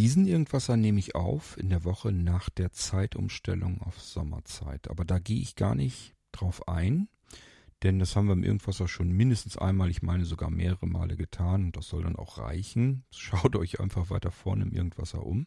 Diesen 0.00 0.26
Irgendwasser 0.26 0.78
nehme 0.78 0.98
ich 0.98 1.14
auf 1.14 1.58
in 1.58 1.68
der 1.68 1.84
Woche 1.84 2.10
nach 2.10 2.48
der 2.48 2.72
Zeitumstellung 2.72 3.82
auf 3.82 4.00
Sommerzeit. 4.00 4.88
Aber 4.88 5.04
da 5.04 5.18
gehe 5.18 5.42
ich 5.42 5.56
gar 5.56 5.74
nicht 5.74 6.14
drauf 6.32 6.66
ein, 6.68 7.10
denn 7.82 7.98
das 7.98 8.16
haben 8.16 8.26
wir 8.26 8.32
im 8.32 8.42
Irgendwasser 8.42 8.88
schon 8.88 9.12
mindestens 9.12 9.58
einmal, 9.58 9.90
ich 9.90 10.00
meine 10.00 10.24
sogar 10.24 10.48
mehrere 10.48 10.86
Male 10.86 11.18
getan 11.18 11.64
und 11.64 11.76
das 11.76 11.88
soll 11.88 12.04
dann 12.04 12.16
auch 12.16 12.38
reichen. 12.38 13.04
Schaut 13.10 13.54
euch 13.56 13.78
einfach 13.78 14.08
weiter 14.08 14.30
vorne 14.30 14.62
im 14.62 14.72
Irgendwasser 14.72 15.22
um. 15.22 15.46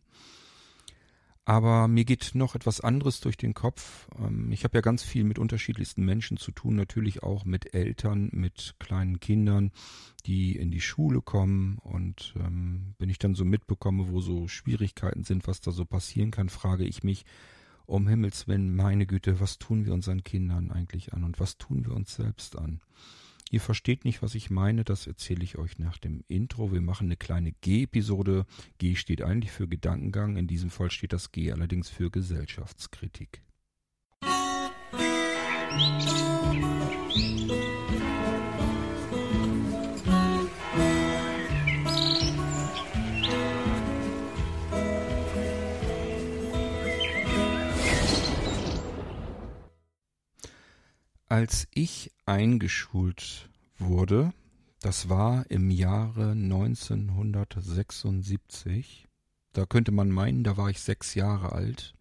Aber 1.45 1.89
mir 1.89 2.05
geht 2.05 2.35
noch 2.35 2.55
etwas 2.55 2.79
anderes 2.79 3.19
durch 3.19 3.35
den 3.35 3.53
Kopf. 3.53 4.07
Ähm, 4.17 4.51
ich 4.51 4.63
habe 4.63 4.77
ja 4.77 4.81
ganz 4.81 5.03
viel 5.03 5.25
mit 5.25 5.39
unterschiedlichsten 5.39 6.05
Menschen 6.05 6.37
zu 6.37 6.51
tun, 6.51 6.75
natürlich 6.75 7.21
auch 7.21 7.43
mit 7.43 7.73
Eltern, 7.73 8.29
mit 8.31 8.75
kleinen 8.79 9.19
Kindern, 9.19 9.71
die 10.25 10.55
in 10.55 10.71
die 10.71 10.81
Schule 10.81 11.21
kommen. 11.21 11.79
Und 11.79 12.33
ähm, 12.37 12.95
wenn 12.97 13.09
ich 13.09 13.19
dann 13.19 13.35
so 13.35 13.43
mitbekomme, 13.43 14.07
wo 14.09 14.21
so 14.21 14.47
Schwierigkeiten 14.47 15.25
sind, 15.25 15.45
was 15.45 15.59
da 15.59 15.71
so 15.71 15.83
passieren 15.83 16.31
kann, 16.31 16.47
frage 16.47 16.85
ich 16.85 17.03
mich, 17.03 17.25
um 17.85 18.07
Himmels 18.07 18.47
Willen, 18.47 18.73
meine 18.73 19.05
Güte, 19.05 19.41
was 19.41 19.59
tun 19.59 19.85
wir 19.85 19.93
unseren 19.93 20.23
Kindern 20.23 20.71
eigentlich 20.71 21.13
an 21.13 21.25
und 21.25 21.41
was 21.41 21.57
tun 21.57 21.85
wir 21.85 21.93
uns 21.93 22.15
selbst 22.15 22.57
an? 22.57 22.79
Ihr 23.53 23.61
versteht 23.61 24.03
nicht, 24.03 24.23
was 24.23 24.33
ich 24.33 24.49
meine, 24.49 24.83
das 24.83 25.05
erzähle 25.05 25.43
ich 25.43 25.59
euch 25.59 25.77
nach 25.77 25.99
dem 25.99 26.23
Intro. 26.27 26.71
Wir 26.71 26.81
machen 26.81 27.05
eine 27.05 27.17
kleine 27.17 27.51
G-Episode. 27.51 28.47
G 28.79 28.95
steht 28.95 29.21
eigentlich 29.21 29.51
für 29.51 29.67
Gedankengang, 29.67 30.37
in 30.37 30.47
diesem 30.47 30.71
Fall 30.71 30.89
steht 30.89 31.13
das 31.13 31.31
G 31.31 31.51
allerdings 31.51 31.87
für 31.87 32.09
Gesellschaftskritik. 32.09 33.43
Musik 35.71 38.42
Als 51.33 51.67
ich 51.73 52.11
eingeschult 52.27 53.49
wurde, 53.79 54.31
das 54.81 55.09
war 55.09 55.49
im 55.49 55.71
Jahre 55.71 56.33
1976, 56.33 59.07
da 59.51 59.65
könnte 59.65 59.91
man 59.91 60.11
meinen, 60.11 60.43
da 60.43 60.57
war 60.57 60.69
ich 60.69 60.79
sechs 60.79 61.15
Jahre 61.15 61.53
alt. 61.53 61.95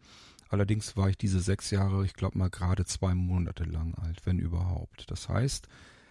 Allerdings 0.51 0.99
war 0.99 1.09
ich 1.09 1.17
diese 1.17 1.41
sechs 1.41 1.71
Jahre, 1.71 2.05
ich 2.05 2.13
glaube 2.13 2.37
mal 2.37 2.51
gerade 2.51 2.85
zwei 2.85 3.15
Monate 3.15 3.65
lang 3.65 3.95
alt, 3.95 4.27
wenn 4.27 4.39
überhaupt. 4.39 5.11
Das 5.11 5.31
heißt, 5.31 5.67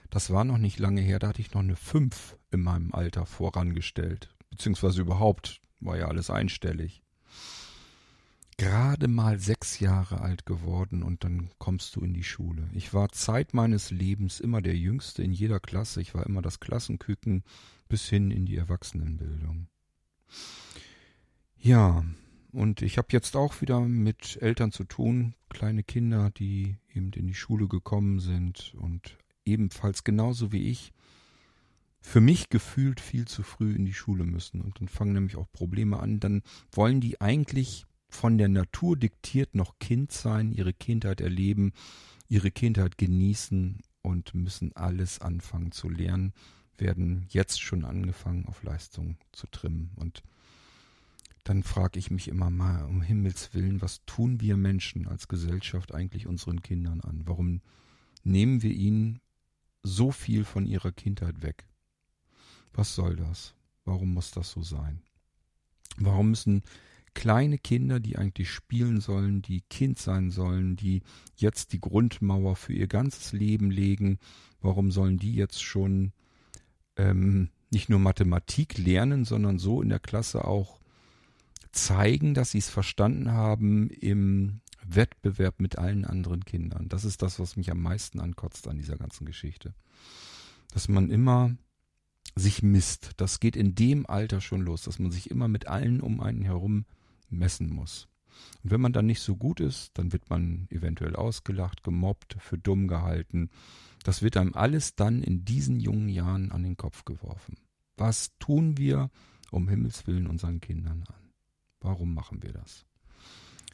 das 0.09 0.31
war 0.31 0.43
noch 0.43 0.57
nicht 0.57 0.79
lange 0.79 1.01
her, 1.01 1.19
da 1.19 1.27
hatte 1.27 1.41
ich 1.41 1.53
noch 1.53 1.61
eine 1.61 1.75
fünf 1.75 2.39
in 2.49 2.63
meinem 2.63 2.91
Alter 2.91 3.27
vorangestellt. 3.27 4.33
Beziehungsweise 4.49 4.99
überhaupt 4.99 5.61
war 5.79 5.95
ja 5.95 6.07
alles 6.07 6.31
einstellig 6.31 7.03
gerade 8.57 9.07
mal 9.07 9.39
sechs 9.39 9.79
Jahre 9.79 10.21
alt 10.21 10.45
geworden 10.45 11.03
und 11.03 11.23
dann 11.23 11.49
kommst 11.57 11.95
du 11.95 12.01
in 12.01 12.13
die 12.13 12.23
Schule. 12.23 12.69
Ich 12.73 12.93
war 12.93 13.09
Zeit 13.09 13.53
meines 13.53 13.91
Lebens 13.91 14.39
immer 14.39 14.61
der 14.61 14.75
Jüngste 14.75 15.23
in 15.23 15.31
jeder 15.31 15.59
Klasse. 15.59 16.01
Ich 16.01 16.13
war 16.13 16.25
immer 16.25 16.41
das 16.41 16.59
Klassenküken 16.59 17.43
bis 17.87 18.07
hin 18.07 18.31
in 18.31 18.45
die 18.45 18.57
Erwachsenenbildung. 18.57 19.67
Ja, 21.57 22.03
und 22.51 22.81
ich 22.81 22.97
habe 22.97 23.07
jetzt 23.11 23.35
auch 23.35 23.61
wieder 23.61 23.79
mit 23.79 24.41
Eltern 24.41 24.71
zu 24.71 24.83
tun, 24.83 25.35
kleine 25.49 25.83
Kinder, 25.83 26.31
die 26.31 26.77
eben 26.93 27.11
in 27.13 27.27
die 27.27 27.33
Schule 27.33 27.67
gekommen 27.67 28.19
sind 28.19 28.73
und 28.77 29.17
ebenfalls 29.45 30.03
genauso 30.03 30.51
wie 30.51 30.69
ich 30.69 30.91
für 32.01 32.19
mich 32.19 32.49
gefühlt 32.49 32.99
viel 32.99 33.25
zu 33.25 33.43
früh 33.43 33.75
in 33.75 33.85
die 33.85 33.93
Schule 33.93 34.25
müssen. 34.25 34.61
Und 34.61 34.79
dann 34.79 34.87
fangen 34.87 35.13
nämlich 35.13 35.37
auch 35.37 35.51
Probleme 35.51 35.99
an. 35.99 36.19
Dann 36.19 36.41
wollen 36.71 36.99
die 36.99 37.21
eigentlich 37.21 37.85
von 38.11 38.37
der 38.37 38.49
Natur 38.49 38.97
diktiert 38.97 39.55
noch 39.55 39.79
Kind 39.79 40.11
sein, 40.11 40.51
ihre 40.51 40.73
Kindheit 40.73 41.21
erleben, 41.21 41.71
ihre 42.27 42.51
Kindheit 42.51 42.97
genießen 42.97 43.79
und 44.01 44.35
müssen 44.35 44.75
alles 44.75 45.19
anfangen 45.19 45.71
zu 45.71 45.89
lernen, 45.89 46.33
werden 46.77 47.25
jetzt 47.29 47.61
schon 47.61 47.85
angefangen 47.85 48.45
auf 48.45 48.63
Leistung 48.63 49.17
zu 49.31 49.47
trimmen. 49.47 49.91
Und 49.95 50.23
dann 51.45 51.63
frage 51.63 51.99
ich 51.99 52.11
mich 52.11 52.27
immer 52.27 52.49
mal, 52.49 52.83
um 52.85 53.01
Himmels 53.01 53.53
willen, 53.53 53.81
was 53.81 54.03
tun 54.05 54.41
wir 54.41 54.57
Menschen 54.57 55.07
als 55.07 55.27
Gesellschaft 55.27 55.93
eigentlich 55.93 56.27
unseren 56.27 56.61
Kindern 56.61 57.01
an? 57.01 57.21
Warum 57.25 57.61
nehmen 58.23 58.61
wir 58.61 58.71
ihnen 58.71 59.19
so 59.83 60.11
viel 60.11 60.43
von 60.43 60.65
ihrer 60.65 60.91
Kindheit 60.91 61.41
weg? 61.41 61.65
Was 62.73 62.93
soll 62.93 63.15
das? 63.15 63.55
Warum 63.85 64.13
muss 64.13 64.31
das 64.31 64.51
so 64.51 64.61
sein? 64.61 65.01
Warum 65.97 66.29
müssen 66.31 66.63
kleine 67.13 67.57
Kinder, 67.57 67.99
die 67.99 68.17
eigentlich 68.17 68.49
spielen 68.49 69.01
sollen, 69.01 69.41
die 69.41 69.61
Kind 69.69 69.99
sein 69.99 70.31
sollen, 70.31 70.75
die 70.75 71.01
jetzt 71.35 71.73
die 71.73 71.79
Grundmauer 71.79 72.55
für 72.55 72.73
ihr 72.73 72.87
ganzes 72.87 73.33
Leben 73.33 73.69
legen, 73.71 74.19
warum 74.61 74.91
sollen 74.91 75.17
die 75.17 75.33
jetzt 75.33 75.63
schon 75.63 76.13
ähm, 76.95 77.49
nicht 77.71 77.89
nur 77.89 77.99
Mathematik 77.99 78.77
lernen, 78.77 79.25
sondern 79.25 79.59
so 79.59 79.81
in 79.81 79.89
der 79.89 79.99
Klasse 79.99 80.45
auch 80.45 80.79
zeigen, 81.71 82.33
dass 82.33 82.51
sie 82.51 82.57
es 82.57 82.69
verstanden 82.69 83.31
haben 83.31 83.89
im 83.89 84.61
Wettbewerb 84.83 85.59
mit 85.59 85.77
allen 85.77 86.05
anderen 86.05 86.43
Kindern. 86.43 86.89
Das 86.89 87.05
ist 87.05 87.21
das, 87.21 87.39
was 87.39 87.55
mich 87.55 87.71
am 87.71 87.81
meisten 87.81 88.19
ankotzt 88.19 88.67
an 88.67 88.77
dieser 88.77 88.97
ganzen 88.97 89.25
Geschichte. 89.25 89.73
Dass 90.73 90.87
man 90.87 91.09
immer 91.09 91.55
sich 92.35 92.63
misst. 92.63 93.11
Das 93.17 93.39
geht 93.39 93.55
in 93.55 93.75
dem 93.75 94.05
Alter 94.05 94.41
schon 94.41 94.61
los, 94.61 94.83
dass 94.83 94.99
man 94.99 95.11
sich 95.11 95.29
immer 95.29 95.47
mit 95.47 95.67
allen 95.67 96.01
um 96.01 96.21
einen 96.21 96.43
herum 96.43 96.85
messen 97.31 97.69
muss. 97.69 98.07
Und 98.63 98.71
wenn 98.71 98.81
man 98.81 98.93
dann 98.93 99.05
nicht 99.05 99.21
so 99.21 99.35
gut 99.35 99.59
ist, 99.59 99.91
dann 99.97 100.13
wird 100.13 100.29
man 100.29 100.67
eventuell 100.69 101.15
ausgelacht, 101.15 101.83
gemobbt, 101.83 102.37
für 102.39 102.57
dumm 102.57 102.87
gehalten. 102.87 103.49
Das 104.03 104.21
wird 104.21 104.37
einem 104.37 104.53
alles 104.53 104.95
dann 104.95 105.21
in 105.21 105.45
diesen 105.45 105.79
jungen 105.79 106.09
Jahren 106.09 106.51
an 106.51 106.63
den 106.63 106.77
Kopf 106.77 107.05
geworfen. 107.05 107.57
Was 107.97 108.31
tun 108.39 108.77
wir 108.77 109.09
um 109.51 109.67
Himmels 109.67 110.07
willen 110.07 110.27
unseren 110.27 110.59
Kindern 110.59 111.03
an? 111.07 111.31
Warum 111.81 112.13
machen 112.13 112.41
wir 112.41 112.53
das? 112.53 112.85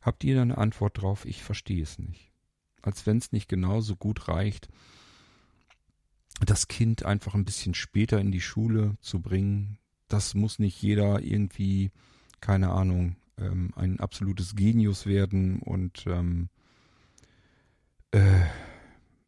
Habt 0.01 0.23
ihr 0.23 0.35
da 0.35 0.41
eine 0.41 0.57
Antwort 0.57 1.01
drauf? 1.01 1.25
Ich 1.25 1.43
verstehe 1.43 1.83
es 1.83 1.99
nicht. 1.99 2.31
Als 2.81 3.05
wenn 3.05 3.17
es 3.17 3.31
nicht 3.31 3.49
genauso 3.49 3.95
gut 3.95 4.27
reicht, 4.27 4.69
das 6.45 6.67
Kind 6.67 7.03
einfach 7.03 7.33
ein 7.33 7.45
bisschen 7.45 7.73
später 7.73 8.19
in 8.19 8.31
die 8.31 8.41
Schule 8.41 8.95
zu 9.01 9.21
bringen. 9.21 9.79
Das 10.07 10.35
muss 10.35 10.59
nicht 10.59 10.81
jeder 10.81 11.21
irgendwie, 11.21 11.91
keine 12.39 12.69
Ahnung, 12.69 13.17
ähm, 13.37 13.71
ein 13.75 13.99
absolutes 13.99 14.55
Genius 14.55 15.05
werden 15.05 15.59
und 15.59 16.05
ähm, 16.07 16.49
äh, 18.11 18.41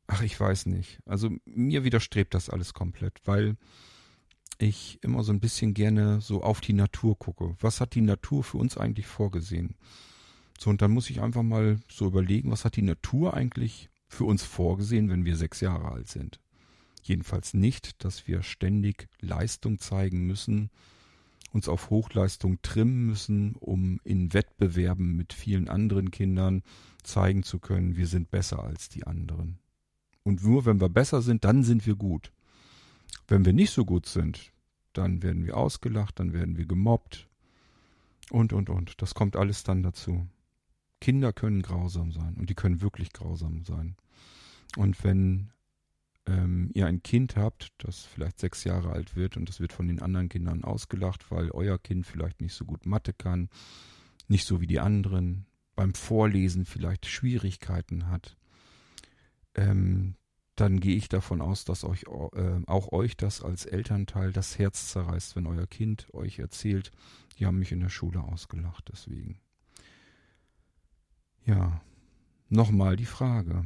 ach, 0.08 0.22
ich 0.22 0.40
weiß 0.40 0.66
nicht. 0.68 1.00
Also 1.06 1.30
mir 1.46 1.84
widerstrebt 1.84 2.34
das 2.34 2.50
alles 2.50 2.74
komplett, 2.74 3.20
weil 3.26 3.58
ich 4.58 5.00
immer 5.02 5.24
so 5.24 5.32
ein 5.32 5.40
bisschen 5.40 5.74
gerne 5.74 6.22
so 6.22 6.44
auf 6.44 6.62
die 6.62 6.74
Natur 6.74 7.18
gucke. 7.18 7.56
Was 7.62 7.80
hat 7.82 7.96
die 7.96 8.02
Natur 8.02 8.44
für 8.44 8.58
uns 8.58 8.78
eigentlich 8.78 9.08
vorgesehen? 9.08 9.76
So, 10.60 10.70
und 10.70 10.82
dann 10.82 10.92
muss 10.92 11.10
ich 11.10 11.22
einfach 11.22 11.44
mal 11.44 11.80
so 11.90 12.08
überlegen, 12.08 12.52
was 12.52 12.66
hat 12.66 12.76
die 12.76 12.82
Natur 12.82 13.34
eigentlich 13.34 13.90
für 14.10 14.26
uns 14.26 14.44
vorgesehen, 14.44 15.10
wenn 15.10 15.24
wir 15.24 15.38
sechs 15.38 15.62
Jahre 15.62 15.92
alt 15.92 16.10
sind? 16.10 16.42
Jedenfalls 17.02 17.54
nicht, 17.54 18.04
dass 18.04 18.28
wir 18.28 18.44
ständig 18.44 19.08
Leistung 19.22 19.80
zeigen 19.80 20.28
müssen, 20.28 20.70
uns 21.52 21.68
auf 21.68 21.90
Hochleistung 21.90 22.62
trimmen 22.62 23.06
müssen, 23.06 23.56
um 23.56 24.00
in 24.04 24.34
Wettbewerben 24.34 25.16
mit 25.16 25.34
vielen 25.34 25.70
anderen 25.70 26.12
Kindern 26.12 26.64
zeigen 27.04 27.44
zu 27.44 27.60
können, 27.60 27.98
wir 27.98 28.08
sind 28.08 28.30
besser 28.30 28.64
als 28.64 28.90
die 28.90 29.06
anderen. 29.08 29.60
Und 30.24 30.44
nur 30.44 30.66
wenn 30.66 30.82
wir 30.82 30.90
besser 30.90 31.22
sind, 31.22 31.44
dann 31.44 31.64
sind 31.64 31.86
wir 31.86 31.96
gut. 31.96 32.32
Wenn 33.28 33.46
wir 33.46 33.54
nicht 33.54 33.72
so 33.72 33.86
gut 33.86 34.06
sind, 34.06 34.52
dann 34.94 35.24
werden 35.24 35.46
wir 35.46 35.58
ausgelacht, 35.58 36.20
dann 36.20 36.34
werden 36.34 36.58
wir 36.58 36.66
gemobbt 36.66 37.28
und, 38.30 38.54
und, 38.54 38.70
und. 38.70 39.02
Das 39.02 39.14
kommt 39.14 39.36
alles 39.36 39.64
dann 39.64 39.84
dazu. 39.84 40.28
Kinder 41.02 41.32
können 41.32 41.62
grausam 41.62 42.12
sein 42.12 42.36
und 42.38 42.50
die 42.50 42.56
können 42.56 42.82
wirklich 42.82 43.14
grausam 43.14 43.64
sein. 43.64 43.96
Und 44.76 45.04
wenn 45.04 45.52
ähm, 46.30 46.70
ihr 46.74 46.86
ein 46.86 47.02
Kind 47.02 47.36
habt, 47.36 47.74
das 47.80 48.04
vielleicht 48.04 48.40
sechs 48.40 48.64
Jahre 48.64 48.92
alt 48.92 49.16
wird 49.16 49.36
und 49.36 49.50
das 49.50 49.60
wird 49.60 49.74
von 49.74 49.88
den 49.88 50.02
anderen 50.02 50.30
Kindern 50.30 50.64
ausgelacht, 50.64 51.32
weil 51.32 51.50
euer 51.52 51.80
Kind 51.80 52.06
vielleicht 52.06 52.40
nicht 52.40 52.54
so 52.54 52.66
gut 52.66 52.86
Mathe 52.86 53.14
kann, 53.14 53.50
nicht 54.28 54.46
so 54.46 54.62
wie 54.62 54.68
die 54.68 54.80
anderen, 54.80 55.48
beim 55.76 55.94
Vorlesen 55.94 56.66
vielleicht 56.66 57.06
Schwierigkeiten 57.06 58.08
hat, 58.08 58.38
ähm, 59.56 60.16
dann 60.56 60.80
gehe 60.80 60.96
ich 60.96 61.08
davon 61.08 61.42
aus, 61.42 61.64
dass 61.64 61.84
euch 61.86 62.04
äh, 62.34 62.62
auch 62.68 62.92
euch 62.92 63.16
das 63.16 63.42
als 63.42 63.66
Elternteil 63.66 64.34
das 64.34 64.60
Herz 64.60 64.90
zerreißt, 64.90 65.36
wenn 65.36 65.48
euer 65.48 65.68
Kind 65.68 66.14
euch 66.14 66.40
erzählt, 66.40 66.92
die 67.38 67.46
haben 67.46 67.60
mich 67.60 67.72
in 67.72 67.80
der 67.80 67.90
Schule 67.90 68.22
ausgelacht 68.22 68.90
deswegen. 68.92 69.40
Ja, 71.46 71.82
nochmal 72.50 72.98
die 72.98 73.06
Frage. 73.06 73.66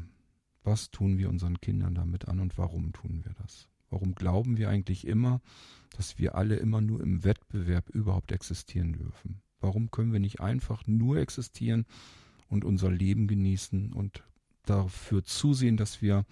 Was 0.64 0.92
tun 0.92 1.18
wir 1.18 1.30
unseren 1.30 1.60
Kindern 1.60 1.96
damit 1.96 2.28
an 2.28 2.40
und 2.40 2.58
warum 2.58 2.94
tun 2.94 3.22
wir 3.24 3.34
das? 3.42 3.68
Warum 3.90 4.16
glauben 4.16 4.58
wir 4.58 4.70
eigentlich 4.70 5.06
immer, 5.06 5.42
dass 5.96 6.18
wir 6.18 6.36
alle 6.36 6.56
immer 6.56 6.82
nur 6.82 7.02
im 7.02 7.24
Wettbewerb 7.24 7.90
überhaupt 7.90 8.32
existieren 8.32 8.94
dürfen? 8.94 9.42
Warum 9.60 9.92
können 9.92 10.12
wir 10.12 10.20
nicht 10.20 10.40
einfach 10.42 10.88
nur 10.88 11.18
existieren 11.18 11.86
und 12.48 12.66
unser 12.66 12.90
Leben 12.92 13.28
genießen 13.28 13.94
und 13.94 14.24
dafür 14.64 15.24
zusehen, 15.24 15.78
dass 15.78 16.02
wir 16.02 16.26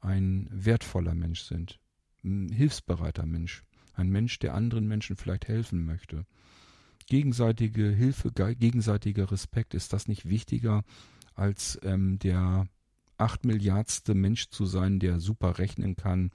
ein 0.00 0.48
wertvoller 0.50 1.14
Mensch 1.14 1.42
sind, 1.42 1.78
ein 2.24 2.48
hilfsbereiter 2.50 3.26
Mensch, 3.26 3.64
ein 3.94 4.10
Mensch, 4.10 4.38
der 4.38 4.54
anderen 4.54 4.86
Menschen 4.88 5.16
vielleicht 5.16 5.48
helfen 5.48 5.84
möchte. 5.84 6.26
Gegenseitige 7.06 7.90
Hilfe, 7.90 8.32
gegenseitiger 8.32 9.30
Respekt, 9.30 9.74
ist 9.74 9.92
das 9.92 10.08
nicht 10.08 10.28
wichtiger 10.28 10.82
als 11.34 11.78
ähm, 11.82 12.18
der 12.18 12.66
acht 13.18 13.44
Milliardste 13.44 14.14
Mensch 14.14 14.48
zu 14.50 14.66
sein, 14.66 14.98
der 14.98 15.20
super 15.20 15.58
rechnen 15.58 15.96
kann 15.96 16.30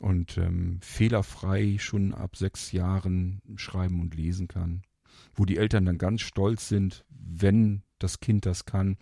und 0.00 0.38
ähm, 0.38 0.78
fehlerfrei 0.82 1.76
schon 1.78 2.14
ab 2.14 2.36
sechs 2.36 2.72
Jahren 2.72 3.42
schreiben 3.56 4.00
und 4.00 4.14
lesen 4.14 4.48
kann. 4.48 4.82
Wo 5.34 5.44
die 5.44 5.58
Eltern 5.58 5.84
dann 5.84 5.98
ganz 5.98 6.22
stolz 6.22 6.68
sind, 6.68 7.04
wenn 7.08 7.82
das 7.98 8.20
Kind 8.20 8.46
das 8.46 8.64
kann 8.64 8.96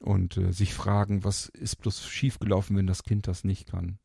und 0.00 0.36
äh, 0.36 0.52
sich 0.52 0.74
fragen, 0.74 1.24
was 1.24 1.48
ist 1.48 1.76
bloß 1.76 2.06
schiefgelaufen, 2.08 2.76
wenn 2.76 2.86
das 2.86 3.02
Kind 3.02 3.26
das 3.26 3.44
nicht 3.44 3.66
kann. 3.66 3.98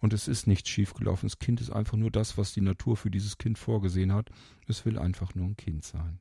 Und 0.00 0.12
es 0.12 0.28
ist 0.28 0.46
nichts 0.46 0.68
schiefgelaufen. 0.70 1.28
Das 1.28 1.38
Kind 1.38 1.60
ist 1.60 1.70
einfach 1.70 1.96
nur 1.96 2.10
das, 2.10 2.38
was 2.38 2.52
die 2.52 2.60
Natur 2.60 2.96
für 2.96 3.10
dieses 3.10 3.36
Kind 3.36 3.58
vorgesehen 3.58 4.12
hat. 4.12 4.30
Es 4.66 4.84
will 4.84 4.98
einfach 4.98 5.34
nur 5.34 5.46
ein 5.46 5.56
Kind 5.56 5.84
sein. 5.84 6.20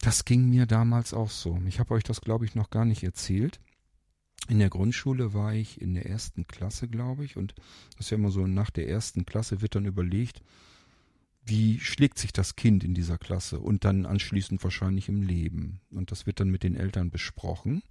Das 0.00 0.24
ging 0.24 0.48
mir 0.48 0.66
damals 0.66 1.14
auch 1.14 1.30
so. 1.30 1.60
Ich 1.66 1.80
habe 1.80 1.94
euch 1.94 2.04
das, 2.04 2.20
glaube 2.20 2.44
ich, 2.44 2.54
noch 2.54 2.70
gar 2.70 2.84
nicht 2.84 3.02
erzählt. 3.02 3.60
In 4.48 4.58
der 4.58 4.70
Grundschule 4.70 5.34
war 5.34 5.54
ich 5.54 5.80
in 5.80 5.94
der 5.94 6.06
ersten 6.06 6.46
Klasse, 6.46 6.86
glaube 6.86 7.24
ich, 7.24 7.36
und 7.36 7.54
das 7.96 8.06
ist 8.06 8.10
ja 8.10 8.16
immer 8.16 8.30
so, 8.30 8.46
nach 8.46 8.70
der 8.70 8.88
ersten 8.88 9.26
Klasse 9.26 9.60
wird 9.60 9.74
dann 9.74 9.86
überlegt, 9.86 10.42
wie 11.44 11.80
schlägt 11.80 12.18
sich 12.18 12.32
das 12.32 12.56
Kind 12.56 12.84
in 12.84 12.94
dieser 12.94 13.18
Klasse 13.18 13.60
und 13.60 13.84
dann 13.84 14.04
anschließend 14.04 14.62
wahrscheinlich 14.62 15.08
im 15.08 15.22
Leben. 15.22 15.80
Und 15.90 16.10
das 16.10 16.26
wird 16.26 16.40
dann 16.40 16.50
mit 16.50 16.62
den 16.62 16.74
Eltern 16.74 17.10
besprochen. 17.10 17.82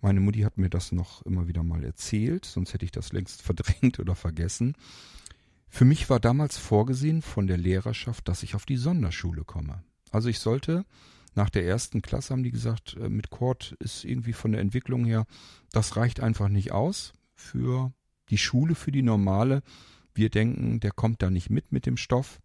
Meine 0.00 0.20
Mutti 0.20 0.40
hat 0.40 0.58
mir 0.58 0.70
das 0.70 0.92
noch 0.92 1.22
immer 1.22 1.48
wieder 1.48 1.64
mal 1.64 1.82
erzählt, 1.82 2.44
sonst 2.44 2.72
hätte 2.72 2.84
ich 2.84 2.92
das 2.92 3.12
längst 3.12 3.42
verdrängt 3.42 3.98
oder 3.98 4.14
vergessen. 4.14 4.74
Für 5.68 5.84
mich 5.84 6.08
war 6.08 6.20
damals 6.20 6.56
vorgesehen 6.56 7.20
von 7.20 7.46
der 7.46 7.58
Lehrerschaft, 7.58 8.28
dass 8.28 8.42
ich 8.42 8.54
auf 8.54 8.64
die 8.64 8.76
Sonderschule 8.76 9.44
komme. 9.44 9.82
Also 10.10 10.28
ich 10.28 10.38
sollte 10.38 10.86
nach 11.38 11.50
der 11.50 11.64
ersten 11.64 12.02
Klasse 12.02 12.32
haben 12.32 12.42
die 12.42 12.50
gesagt, 12.50 12.96
äh, 13.00 13.08
mit 13.08 13.30
Kord 13.30 13.76
ist 13.78 14.04
irgendwie 14.04 14.32
von 14.32 14.50
der 14.50 14.60
Entwicklung 14.60 15.04
her, 15.04 15.24
das 15.70 15.96
reicht 15.96 16.18
einfach 16.18 16.48
nicht 16.48 16.72
aus 16.72 17.12
für 17.36 17.92
die 18.28 18.38
Schule, 18.38 18.74
für 18.74 18.90
die 18.90 19.02
normale. 19.02 19.62
Wir 20.12 20.30
denken, 20.30 20.80
der 20.80 20.90
kommt 20.90 21.22
da 21.22 21.30
nicht 21.30 21.48
mit 21.48 21.70
mit 21.70 21.86
dem 21.86 21.96
Stoff 21.96 22.40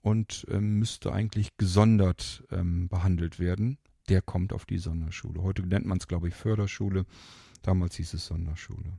und 0.00 0.46
ähm, 0.50 0.80
müsste 0.80 1.12
eigentlich 1.12 1.56
gesondert 1.58 2.42
ähm, 2.50 2.88
behandelt 2.88 3.38
werden. 3.38 3.78
Der 4.08 4.20
kommt 4.20 4.52
auf 4.52 4.66
die 4.66 4.78
Sonderschule. 4.78 5.40
Heute 5.40 5.62
nennt 5.62 5.86
man 5.86 5.98
es, 5.98 6.08
glaube 6.08 6.26
ich, 6.26 6.34
Förderschule. 6.34 7.06
Damals 7.62 7.94
hieß 7.94 8.14
es 8.14 8.26
Sonderschule. 8.26 8.98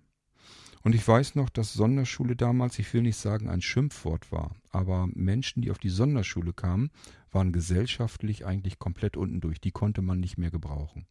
Und 0.85 0.93
ich 0.93 1.07
weiß 1.07 1.33
noch, 1.33 1.49
dass 1.49 1.73
Sonderschule 1.73 2.35
damals, 2.35 2.77
ich 2.77 2.93
will 2.93 3.01
nicht 3.01 3.17
sagen 3.17 3.49
ein 3.49 3.63
Schimpfwort 3.63 4.31
war, 4.31 4.55
aber 4.69 5.09
Menschen, 5.15 5.63
die 5.63 5.71
auf 5.71 5.79
die 5.79 5.89
Sonderschule 5.89 6.53
kamen, 6.53 6.91
waren 7.31 7.51
gesellschaftlich 7.51 8.45
eigentlich 8.45 8.77
komplett 8.77 9.17
unten 9.17 9.41
durch. 9.41 9.59
Die 9.59 9.71
konnte 9.71 10.03
man 10.03 10.19
nicht 10.19 10.37
mehr 10.37 10.51
gebrauchen. 10.51 11.07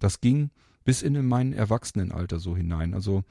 Das 0.00 0.20
ging 0.20 0.50
bis 0.82 1.02
in 1.02 1.24
mein 1.24 1.52
Erwachsenenalter 1.52 2.40
so 2.40 2.56
hinein. 2.56 2.94
Also 2.94 3.22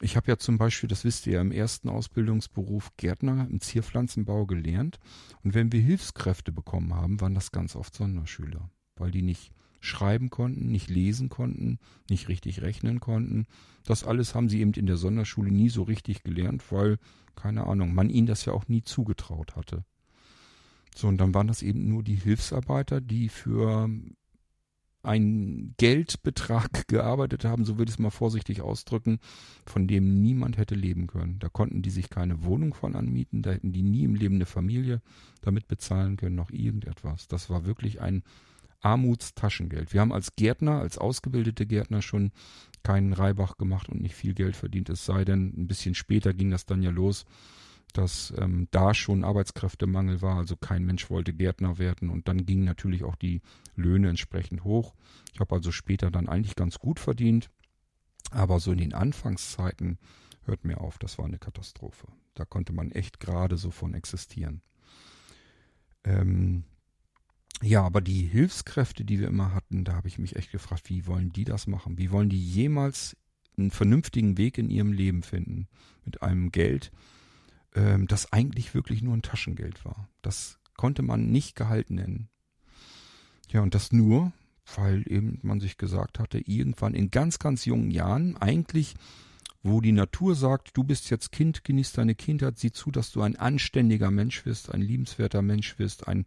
ich 0.00 0.14
habe 0.14 0.30
ja 0.30 0.36
zum 0.36 0.58
Beispiel, 0.58 0.88
das 0.88 1.02
wisst 1.04 1.26
ihr 1.26 1.32
ja, 1.32 1.40
im 1.40 1.50
ersten 1.50 1.88
Ausbildungsberuf 1.88 2.96
Gärtner 2.96 3.48
im 3.50 3.60
Zierpflanzenbau 3.60 4.46
gelernt. 4.46 5.00
Und 5.42 5.54
wenn 5.54 5.72
wir 5.72 5.80
Hilfskräfte 5.80 6.52
bekommen 6.52 6.94
haben, 6.94 7.20
waren 7.20 7.34
das 7.34 7.50
ganz 7.50 7.74
oft 7.74 7.96
Sonderschüler, 7.96 8.70
weil 8.94 9.10
die 9.10 9.22
nicht 9.22 9.50
schreiben 9.80 10.30
konnten, 10.30 10.70
nicht 10.70 10.88
lesen 10.88 11.28
konnten, 11.28 11.78
nicht 12.10 12.28
richtig 12.28 12.62
rechnen 12.62 13.00
konnten. 13.00 13.46
Das 13.84 14.04
alles 14.04 14.34
haben 14.34 14.48
sie 14.48 14.60
eben 14.60 14.72
in 14.72 14.86
der 14.86 14.96
Sonderschule 14.96 15.50
nie 15.50 15.68
so 15.68 15.82
richtig 15.82 16.22
gelernt, 16.22 16.64
weil, 16.70 16.98
keine 17.36 17.66
Ahnung, 17.66 17.94
man 17.94 18.10
ihnen 18.10 18.26
das 18.26 18.44
ja 18.44 18.52
auch 18.52 18.68
nie 18.68 18.82
zugetraut 18.82 19.56
hatte. 19.56 19.84
So, 20.94 21.08
und 21.08 21.18
dann 21.18 21.34
waren 21.34 21.46
das 21.46 21.62
eben 21.62 21.88
nur 21.88 22.02
die 22.02 22.14
Hilfsarbeiter, 22.14 23.00
die 23.00 23.28
für 23.28 23.90
einen 25.06 25.74
Geldbetrag 25.76 26.88
gearbeitet 26.88 27.44
haben, 27.44 27.64
so 27.64 27.78
würde 27.78 27.90
ich 27.90 27.94
es 27.94 27.98
mal 28.00 28.10
vorsichtig 28.10 28.60
ausdrücken, 28.60 29.20
von 29.64 29.86
dem 29.86 30.20
niemand 30.20 30.58
hätte 30.58 30.74
leben 30.74 31.06
können. 31.06 31.38
Da 31.38 31.48
konnten 31.48 31.82
die 31.82 31.90
sich 31.90 32.10
keine 32.10 32.44
Wohnung 32.44 32.74
von 32.74 32.96
anmieten, 32.96 33.42
da 33.42 33.52
hätten 33.52 33.72
die 33.72 33.82
nie 33.82 34.04
im 34.04 34.14
Leben 34.14 34.34
eine 34.34 34.46
Familie 34.46 35.00
damit 35.40 35.68
bezahlen 35.68 36.16
können, 36.16 36.34
noch 36.34 36.50
irgendetwas. 36.50 37.28
Das 37.28 37.48
war 37.48 37.64
wirklich 37.64 38.00
ein 38.00 38.22
Armutstaschengeld. 38.80 39.92
Wir 39.92 40.00
haben 40.00 40.12
als 40.12 40.36
Gärtner, 40.36 40.80
als 40.80 40.98
ausgebildete 40.98 41.66
Gärtner 41.66 42.02
schon 42.02 42.32
keinen 42.82 43.12
Reibach 43.12 43.56
gemacht 43.56 43.88
und 43.88 44.00
nicht 44.00 44.14
viel 44.14 44.34
Geld 44.34 44.56
verdient. 44.56 44.88
Es 44.90 45.04
sei 45.04 45.24
denn, 45.24 45.52
ein 45.56 45.66
bisschen 45.66 45.94
später 45.94 46.32
ging 46.32 46.50
das 46.50 46.66
dann 46.66 46.82
ja 46.82 46.90
los, 46.90 47.24
dass 47.92 48.32
ähm, 48.36 48.68
da 48.70 48.94
schon 48.94 49.24
Arbeitskräftemangel 49.24 50.22
war, 50.22 50.36
also 50.36 50.56
kein 50.56 50.84
Mensch 50.84 51.10
wollte 51.10 51.32
Gärtner 51.32 51.78
werden 51.78 52.10
und 52.10 52.28
dann 52.28 52.44
gingen 52.44 52.64
natürlich 52.64 53.04
auch 53.04 53.16
die 53.16 53.40
Löhne 53.74 54.10
entsprechend 54.10 54.64
hoch. 54.64 54.94
Ich 55.32 55.40
habe 55.40 55.54
also 55.54 55.72
später 55.72 56.10
dann 56.10 56.28
eigentlich 56.28 56.56
ganz 56.56 56.78
gut 56.78 57.00
verdient, 57.00 57.50
aber 58.30 58.60
so 58.60 58.72
in 58.72 58.78
den 58.78 58.94
Anfangszeiten 58.94 59.98
hört 60.44 60.64
mir 60.64 60.80
auf, 60.80 60.98
das 60.98 61.18
war 61.18 61.24
eine 61.24 61.38
Katastrophe. 61.38 62.06
Da 62.34 62.44
konnte 62.44 62.72
man 62.72 62.92
echt 62.92 63.18
gerade 63.18 63.56
so 63.56 63.70
von 63.70 63.94
existieren. 63.94 64.60
Ähm, 66.04 66.64
ja, 67.62 67.82
aber 67.82 68.00
die 68.00 68.22
Hilfskräfte, 68.22 69.04
die 69.04 69.18
wir 69.18 69.28
immer 69.28 69.54
hatten, 69.54 69.84
da 69.84 69.94
habe 69.94 70.08
ich 70.08 70.18
mich 70.18 70.36
echt 70.36 70.52
gefragt, 70.52 70.88
wie 70.90 71.06
wollen 71.06 71.32
die 71.32 71.44
das 71.44 71.66
machen? 71.66 71.98
Wie 71.98 72.10
wollen 72.10 72.28
die 72.28 72.42
jemals 72.42 73.16
einen 73.56 73.70
vernünftigen 73.70 74.36
Weg 74.36 74.58
in 74.58 74.68
ihrem 74.68 74.92
Leben 74.92 75.22
finden 75.22 75.68
mit 76.04 76.22
einem 76.22 76.52
Geld, 76.52 76.92
ähm, 77.74 78.06
das 78.06 78.32
eigentlich 78.32 78.74
wirklich 78.74 79.02
nur 79.02 79.14
ein 79.14 79.22
Taschengeld 79.22 79.84
war? 79.84 80.08
Das 80.20 80.58
konnte 80.76 81.02
man 81.02 81.30
nicht 81.30 81.56
gehalten 81.56 81.94
nennen. 81.94 82.28
Ja, 83.48 83.62
und 83.62 83.74
das 83.74 83.92
nur, 83.92 84.32
weil 84.74 85.04
eben 85.10 85.38
man 85.42 85.60
sich 85.60 85.78
gesagt 85.78 86.18
hatte, 86.18 86.38
irgendwann 86.38 86.94
in 86.94 87.10
ganz, 87.10 87.38
ganz 87.38 87.64
jungen 87.64 87.90
Jahren, 87.90 88.36
eigentlich, 88.36 88.94
wo 89.62 89.80
die 89.80 89.92
Natur 89.92 90.34
sagt, 90.34 90.76
du 90.76 90.84
bist 90.84 91.08
jetzt 91.10 91.32
Kind, 91.32 91.64
genieß 91.64 91.92
deine 91.92 92.14
Kindheit, 92.14 92.58
sieh 92.58 92.72
zu, 92.72 92.90
dass 92.90 93.12
du 93.12 93.22
ein 93.22 93.36
anständiger 93.36 94.10
Mensch 94.10 94.44
wirst, 94.44 94.72
ein 94.72 94.82
liebenswerter 94.82 95.40
Mensch 95.42 95.78
wirst, 95.78 96.06
ein 96.06 96.26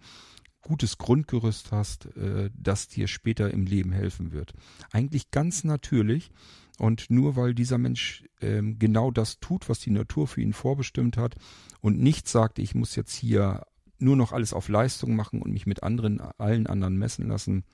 gutes 0.62 0.98
Grundgerüst 0.98 1.72
hast, 1.72 2.06
äh, 2.18 2.50
das 2.54 2.88
dir 2.88 3.08
später 3.08 3.52
im 3.52 3.66
Leben 3.66 3.92
helfen 3.92 4.32
wird. 4.32 4.54
Eigentlich 4.92 5.32
ganz 5.32 5.64
natürlich. 5.64 6.32
Und 6.78 7.10
nur 7.10 7.36
weil 7.36 7.54
dieser 7.54 7.78
Mensch 7.78 8.24
ähm, 8.40 8.80
genau 8.80 9.12
das 9.12 9.40
tut, 9.40 9.68
was 9.68 9.80
die 9.80 9.92
Natur 9.92 10.28
für 10.28 10.42
ihn 10.42 10.54
vorbestimmt 10.54 11.18
hat 11.18 11.36
und 11.82 12.00
nicht 12.00 12.28
sagt, 12.28 12.58
ich 12.58 12.74
muss 12.74 12.96
jetzt 12.96 13.14
hier 13.14 13.66
nur 13.98 14.16
noch 14.16 14.32
alles 14.32 14.54
auf 14.54 14.70
Leistung 14.70 15.16
machen 15.16 15.42
und 15.42 15.52
mich 15.52 15.66
mit 15.66 15.84
anderen, 15.84 16.22
allen 16.22 16.68
anderen 16.68 16.98
messen 16.98 17.28
lassen. 17.28 17.66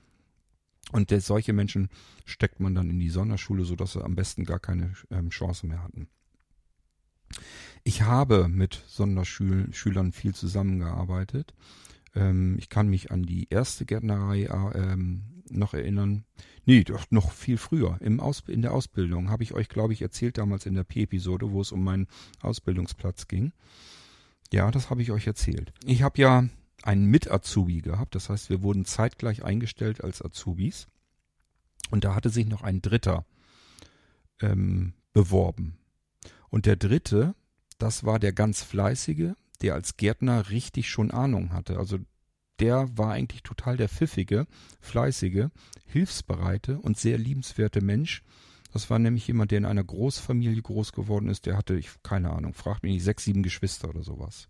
Und 0.92 1.10
der, 1.10 1.20
solche 1.20 1.52
Menschen 1.52 1.88
steckt 2.24 2.58
man 2.60 2.74
dann 2.74 2.90
in 2.90 2.98
die 2.98 3.10
Sonderschule, 3.10 3.64
sodass 3.64 3.92
sie 3.92 4.04
am 4.04 4.16
besten 4.16 4.44
gar 4.44 4.58
keine 4.58 4.94
ähm, 5.10 5.30
Chance 5.30 5.66
mehr 5.66 5.82
hatten. 5.82 6.08
Ich 7.84 8.02
habe 8.02 8.48
mit 8.48 8.82
Sonderschülern 8.88 10.12
viel 10.12 10.34
zusammengearbeitet 10.34 11.54
ähm, 12.16 12.56
ich 12.58 12.68
kann 12.68 12.88
mich 12.88 13.12
an 13.12 13.22
die 13.22 13.46
erste 13.50 13.84
Gärtnerei 13.84 14.44
äh, 14.44 14.78
ähm, 14.78 15.42
noch 15.50 15.74
erinnern. 15.74 16.24
Nee, 16.64 16.82
doch 16.82 17.04
noch 17.10 17.30
viel 17.30 17.58
früher. 17.58 17.98
Im 18.00 18.18
Aus 18.18 18.42
in 18.48 18.62
der 18.62 18.72
Ausbildung 18.72 19.30
habe 19.30 19.44
ich 19.44 19.54
euch, 19.54 19.68
glaube 19.68 19.92
ich, 19.92 20.02
erzählt 20.02 20.38
damals 20.38 20.66
in 20.66 20.74
der 20.74 20.82
P-Episode, 20.82 21.52
wo 21.52 21.60
es 21.60 21.70
um 21.70 21.84
meinen 21.84 22.08
Ausbildungsplatz 22.40 23.28
ging. 23.28 23.52
Ja, 24.52 24.70
das 24.70 24.90
habe 24.90 25.02
ich 25.02 25.12
euch 25.12 25.26
erzählt. 25.26 25.72
Ich 25.84 26.02
habe 26.02 26.20
ja 26.20 26.48
einen 26.82 27.06
Mit-Azubi 27.06 27.82
gehabt, 27.82 28.14
das 28.14 28.30
heißt, 28.30 28.50
wir 28.50 28.62
wurden 28.62 28.84
zeitgleich 28.84 29.44
eingestellt 29.44 30.02
als 30.02 30.22
Azubis. 30.22 30.88
Und 31.90 32.04
da 32.04 32.14
hatte 32.14 32.30
sich 32.30 32.46
noch 32.46 32.62
ein 32.62 32.82
Dritter 32.82 33.26
ähm, 34.40 34.94
beworben. 35.12 35.78
Und 36.48 36.66
der 36.66 36.76
Dritte, 36.76 37.34
das 37.78 38.04
war 38.04 38.18
der 38.18 38.32
ganz 38.32 38.62
Fleißige, 38.62 39.34
der 39.62 39.74
als 39.74 39.96
Gärtner 39.96 40.50
richtig 40.50 40.88
schon 40.88 41.10
Ahnung 41.10 41.52
hatte. 41.52 41.78
Also 41.78 41.98
der 42.60 42.96
war 42.96 43.12
eigentlich 43.12 43.42
total 43.42 43.76
der 43.76 43.88
pfiffige, 43.88 44.46
fleißige, 44.80 45.48
hilfsbereite 45.86 46.78
und 46.78 46.98
sehr 46.98 47.18
liebenswerte 47.18 47.82
Mensch. 47.82 48.22
Das 48.72 48.90
war 48.90 48.98
nämlich 48.98 49.26
jemand, 49.26 49.50
der 49.50 49.58
in 49.58 49.64
einer 49.64 49.84
Großfamilie 49.84 50.60
groß 50.62 50.92
geworden 50.92 51.28
ist. 51.28 51.46
Der 51.46 51.56
hatte, 51.56 51.76
ich 51.76 51.90
keine 52.02 52.30
Ahnung, 52.30 52.54
fragt 52.54 52.82
mich 52.82 52.92
nicht, 52.92 53.04
sechs, 53.04 53.24
sieben 53.24 53.42
Geschwister 53.42 53.88
oder 53.88 54.02
sowas. 54.02 54.48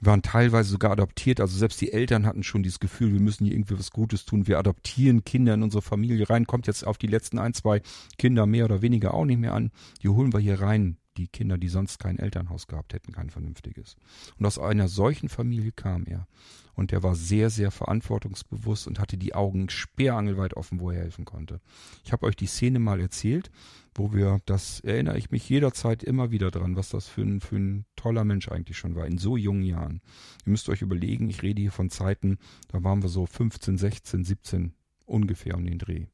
Waren 0.00 0.20
teilweise 0.20 0.70
sogar 0.70 0.90
adoptiert, 0.90 1.40
also 1.40 1.56
selbst 1.56 1.80
die 1.80 1.92
Eltern 1.92 2.26
hatten 2.26 2.42
schon 2.42 2.62
dieses 2.62 2.80
Gefühl, 2.80 3.14
wir 3.14 3.20
müssen 3.20 3.46
hier 3.46 3.54
irgendwie 3.54 3.78
was 3.78 3.90
Gutes 3.90 4.26
tun. 4.26 4.46
Wir 4.46 4.58
adoptieren 4.58 5.24
Kinder 5.24 5.54
in 5.54 5.62
unsere 5.62 5.80
Familie 5.80 6.28
rein. 6.28 6.46
Kommt 6.46 6.66
jetzt 6.66 6.86
auf 6.86 6.98
die 6.98 7.06
letzten 7.06 7.38
ein, 7.38 7.54
zwei 7.54 7.80
Kinder 8.18 8.44
mehr 8.44 8.66
oder 8.66 8.82
weniger 8.82 9.14
auch 9.14 9.24
nicht 9.24 9.38
mehr 9.38 9.54
an. 9.54 9.70
Die 10.02 10.10
holen 10.10 10.34
wir 10.34 10.40
hier 10.40 10.60
rein 10.60 10.98
die 11.16 11.28
Kinder, 11.28 11.58
die 11.58 11.68
sonst 11.68 11.98
kein 11.98 12.18
Elternhaus 12.18 12.66
gehabt 12.66 12.94
hätten, 12.94 13.12
kein 13.12 13.30
vernünftiges. 13.30 13.96
Und 14.38 14.46
aus 14.46 14.58
einer 14.58 14.88
solchen 14.88 15.28
Familie 15.28 15.72
kam 15.72 16.04
er. 16.04 16.26
Und 16.74 16.92
er 16.92 17.02
war 17.02 17.14
sehr, 17.14 17.48
sehr 17.48 17.70
verantwortungsbewusst 17.70 18.86
und 18.86 18.98
hatte 18.98 19.16
die 19.16 19.34
Augen 19.34 19.70
sperrangelweit 19.70 20.54
offen, 20.54 20.78
wo 20.78 20.90
er 20.90 21.00
helfen 21.00 21.24
konnte. 21.24 21.60
Ich 22.04 22.12
habe 22.12 22.26
euch 22.26 22.36
die 22.36 22.46
Szene 22.46 22.78
mal 22.78 23.00
erzählt, 23.00 23.50
wo 23.94 24.12
wir, 24.12 24.40
das 24.44 24.80
erinnere 24.80 25.16
ich 25.16 25.30
mich 25.30 25.48
jederzeit 25.48 26.02
immer 26.02 26.30
wieder 26.30 26.50
dran, 26.50 26.76
was 26.76 26.90
das 26.90 27.08
für 27.08 27.22
ein, 27.22 27.40
für 27.40 27.56
ein 27.56 27.86
toller 27.96 28.24
Mensch 28.24 28.48
eigentlich 28.48 28.76
schon 28.76 28.94
war, 28.94 29.06
in 29.06 29.16
so 29.16 29.38
jungen 29.38 29.62
Jahren. 29.62 30.02
Ihr 30.44 30.50
müsst 30.50 30.68
euch 30.68 30.82
überlegen, 30.82 31.30
ich 31.30 31.42
rede 31.42 31.62
hier 31.62 31.72
von 31.72 31.88
Zeiten, 31.88 32.38
da 32.68 32.84
waren 32.84 33.02
wir 33.02 33.08
so 33.08 33.24
15, 33.24 33.78
16, 33.78 34.24
17 34.24 34.74
ungefähr 35.06 35.56
um 35.56 35.64
den 35.64 35.78
Dreh. 35.78 36.06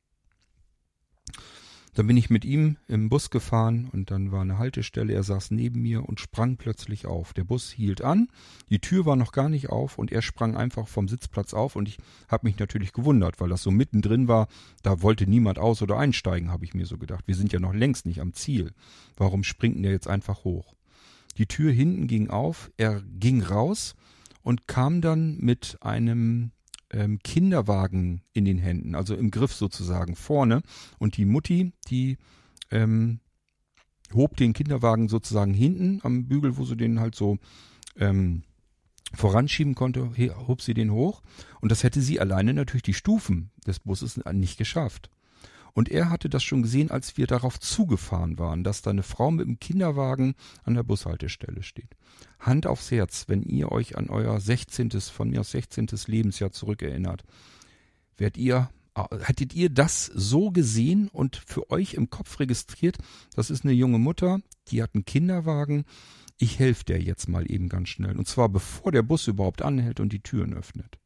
Dann 1.95 2.07
bin 2.07 2.17
ich 2.17 2.31
mit 2.31 2.47
ihm 2.47 2.79
im 2.89 3.11
Bus 3.11 3.29
gefahren 3.29 3.91
und 3.93 4.11
dann 4.11 4.33
war 4.33 4.41
eine 4.41 4.57
Haltestelle. 4.57 5.13
Er 5.13 5.23
saß 5.23 5.51
neben 5.51 5.83
mir 5.83 6.09
und 6.09 6.21
sprang 6.21 6.57
plötzlich 6.57 7.05
auf. 7.05 7.35
Der 7.35 7.45
Bus 7.45 7.71
hielt 7.71 8.01
an, 8.01 8.29
die 8.71 8.79
Tür 8.79 9.05
war 9.05 9.15
noch 9.15 9.33
gar 9.33 9.51
nicht 9.51 9.69
auf 9.69 9.99
und 9.99 10.11
er 10.11 10.23
sprang 10.23 10.57
einfach 10.57 10.89
vom 10.89 11.07
Sitzplatz 11.07 11.53
auf 11.53 11.77
und 11.77 11.89
ich 11.89 11.99
habe 12.29 12.47
mich 12.47 12.59
natürlich 12.59 12.95
gewundert, 12.95 13.41
weil 13.41 13.51
das 13.51 13.63
so 13.63 13.71
mittendrin 13.71 14.27
war. 14.27 14.49
Da 14.83 15.03
wollte 15.03 15.27
niemand 15.27 15.59
aus 15.59 15.83
oder 15.83 15.99
einsteigen, 15.99 16.51
habe 16.51 16.65
ich 16.65 16.73
mir 16.73 16.87
so 16.87 16.97
gedacht. 16.97 17.25
Wir 17.27 17.35
sind 17.35 17.53
ja 17.53 17.61
noch 17.61 17.75
längst 17.75 18.07
nicht 18.07 18.23
am 18.23 18.33
Ziel. 18.33 18.73
Warum 19.17 19.45
springt 19.45 19.85
er 19.85 19.93
jetzt 19.93 20.09
einfach 20.09 20.45
hoch? 20.45 20.75
Die 21.37 21.47
Tür 21.47 21.73
hinten 21.73 22.07
ging 22.07 22.31
auf, 22.31 22.71
er 22.79 23.03
ging 23.03 23.43
raus 23.43 23.97
und 24.43 24.67
kam 24.67 25.03
dann 25.03 25.37
mit 25.39 25.77
einem 25.83 26.53
ähm, 26.93 27.19
Kinderwagen 27.23 28.23
in 28.33 28.45
den 28.45 28.59
Händen, 28.59 28.95
also 28.95 29.15
im 29.15 29.31
Griff 29.31 29.55
sozusagen 29.55 30.17
vorne. 30.17 30.63
Und 30.99 31.17
die 31.17 31.25
Mutti, 31.25 31.73
die 31.89 32.19
ähm, 32.71 33.21
hob 34.13 34.37
den 34.37 34.53
Kinderwagen 34.53 35.09
sozusagen 35.09 35.55
hinten 35.55 36.01
am 36.03 36.27
Bügel, 36.27 36.57
wo 36.57 36.65
sie 36.65 36.77
den 36.77 37.01
halt 37.01 37.15
so 37.15 37.39
ähm, 37.97 38.43
voranschieben 39.15 39.75
konnte, 39.75 40.13
hob 40.47 40.63
sie 40.63 40.75
den 40.75 40.93
hoch. 40.93 41.23
Und 41.61 41.73
das 41.73 41.83
hätte 41.83 42.01
sie 42.01 42.21
alleine 42.21 42.55
natürlich 42.55 42.83
die 42.83 42.95
Stufen 42.95 43.51
des 43.67 43.81
Busses 43.81 44.21
nicht 44.33 44.59
geschafft. 44.59 45.11
Und 45.75 45.89
er 45.89 46.11
hatte 46.11 46.29
das 46.29 46.43
schon 46.43 46.63
gesehen, 46.63 46.91
als 46.91 47.17
wir 47.17 47.27
darauf 47.27 47.59
zugefahren 47.59 48.39
waren, 48.39 48.65
dass 48.65 48.83
da 48.83 48.91
eine 48.91 49.03
Frau 49.03 49.31
mit 49.31 49.47
einem 49.47 49.59
Kinderwagen 49.59 50.35
an 50.65 50.75
der 50.75 50.83
Bushaltestelle 50.83 51.63
steht. 51.63 51.97
Hand 52.39 52.67
aufs 52.67 52.91
Herz, 52.91 53.25
wenn 53.29 53.43
ihr 53.43 53.73
euch 53.73 53.97
an 53.97 54.11
euer 54.11 54.39
16., 54.39 54.91
von 55.01 55.31
mir 55.31 55.41
aus 55.41 55.53
16. 55.53 55.89
Lebensjahr 56.07 56.53
zurückerinnert, 56.53 57.25
werdet 58.17 58.37
ihr 58.37 58.71
Hättet 59.25 59.55
ihr 59.55 59.71
das 59.71 60.05
so 60.05 60.51
gesehen 60.51 61.09
und 61.09 61.37
für 61.47 61.71
euch 61.71 61.95
im 61.95 62.11
Kopf 62.11 62.39
registriert? 62.41 62.99
Das 63.35 63.49
ist 63.49 63.65
eine 63.65 63.73
junge 63.73 63.99
Mutter, 63.99 64.41
die 64.69 64.83
hat 64.83 64.95
einen 64.95 65.07
Kinderwagen. 65.07 65.87
Ich 66.37 66.59
helfe 66.59 66.85
der 66.85 67.01
jetzt 67.01 67.27
mal 67.27 67.51
eben 67.51 67.71
ganz 67.71 67.89
schnell. 67.89 68.19
Und 68.19 68.29
zwar 68.29 68.51
bevor 68.51 68.93
der 68.93 69.03
Bus 69.03 69.29
überhaupt 69.29 69.63
anhält 69.63 69.99
und 69.99 70.13
die 70.13 70.21
Türen 70.21 70.53
öffnet. 70.53 70.99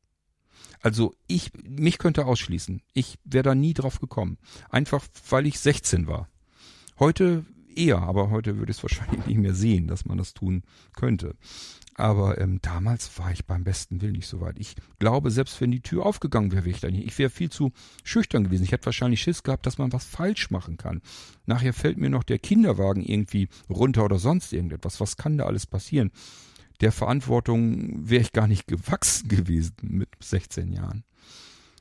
Also 0.81 1.15
ich, 1.27 1.51
mich 1.65 1.99
könnte 1.99 2.27
ausschließen. 2.27 2.83
Ich 2.93 3.19
wäre 3.25 3.43
da 3.43 3.55
nie 3.55 3.75
drauf 3.75 4.01
gekommen. 4.01 4.39
Einfach 4.71 5.05
weil 5.31 5.47
ich 5.47 5.59
16 5.59 6.07
war. 6.07 6.29
Heute 6.99 7.45
eher, 7.75 7.99
aber 7.99 8.31
heute 8.31 8.57
würde 8.59 8.71
ich 8.71 8.79
es 8.79 8.83
wahrscheinlich 8.83 9.27
nicht 9.27 9.39
mehr 9.39 9.55
sehen, 9.55 9.87
dass 9.87 10.05
man 10.05 10.19
das 10.19 10.35
tun 10.35 10.63
könnte. 10.95 11.35
Aber 11.99 12.39
ähm, 12.39 12.61
damals 12.61 13.19
war 13.19 13.33
ich 13.33 13.47
beim 13.47 13.65
besten 13.65 14.03
Willen 14.03 14.13
nicht 14.13 14.27
so 14.27 14.41
weit. 14.43 14.59
Ich 14.59 14.77
glaube, 14.99 15.31
selbst 15.31 15.61
wenn 15.63 15.71
die 15.71 15.81
Tür 15.81 16.05
aufgegangen 16.05 16.53
wäre, 16.53 16.67
wäre 16.67 16.75
ich 16.75 16.81
da 16.81 16.91
nicht. 16.91 17.07
Ich 17.07 17.19
wäre 17.19 17.31
viel 17.31 17.51
zu 17.51 17.73
schüchtern 18.05 18.45
gewesen. 18.45 18.65
Ich 18.65 18.73
hätte 18.73 18.85
wahrscheinlich 18.85 19.23
Schiss 19.23 19.43
gehabt, 19.43 19.65
dass 19.65 19.79
man 19.79 19.93
was 19.93 20.05
falsch 20.05 20.51
machen 20.51 20.77
kann. 20.77 21.01
Nachher 21.47 21.73
fällt 21.73 21.97
mir 21.97 22.11
noch 22.11 22.23
der 22.23 22.39
Kinderwagen 22.39 23.03
irgendwie 23.03 23.49
runter 23.71 24.05
oder 24.05 24.19
sonst 24.19 24.53
irgendetwas. 24.53 25.01
Was 25.01 25.17
kann 25.17 25.39
da 25.39 25.47
alles 25.47 25.67
passieren? 25.67 26.11
Der 26.81 26.93
Verantwortung 26.93 28.09
wäre 28.09 28.23
ich 28.23 28.33
gar 28.33 28.47
nicht 28.47 28.67
gewachsen 28.67 29.29
gewesen 29.29 29.75
mit 29.83 30.09
16 30.21 30.73
Jahren. 30.73 31.05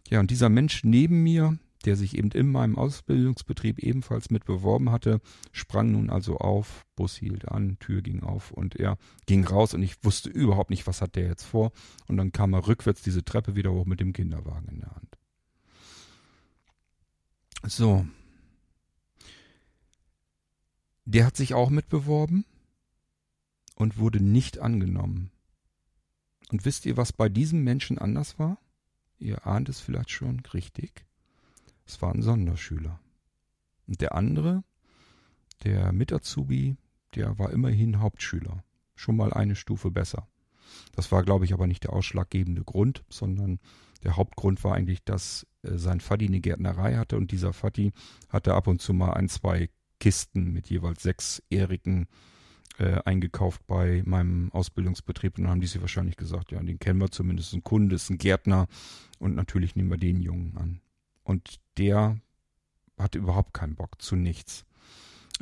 Ja, 0.10 0.20
und 0.20 0.32
dieser 0.32 0.50
Mensch 0.50 0.84
neben 0.84 1.24
mir, 1.24 1.58
der 1.86 1.96
sich 1.96 2.18
eben 2.18 2.32
in 2.32 2.52
meinem 2.52 2.78
Ausbildungsbetrieb 2.78 3.80
ebenfalls 3.80 4.30
mit 4.30 4.46
beworben 4.46 4.92
hatte, 4.92 5.20
sprang 5.52 5.92
nun 5.92 6.10
also 6.10 6.38
auf, 6.38 6.86
Bus 6.96 7.16
hielt 7.16 7.48
an, 7.48 7.78
Tür 7.80 8.02
ging 8.02 8.24
auf 8.24 8.52
und 8.52 8.75
er 8.75 8.98
ging 9.25 9.46
raus 9.46 9.74
und 9.74 9.84
ich 9.84 10.04
wusste 10.04 10.30
überhaupt 10.30 10.70
nicht, 10.70 10.88
was 10.88 11.02
hat 11.02 11.16
der 11.16 11.28
jetzt 11.28 11.44
vor. 11.44 11.72
Und 12.08 12.18
dann 12.18 12.32
kam 12.32 12.54
er 12.54 12.68
rückwärts 12.68 13.02
diese 13.02 13.24
Treppe 13.24 13.56
wieder 13.56 13.72
hoch 13.72 13.86
mit 13.86 14.00
dem 14.00 14.14
Kinderwagen 14.14 14.68
in 14.70 14.80
der 14.80 14.92
Hand. 14.92 15.18
So. 17.68 18.06
Der 21.06 21.25
hat 21.25 21.38
sich 21.38 21.54
auch 21.54 21.70
mitbeworben 21.70 22.46
und 23.75 23.98
wurde 23.98 24.24
nicht 24.24 24.60
angenommen. 24.60 25.32
Und 26.51 26.65
wisst 26.65 26.86
ihr, 26.86 26.98
was 26.98 27.13
bei 27.13 27.29
diesem 27.29 27.63
Menschen 27.63 27.98
anders 27.98 28.39
war? 28.39 28.58
Ihr 29.17 29.46
ahnt 29.46 29.70
es 29.70 29.79
vielleicht 29.79 30.10
schon 30.10 30.41
richtig. 30.53 31.05
Es 31.86 32.01
war 32.01 32.13
ein 32.13 32.22
Sonderschüler. 32.22 33.00
Und 33.88 34.01
der 34.01 34.15
andere, 34.15 34.63
der 35.63 35.91
Mitazubi, 35.91 36.77
der 37.15 37.38
war 37.39 37.51
immerhin 37.51 38.00
Hauptschüler. 38.00 38.63
Schon 38.96 39.15
mal 39.15 39.34
eine 39.34 39.55
Stufe 39.55 39.91
besser. 39.91 40.27
Das 40.96 41.12
war, 41.12 41.24
glaube 41.24 41.46
ich, 41.46 41.53
aber 41.53 41.67
nicht 41.67 41.84
der 41.84 41.94
ausschlaggebende 41.94 42.63
Grund, 42.63 43.03
sondern 43.10 43.60
der 44.03 44.17
Hauptgrund 44.17 44.63
war 44.63 44.75
eigentlich, 44.75 45.03
dass 45.03 45.48
äh, 45.63 45.77
sein 45.77 46.00
Vati 46.00 46.27
eine 46.27 46.39
Gärtnerei 46.39 46.96
hatte 46.96 47.17
und 47.17 47.32
dieser 47.32 47.53
Vati 47.53 47.91
hatte 48.29 48.53
ab 48.53 48.67
und 48.67 48.82
zu 48.82 48.94
mal 48.94 49.13
ein, 49.13 49.29
zwei 49.29 49.70
Kisten 50.00 50.51
mit 50.51 50.70
jeweils 50.70 51.03
sechs 51.03 51.41
Eriken 51.50 52.08
äh, 52.79 53.01
eingekauft 53.05 53.65
bei 53.67 54.03
meinem 54.05 54.51
Ausbildungsbetrieb 54.51 55.38
und 55.38 55.44
dann 55.44 55.51
haben 55.51 55.62
die 55.62 55.67
sich 55.67 55.82
wahrscheinlich 55.82 56.17
gesagt, 56.17 56.51
ja, 56.51 56.62
den 56.62 56.79
kennen 56.79 57.00
wir 57.00 57.12
zumindest, 57.12 57.53
ein 57.53 57.63
Kunde, 57.63 57.96
ist 57.96 58.10
ein 58.10 58.17
Gärtner 58.17 58.67
und 59.20 59.36
natürlich 59.36 59.75
nehmen 59.75 59.89
wir 59.89 59.98
den 59.98 60.22
Jungen 60.22 60.58
an. 60.58 60.82
Und 61.24 61.60
der 61.77 62.20
hatte 62.98 63.17
überhaupt 63.17 63.53
keinen 63.53 63.75
Bock 63.75 64.01
zu 64.01 64.15
nichts. 64.15 64.65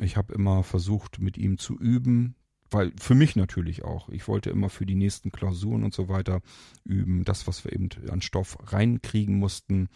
Ich 0.00 0.16
habe 0.16 0.34
immer 0.34 0.64
versucht, 0.64 1.20
mit 1.20 1.36
ihm 1.36 1.58
zu 1.58 1.78
üben, 1.78 2.34
weil 2.70 2.92
für 2.98 3.14
mich 3.14 3.36
natürlich 3.36 3.84
auch. 3.84 4.08
Ich 4.08 4.26
wollte 4.26 4.50
immer 4.50 4.68
für 4.68 4.86
die 4.86 4.96
nächsten 4.96 5.30
Klausuren 5.30 5.84
und 5.84 5.94
so 5.94 6.08
weiter 6.08 6.40
üben, 6.84 7.24
das, 7.24 7.46
was 7.46 7.64
wir 7.64 7.72
eben 7.72 7.88
an 8.10 8.20
Stoff 8.20 8.58
reinkriegen 8.72 9.38
mussten. 9.38 9.88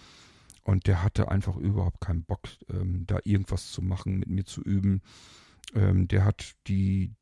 Und 0.63 0.87
der 0.87 1.03
hatte 1.03 1.29
einfach 1.31 1.57
überhaupt 1.57 2.01
keinen 2.01 2.25
Bock, 2.25 2.43
ähm, 2.69 3.05
da 3.07 3.19
irgendwas 3.25 3.73
zu 3.73 3.83
machen, 3.83 4.19
mit 4.19 4.29
mir 4.29 4.45
zu 4.45 4.63
üben. 4.63 5.01
Ähm, 5.75 6.09
der 6.09 6.25
hat 6.25 6.55
die, 6.67 7.15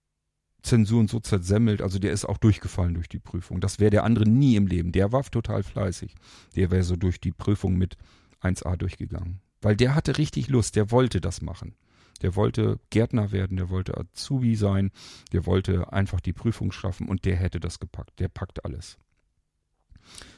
Zensuren 0.66 1.08
so 1.08 1.20
zersemmelt, 1.20 1.80
also 1.80 1.99
der 1.99 2.12
ist 2.12 2.25
auch 2.25 2.38
durchgefallen 2.38 2.94
durch 2.94 3.08
die 3.08 3.18
Prüfung. 3.18 3.61
Das 3.61 3.78
wäre 3.78 3.90
der 3.90 4.04
andere 4.04 4.28
nie 4.28 4.56
im 4.56 4.66
Leben. 4.66 4.92
Der 4.92 5.12
war 5.12 5.23
total 5.25 5.62
fleißig. 5.62 6.14
Der 6.54 6.70
wäre 6.70 6.82
so 6.82 6.96
durch 6.96 7.20
die 7.20 7.32
Prüfung 7.32 7.76
mit 7.76 7.96
1a 8.42 8.76
durchgegangen. 8.76 9.40
Weil 9.62 9.76
der 9.76 9.94
hatte 9.94 10.18
richtig 10.18 10.49
Lust, 10.49 10.76
der 10.76 10.90
wollte 10.90 11.20
das 11.20 11.40
machen. 11.40 11.75
Der 12.23 12.35
wollte 12.35 12.80
Gärtner 12.90 13.32
werden, 13.32 13.56
der 13.56 13.68
wollte 13.70 13.96
Azubi 13.96 14.56
sein, 14.56 14.90
der 15.32 15.46
wollte 15.46 15.92
einfach 15.92 16.20
die 16.20 16.32
Prüfung 16.32 16.73
schaffen 16.73 17.08
und 17.08 17.25
der 17.25 17.37
hätte 17.37 17.61
das 17.61 17.78
gepackt. 17.78 18.18
Der 18.18 18.28
packt 18.28 18.64
alles. 18.64 18.99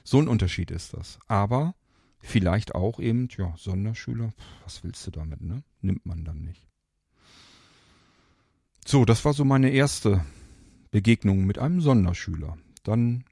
So 0.04 0.18
ein 0.18 0.28
Unterschied 0.28 0.70
ist 0.70 0.94
das. 0.94 1.18
Aber 1.26 1.74
vielleicht 2.20 2.74
auch 2.74 3.00
eben, 3.00 3.28
ja, 3.36 3.54
Sonderschüler, 3.56 4.32
was 4.64 4.82
willst 4.82 5.06
du 5.06 5.10
damit, 5.10 5.40
ne? 5.40 5.62
Nimmt 5.80 6.04
man 6.04 6.24
dann 6.24 6.42
nicht. 6.42 6.67
So, 8.90 9.04
das 9.04 9.22
war 9.26 9.34
so 9.34 9.44
meine 9.44 9.68
erste 9.68 10.24
Begegnung 10.90 11.44
mit 11.44 11.58
einem 11.58 11.82
Sonderschüler. 11.82 12.56
Dann 12.84 13.22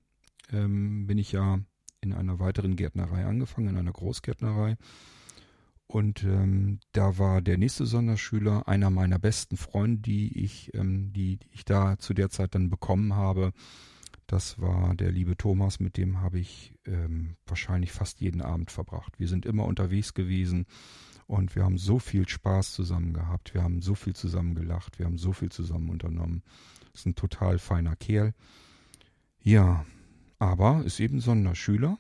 ähm, 0.53 1.07
bin 1.07 1.17
ich 1.17 1.33
ja 1.33 1.61
in 2.03 2.13
einer 2.13 2.39
weiteren 2.39 2.77
Gärtnerei 2.77 3.25
angefangen, 3.25 3.69
in 3.69 3.79
einer 3.79 3.93
Großgärtnerei. 3.93 4.77
Und 5.87 6.25
ähm, 6.25 6.81
da 6.93 7.17
war 7.17 7.41
der 7.41 7.57
nächste 7.57 7.87
Sonderschüler 7.87 8.69
einer 8.69 8.91
meiner 8.91 9.19
besten 9.19 9.57
Freunde, 9.57 10.03
die 10.03 10.45
ich, 10.45 10.75
ähm, 10.75 11.15
die, 11.15 11.39
die 11.39 11.49
ich 11.53 11.65
da 11.65 11.97
zu 11.97 12.13
der 12.13 12.29
Zeit 12.29 12.55
dann 12.55 12.69
bekommen 12.69 13.15
habe. 13.15 13.55
Das 14.27 14.61
war 14.61 14.95
der 14.95 15.11
liebe 15.11 15.39
Thomas, 15.39 15.81
mit 15.81 15.97
dem 15.97 16.21
habe 16.21 16.39
ich 16.39 16.75
ähm, 16.85 17.37
wahrscheinlich 17.47 17.93
fast 17.93 18.21
jeden 18.21 18.43
Abend 18.43 18.71
verbracht. 18.71 19.19
Wir 19.19 19.29
sind 19.29 19.47
immer 19.47 19.65
unterwegs 19.65 20.13
gewesen 20.13 20.67
und 21.27 21.57
wir 21.57 21.65
haben 21.65 21.79
so 21.79 21.99
viel 21.99 22.29
Spaß 22.29 22.73
zusammen 22.73 23.13
gehabt, 23.13 23.55
wir 23.55 23.63
haben 23.63 23.83
so 23.83 23.95
viel 23.95 24.15
zusammen 24.15 24.55
gelacht, 24.55 24.99
wir 24.99 25.07
haben 25.07 25.19
so 25.19 25.33
viel 25.33 25.51
zusammen 25.51 25.91
unternommen. 25.91 26.43
Ist 26.95 27.07
ein 27.07 27.15
total 27.15 27.59
feiner 27.59 27.97
Kerl. 27.97 28.33
Ja, 29.41 29.85
aber 30.39 30.83
ist 30.85 31.01
eben 31.01 31.21
Sonderschüler. 31.21 31.99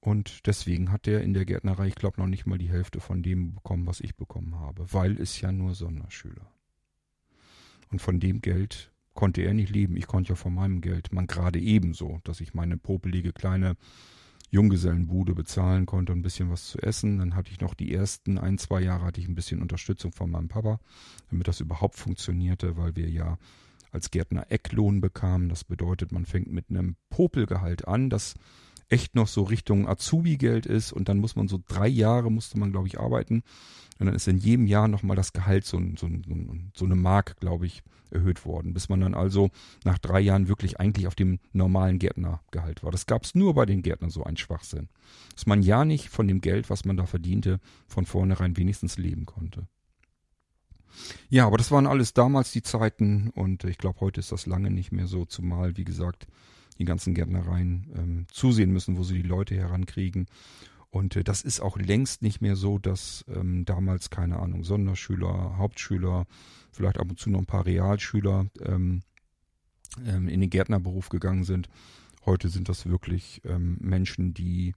Und 0.00 0.46
deswegen 0.46 0.92
hat 0.92 1.08
er 1.08 1.22
in 1.22 1.32
der 1.32 1.46
Gärtnerei, 1.46 1.88
ich 1.88 1.94
glaube, 1.94 2.20
noch 2.20 2.26
nicht 2.26 2.46
mal 2.46 2.58
die 2.58 2.68
Hälfte 2.68 3.00
von 3.00 3.22
dem 3.22 3.54
bekommen, 3.54 3.86
was 3.86 4.00
ich 4.00 4.14
bekommen 4.16 4.54
habe, 4.56 4.92
weil 4.92 5.18
es 5.18 5.40
ja 5.40 5.50
nur 5.50 5.74
Sonderschüler. 5.74 6.46
Und 7.90 8.00
von 8.00 8.20
dem 8.20 8.40
Geld 8.40 8.92
konnte 9.14 9.42
er 9.42 9.54
nicht 9.54 9.70
leben. 9.70 9.96
Ich 9.96 10.06
konnte 10.06 10.30
ja 10.30 10.34
von 10.34 10.54
meinem 10.54 10.80
Geld, 10.80 11.12
man 11.12 11.26
gerade 11.26 11.58
ebenso, 11.58 12.20
dass 12.24 12.40
ich 12.40 12.52
meine 12.52 12.76
popelige 12.76 13.32
kleine 13.32 13.76
Junggesellenbude 14.50 15.34
bezahlen 15.34 15.86
konnte 15.86 16.12
und 16.12 16.20
ein 16.20 16.22
bisschen 16.22 16.50
was 16.50 16.68
zu 16.68 16.78
essen. 16.78 17.18
Dann 17.18 17.34
hatte 17.34 17.50
ich 17.50 17.60
noch 17.60 17.74
die 17.74 17.92
ersten 17.92 18.38
ein, 18.38 18.58
zwei 18.58 18.80
Jahre 18.80 19.04
hatte 19.04 19.20
ich 19.20 19.28
ein 19.28 19.34
bisschen 19.34 19.60
Unterstützung 19.60 20.12
von 20.12 20.30
meinem 20.30 20.48
Papa, 20.48 20.78
damit 21.30 21.48
das 21.48 21.60
überhaupt 21.60 21.96
funktionierte, 21.96 22.76
weil 22.76 22.96
wir 22.96 23.08
ja 23.08 23.38
als 23.90 24.10
Gärtner 24.10 24.50
Ecklohn 24.50 25.00
bekamen. 25.00 25.48
Das 25.48 25.64
bedeutet, 25.64 26.12
man 26.12 26.26
fängt 26.26 26.52
mit 26.52 26.70
einem 26.70 26.96
Popelgehalt 27.10 27.86
an, 27.86 28.10
das 28.10 28.34
echt 28.88 29.14
noch 29.14 29.28
so 29.28 29.42
Richtung 29.42 29.88
Azubi-Geld 29.88 30.66
ist 30.66 30.92
und 30.92 31.08
dann 31.08 31.18
muss 31.18 31.36
man 31.36 31.48
so 31.48 31.60
drei 31.66 31.88
Jahre 31.88 32.30
musste 32.30 32.58
man, 32.58 32.72
glaube 32.72 32.88
ich, 32.88 32.98
arbeiten. 32.98 33.42
Und 33.98 34.06
dann 34.06 34.14
ist 34.14 34.26
in 34.26 34.38
jedem 34.38 34.66
Jahr 34.66 34.88
nochmal 34.88 35.16
das 35.16 35.32
Gehalt 35.32 35.64
so, 35.64 35.80
so, 35.96 36.08
so 36.74 36.84
eine 36.84 36.96
Mark, 36.96 37.36
glaube 37.38 37.66
ich, 37.66 37.82
erhöht 38.10 38.44
worden, 38.44 38.72
bis 38.72 38.88
man 38.88 39.00
dann 39.00 39.14
also 39.14 39.50
nach 39.84 39.98
drei 39.98 40.20
Jahren 40.20 40.48
wirklich 40.48 40.80
eigentlich 40.80 41.06
auf 41.06 41.14
dem 41.14 41.38
normalen 41.52 41.98
Gärtnergehalt 41.98 42.82
war. 42.82 42.90
Das 42.90 43.06
gab 43.06 43.24
es 43.24 43.34
nur 43.34 43.54
bei 43.54 43.66
den 43.66 43.82
Gärtnern 43.82 44.10
so 44.10 44.24
ein 44.24 44.36
Schwachsinn. 44.36 44.88
Dass 45.34 45.46
man 45.46 45.62
ja 45.62 45.84
nicht 45.84 46.08
von 46.08 46.28
dem 46.28 46.40
Geld, 46.40 46.70
was 46.70 46.84
man 46.84 46.96
da 46.96 47.06
verdiente, 47.06 47.60
von 47.86 48.06
vornherein 48.06 48.56
wenigstens 48.56 48.98
leben 48.98 49.26
konnte. 49.26 49.66
Ja, 51.28 51.46
aber 51.46 51.58
das 51.58 51.70
waren 51.70 51.86
alles 51.86 52.14
damals 52.14 52.52
die 52.52 52.62
Zeiten 52.62 53.30
und 53.30 53.64
ich 53.64 53.78
glaube, 53.78 54.00
heute 54.00 54.20
ist 54.20 54.32
das 54.32 54.46
lange 54.46 54.70
nicht 54.70 54.92
mehr 54.92 55.08
so, 55.08 55.24
zumal, 55.24 55.76
wie 55.76 55.84
gesagt, 55.84 56.28
die 56.78 56.84
ganzen 56.84 57.14
Gärtnereien 57.14 57.92
ähm, 57.96 58.26
zusehen 58.30 58.72
müssen, 58.72 58.96
wo 58.96 59.02
sie 59.02 59.22
die 59.22 59.28
Leute 59.28 59.54
herankriegen. 59.54 60.26
Und 60.90 61.16
äh, 61.16 61.24
das 61.24 61.42
ist 61.42 61.60
auch 61.60 61.76
längst 61.76 62.22
nicht 62.22 62.40
mehr 62.40 62.56
so, 62.56 62.78
dass 62.78 63.24
ähm, 63.28 63.64
damals, 63.64 64.10
keine 64.10 64.38
Ahnung, 64.38 64.64
Sonderschüler, 64.64 65.56
Hauptschüler, 65.58 66.26
vielleicht 66.70 66.98
ab 66.98 67.08
und 67.10 67.18
zu 67.18 67.30
noch 67.30 67.40
ein 67.40 67.46
paar 67.46 67.66
Realschüler 67.66 68.46
ähm, 68.60 69.02
ähm, 70.04 70.28
in 70.28 70.40
den 70.40 70.50
Gärtnerberuf 70.50 71.08
gegangen 71.08 71.44
sind. 71.44 71.68
Heute 72.26 72.48
sind 72.48 72.68
das 72.68 72.86
wirklich 72.86 73.42
ähm, 73.44 73.76
Menschen, 73.80 74.34
die 74.34 74.74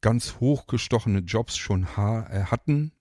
ganz 0.00 0.36
hochgestochene 0.40 1.20
Jobs 1.20 1.56
schon 1.56 1.96
ha 1.96 2.26
äh, 2.30 2.44
hatten, 2.44 2.92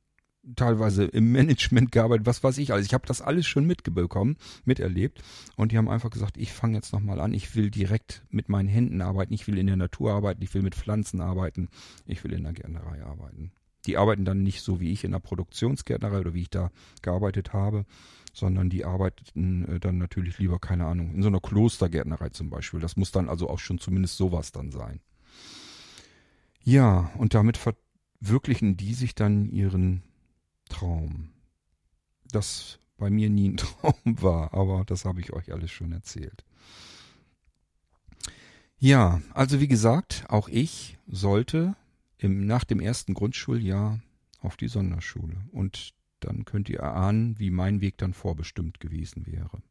teilweise 0.55 1.05
im 1.05 1.31
Management 1.31 1.91
gearbeitet, 1.91 2.25
was 2.25 2.43
weiß 2.43 2.57
ich. 2.57 2.73
Also 2.73 2.85
ich 2.85 2.93
habe 2.93 3.07
das 3.07 3.21
alles 3.21 3.45
schon 3.45 3.65
mitbekommen, 3.65 4.37
miterlebt. 4.65 5.21
Und 5.55 5.71
die 5.71 5.77
haben 5.77 5.89
einfach 5.89 6.09
gesagt, 6.09 6.37
ich 6.37 6.51
fange 6.51 6.75
jetzt 6.75 6.93
nochmal 6.93 7.19
an, 7.19 7.33
ich 7.33 7.55
will 7.55 7.69
direkt 7.69 8.23
mit 8.29 8.49
meinen 8.49 8.67
Händen 8.67 9.01
arbeiten, 9.01 9.33
ich 9.33 9.47
will 9.47 9.57
in 9.57 9.67
der 9.67 9.77
Natur 9.77 10.13
arbeiten, 10.13 10.41
ich 10.41 10.53
will 10.53 10.61
mit 10.61 10.75
Pflanzen 10.75 11.21
arbeiten, 11.21 11.69
ich 12.05 12.23
will 12.23 12.33
in 12.33 12.43
der 12.43 12.53
Gärtnerei 12.53 13.03
arbeiten. 13.03 13.51
Die 13.85 13.97
arbeiten 13.97 14.23
dann 14.23 14.43
nicht 14.43 14.61
so 14.61 14.79
wie 14.79 14.91
ich 14.91 15.03
in 15.03 15.11
der 15.11 15.19
Produktionsgärtnerei 15.19 16.19
oder 16.19 16.33
wie 16.33 16.43
ich 16.43 16.49
da 16.49 16.71
gearbeitet 17.01 17.51
habe, 17.51 17.85
sondern 18.33 18.69
die 18.69 18.85
arbeiten 18.85 19.65
äh, 19.67 19.79
dann 19.79 19.97
natürlich 19.97 20.39
lieber, 20.39 20.59
keine 20.59 20.85
Ahnung, 20.85 21.13
in 21.13 21.21
so 21.21 21.27
einer 21.27 21.41
Klostergärtnerei 21.41 22.29
zum 22.29 22.49
Beispiel. 22.49 22.79
Das 22.79 22.97
muss 22.97 23.11
dann 23.11 23.29
also 23.29 23.49
auch 23.49 23.59
schon 23.59 23.79
zumindest 23.79 24.17
sowas 24.17 24.51
dann 24.51 24.71
sein. 24.71 25.01
Ja, 26.63 27.11
und 27.17 27.33
damit 27.33 27.57
verwirklichen 27.57 28.77
die 28.77 28.93
sich 28.93 29.15
dann 29.15 29.49
ihren 29.49 30.03
Traum. 30.73 31.29
Das 32.31 32.79
bei 32.97 33.09
mir 33.09 33.29
nie 33.29 33.49
ein 33.49 33.57
Traum 33.57 34.21
war, 34.21 34.53
aber 34.53 34.83
das 34.85 35.05
habe 35.05 35.21
ich 35.21 35.33
euch 35.33 35.53
alles 35.53 35.71
schon 35.71 35.91
erzählt. 35.91 36.43
Ja, 38.79 39.21
also 39.33 39.61
wie 39.61 39.67
gesagt, 39.67 40.25
auch 40.27 40.49
ich 40.49 40.97
sollte 41.07 41.75
im, 42.17 42.45
nach 42.45 42.63
dem 42.63 42.79
ersten 42.79 43.13
Grundschuljahr 43.13 44.01
auf 44.41 44.57
die 44.57 44.67
Sonderschule. 44.67 45.37
Und 45.51 45.93
dann 46.19 46.45
könnt 46.45 46.69
ihr 46.69 46.79
erahnen, 46.79 47.39
wie 47.39 47.49
mein 47.49 47.81
Weg 47.81 47.97
dann 47.97 48.13
vorbestimmt 48.13 48.79
gewesen 48.79 49.25
wäre. 49.25 49.61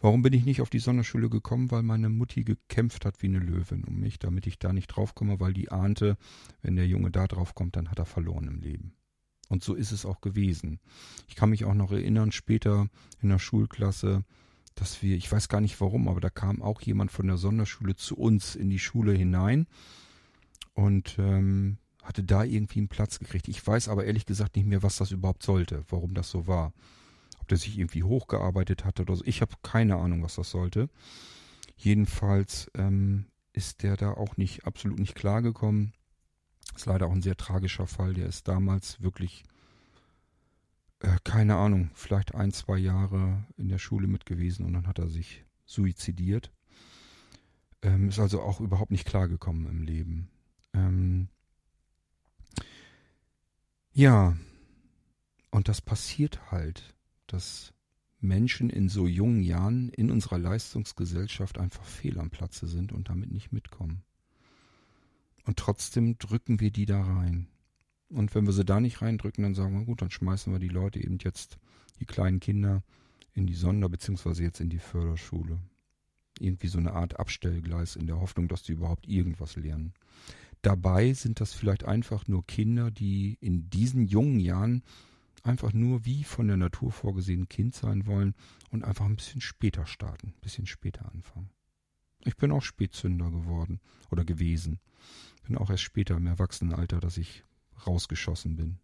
Warum 0.00 0.22
bin 0.22 0.34
ich 0.34 0.44
nicht 0.44 0.60
auf 0.60 0.68
die 0.68 0.78
Sonderschule 0.78 1.30
gekommen? 1.30 1.70
Weil 1.70 1.82
meine 1.82 2.10
Mutti 2.10 2.44
gekämpft 2.44 3.06
hat 3.06 3.22
wie 3.22 3.28
eine 3.28 3.38
Löwin 3.38 3.84
um 3.84 3.98
mich, 3.98 4.18
damit 4.18 4.46
ich 4.46 4.58
da 4.58 4.72
nicht 4.72 4.88
draufkomme, 4.88 5.40
weil 5.40 5.54
die 5.54 5.70
ahnte, 5.70 6.18
wenn 6.60 6.76
der 6.76 6.86
Junge 6.86 7.10
da 7.10 7.26
draufkommt, 7.26 7.76
dann 7.76 7.90
hat 7.90 7.98
er 7.98 8.06
verloren 8.06 8.48
im 8.48 8.60
Leben. 8.60 8.92
Und 9.48 9.62
so 9.62 9.74
ist 9.74 9.92
es 9.92 10.04
auch 10.04 10.20
gewesen. 10.20 10.80
Ich 11.28 11.36
kann 11.36 11.50
mich 11.50 11.64
auch 11.64 11.74
noch 11.74 11.92
erinnern, 11.92 12.32
später 12.32 12.88
in 13.20 13.28
der 13.28 13.38
Schulklasse, 13.38 14.24
dass 14.74 15.02
wir, 15.02 15.16
ich 15.16 15.30
weiß 15.30 15.48
gar 15.48 15.60
nicht 15.60 15.80
warum, 15.80 16.08
aber 16.08 16.20
da 16.20 16.30
kam 16.30 16.62
auch 16.62 16.80
jemand 16.82 17.10
von 17.10 17.26
der 17.26 17.36
Sonderschule 17.36 17.96
zu 17.96 18.16
uns 18.16 18.56
in 18.56 18.70
die 18.70 18.78
Schule 18.78 19.12
hinein 19.12 19.66
und 20.74 21.16
ähm, 21.18 21.78
hatte 22.02 22.22
da 22.22 22.44
irgendwie 22.44 22.80
einen 22.80 22.88
Platz 22.88 23.18
gekriegt. 23.18 23.48
Ich 23.48 23.66
weiß 23.66 23.88
aber 23.88 24.04
ehrlich 24.04 24.26
gesagt 24.26 24.56
nicht 24.56 24.66
mehr, 24.66 24.82
was 24.82 24.96
das 24.96 25.10
überhaupt 25.10 25.42
sollte, 25.42 25.84
warum 25.88 26.14
das 26.14 26.30
so 26.30 26.46
war. 26.46 26.72
Ob 27.40 27.48
der 27.48 27.58
sich 27.58 27.78
irgendwie 27.78 28.02
hochgearbeitet 28.02 28.84
hatte 28.84 29.02
oder 29.02 29.16
so. 29.16 29.24
Ich 29.24 29.40
habe 29.40 29.54
keine 29.62 29.96
Ahnung, 29.96 30.22
was 30.22 30.36
das 30.36 30.50
sollte. 30.50 30.88
Jedenfalls 31.76 32.70
ähm, 32.74 33.26
ist 33.52 33.82
der 33.82 33.96
da 33.96 34.12
auch 34.12 34.36
nicht 34.36 34.66
absolut 34.66 34.98
nicht 34.98 35.14
klargekommen. 35.14 35.92
Ist 36.76 36.86
leider 36.86 37.06
auch 37.06 37.12
ein 37.12 37.22
sehr 37.22 37.36
tragischer 37.36 37.86
Fall. 37.86 38.12
Der 38.12 38.26
ist 38.26 38.48
damals 38.48 39.00
wirklich, 39.00 39.44
äh, 41.00 41.16
keine 41.24 41.56
Ahnung, 41.56 41.90
vielleicht 41.94 42.34
ein, 42.34 42.52
zwei 42.52 42.76
Jahre 42.76 43.44
in 43.56 43.68
der 43.68 43.78
Schule 43.78 44.06
mit 44.06 44.26
gewesen 44.26 44.66
und 44.66 44.74
dann 44.74 44.86
hat 44.86 44.98
er 44.98 45.08
sich 45.08 45.44
suizidiert. 45.64 46.52
Ähm, 47.82 48.10
ist 48.10 48.18
also 48.18 48.42
auch 48.42 48.60
überhaupt 48.60 48.90
nicht 48.90 49.06
klargekommen 49.06 49.66
im 49.66 49.82
Leben. 49.82 50.28
Ähm, 50.74 51.28
ja, 53.92 54.36
und 55.50 55.68
das 55.68 55.80
passiert 55.80 56.50
halt, 56.50 56.94
dass 57.26 57.72
Menschen 58.20 58.68
in 58.68 58.90
so 58.90 59.06
jungen 59.06 59.42
Jahren 59.42 59.88
in 59.88 60.10
unserer 60.10 60.38
Leistungsgesellschaft 60.38 61.58
einfach 61.58 61.84
fehl 61.84 62.18
am 62.18 62.30
Platze 62.30 62.66
sind 62.66 62.92
und 62.92 63.08
damit 63.08 63.30
nicht 63.30 63.52
mitkommen. 63.52 64.02
Und 65.46 65.58
trotzdem 65.58 66.18
drücken 66.18 66.60
wir 66.60 66.70
die 66.70 66.86
da 66.86 67.00
rein. 67.00 67.46
Und 68.10 68.34
wenn 68.34 68.46
wir 68.46 68.52
sie 68.52 68.64
da 68.64 68.80
nicht 68.80 69.00
reindrücken, 69.00 69.42
dann 69.42 69.54
sagen 69.54 69.78
wir, 69.78 69.84
gut, 69.84 70.02
dann 70.02 70.10
schmeißen 70.10 70.52
wir 70.52 70.58
die 70.58 70.68
Leute 70.68 71.02
eben 71.02 71.18
jetzt, 71.22 71.58
die 72.00 72.04
kleinen 72.04 72.40
Kinder, 72.40 72.82
in 73.32 73.46
die 73.46 73.54
Sonder- 73.54 73.88
bzw. 73.88 74.42
jetzt 74.42 74.60
in 74.60 74.70
die 74.70 74.78
Förderschule. 74.78 75.60
Irgendwie 76.38 76.68
so 76.68 76.78
eine 76.78 76.92
Art 76.92 77.18
Abstellgleis 77.18 77.96
in 77.96 78.06
der 78.06 78.20
Hoffnung, 78.20 78.48
dass 78.48 78.62
die 78.62 78.72
überhaupt 78.72 79.06
irgendwas 79.06 79.56
lernen. 79.56 79.94
Dabei 80.62 81.12
sind 81.12 81.40
das 81.40 81.52
vielleicht 81.52 81.84
einfach 81.84 82.26
nur 82.26 82.46
Kinder, 82.46 82.90
die 82.90 83.38
in 83.40 83.70
diesen 83.70 84.06
jungen 84.06 84.40
Jahren 84.40 84.82
einfach 85.42 85.72
nur 85.72 86.04
wie 86.04 86.24
von 86.24 86.48
der 86.48 86.56
Natur 86.56 86.90
vorgesehen 86.90 87.48
Kind 87.48 87.74
sein 87.74 88.06
wollen 88.06 88.34
und 88.70 88.84
einfach 88.84 89.04
ein 89.04 89.16
bisschen 89.16 89.40
später 89.40 89.86
starten, 89.86 90.28
ein 90.28 90.40
bisschen 90.40 90.66
später 90.66 91.10
anfangen. 91.12 91.50
Ich 92.26 92.36
bin 92.36 92.50
auch 92.50 92.62
Spätzünder 92.62 93.30
geworden 93.30 93.80
oder 94.10 94.24
gewesen. 94.24 94.80
Bin 95.46 95.56
auch 95.56 95.70
erst 95.70 95.84
später 95.84 96.16
im 96.16 96.26
Erwachsenenalter, 96.26 96.98
dass 96.98 97.16
ich 97.18 97.44
rausgeschossen 97.86 98.56
bin. 98.56 98.78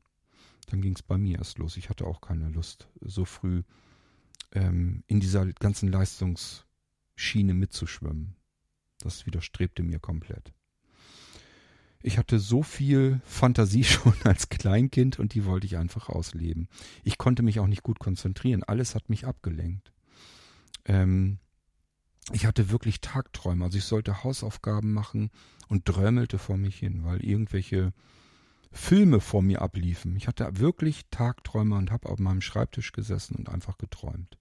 Dann 0.66 0.80
ging 0.80 0.94
es 0.94 1.02
bei 1.02 1.18
mir 1.18 1.38
erst 1.38 1.58
los. 1.58 1.76
Ich 1.76 1.90
hatte 1.90 2.06
auch 2.06 2.20
keine 2.20 2.48
Lust, 2.50 2.88
so 3.00 3.24
früh 3.24 3.64
ähm, 4.52 5.02
in 5.08 5.18
dieser 5.18 5.46
ganzen 5.54 5.90
Leistungsschiene 5.90 7.52
mitzuschwimmen. 7.52 8.36
Das 9.00 9.26
widerstrebte 9.26 9.82
mir 9.82 9.98
komplett. 9.98 10.52
Ich 12.00 12.18
hatte 12.18 12.38
so 12.38 12.62
viel 12.62 13.20
Fantasie 13.24 13.84
schon 13.84 14.14
als 14.22 14.48
Kleinkind 14.50 15.18
und 15.18 15.34
die 15.34 15.44
wollte 15.44 15.66
ich 15.66 15.78
einfach 15.78 16.08
ausleben. 16.08 16.68
Ich 17.02 17.18
konnte 17.18 17.42
mich 17.42 17.58
auch 17.58 17.66
nicht 17.66 17.82
gut 17.82 17.98
konzentrieren. 17.98 18.62
Alles 18.62 18.94
hat 18.94 19.08
mich 19.08 19.26
abgelenkt. 19.26 19.92
Ähm, 20.84 21.38
ich 22.30 22.46
hatte 22.46 22.70
wirklich 22.70 23.00
Tagträume. 23.00 23.64
Also 23.64 23.78
ich 23.78 23.84
sollte 23.84 24.22
Hausaufgaben 24.22 24.92
machen 24.92 25.30
und 25.68 25.88
drömelte 25.88 26.38
vor 26.38 26.56
mich 26.56 26.76
hin, 26.76 27.04
weil 27.04 27.24
irgendwelche 27.24 27.92
Filme 28.70 29.20
vor 29.20 29.42
mir 29.42 29.60
abliefen. 29.60 30.16
Ich 30.16 30.28
hatte 30.28 30.48
wirklich 30.58 31.02
Tagträume 31.10 31.76
und 31.76 31.90
habe 31.90 32.08
auf 32.08 32.18
meinem 32.18 32.40
Schreibtisch 32.40 32.92
gesessen 32.92 33.36
und 33.36 33.48
einfach 33.48 33.76
geträumt. 33.76 34.38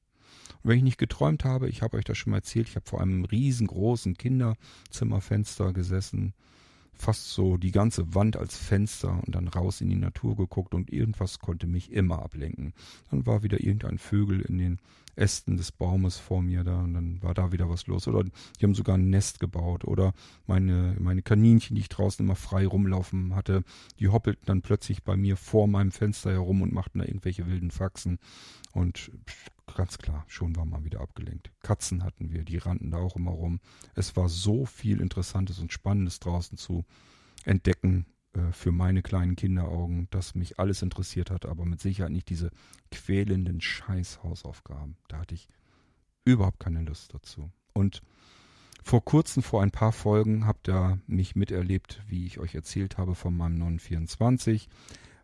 Und 0.64 0.70
wenn 0.70 0.78
ich 0.78 0.84
nicht 0.84 0.98
geträumt 0.98 1.44
habe, 1.44 1.68
ich 1.70 1.82
habe 1.82 1.98
euch 1.98 2.06
das 2.06 2.18
schon 2.18 2.32
mal 2.32 2.38
erzählt, 2.38 2.70
ich 2.70 2.76
habe 2.76 2.88
vor 2.88 3.02
einem 3.02 3.26
riesengroßen 3.26 4.16
Kinderzimmerfenster 4.16 5.74
gesessen 5.74 6.34
fast 7.02 7.32
so 7.32 7.58
die 7.58 7.72
ganze 7.72 8.14
Wand 8.14 8.38
als 8.38 8.56
Fenster 8.58 9.22
und 9.26 9.36
dann 9.36 9.48
raus 9.48 9.82
in 9.82 9.90
die 9.90 9.96
Natur 9.96 10.36
geguckt 10.38 10.74
und 10.74 10.94
irgendwas 10.94 11.40
konnte 11.40 11.68
mich 11.68 11.92
immer 11.92 12.22
ablenken. 12.22 12.74
Dann 13.10 13.26
war 13.26 13.44
wieder 13.44 13.60
irgendein 13.60 13.98
Vögel 13.98 14.42
in 14.42 14.58
den 14.58 14.80
Ästen 15.16 15.58
des 15.58 15.72
Baumes 15.72 16.18
vor 16.18 16.42
mir 16.42 16.64
da 16.64 16.82
und 16.82 16.94
dann 16.94 17.22
war 17.22 17.34
da 17.34 17.52
wieder 17.52 17.70
was 17.70 17.88
los. 17.88 18.08
Oder 18.08 18.24
die 18.24 18.64
haben 18.64 18.76
sogar 18.76 18.98
ein 18.98 19.10
Nest 19.10 19.40
gebaut. 19.40 19.86
Oder 19.86 20.14
meine, 20.48 20.96
meine 21.00 21.22
Kaninchen, 21.22 21.76
die 21.76 21.82
ich 21.82 21.90
draußen 21.90 22.26
immer 22.26 22.36
frei 22.36 22.66
rumlaufen 22.66 23.36
hatte, 23.36 23.64
die 24.00 24.08
hoppelten 24.08 24.46
dann 24.46 24.62
plötzlich 24.62 25.04
bei 25.04 25.16
mir 25.16 25.38
vor 25.38 25.68
meinem 25.68 25.92
Fenster 25.92 26.32
herum 26.32 26.62
und 26.62 26.74
machten 26.74 27.00
da 27.00 27.06
irgendwelche 27.06 27.48
wilden 27.48 27.72
Faxen. 27.72 28.20
Und 28.74 29.12
ganz 29.76 29.98
klar, 29.98 30.24
schon 30.28 30.56
war 30.56 30.66
man 30.66 30.84
wieder 30.84 31.02
abgelenkt. 31.02 31.52
Katzen 31.62 32.04
hatten 32.04 32.32
wir, 32.32 32.44
die 32.44 32.58
rannten 32.58 32.92
da 32.92 32.98
auch 32.98 33.16
immer 33.16 33.32
rum. 33.32 33.60
Es 33.96 34.16
war 34.16 34.30
so 34.30 34.66
viel 34.66 35.02
Interessantes 35.02 35.60
und 35.60 35.74
Spannendes 35.74 36.20
draußen 36.20 36.58
zu 36.58 36.86
entdecken 37.44 38.06
äh, 38.34 38.52
für 38.52 38.72
meine 38.72 39.02
kleinen 39.02 39.36
Kinderaugen, 39.36 40.08
dass 40.12 40.36
mich 40.36 40.60
alles 40.60 40.82
interessiert 40.82 41.32
hat, 41.32 41.46
aber 41.46 41.66
mit 41.66 41.82
Sicherheit 41.82 42.12
nicht 42.12 42.30
diese 42.30 42.52
quälenden 42.92 43.62
Scheißhausaufgaben. 43.62 44.98
Da 45.08 45.20
hatte 45.20 45.36
ich 45.36 45.48
überhaupt 46.26 46.60
keine 46.60 46.84
Lust 46.84 47.14
dazu. 47.14 47.52
Und 47.74 48.02
Vor 48.84 49.06
kurzem, 49.06 49.44
vor 49.44 49.62
ein 49.62 49.72
paar 49.72 49.92
Folgen, 49.92 50.48
habt 50.48 50.68
ihr 50.68 51.00
mich 51.06 51.36
miterlebt, 51.36 52.02
wie 52.08 52.26
ich 52.26 52.40
euch 52.40 52.56
erzählt 52.56 52.98
habe 52.98 53.14
von 53.14 53.36
meinem 53.38 53.58
924, 53.60 54.68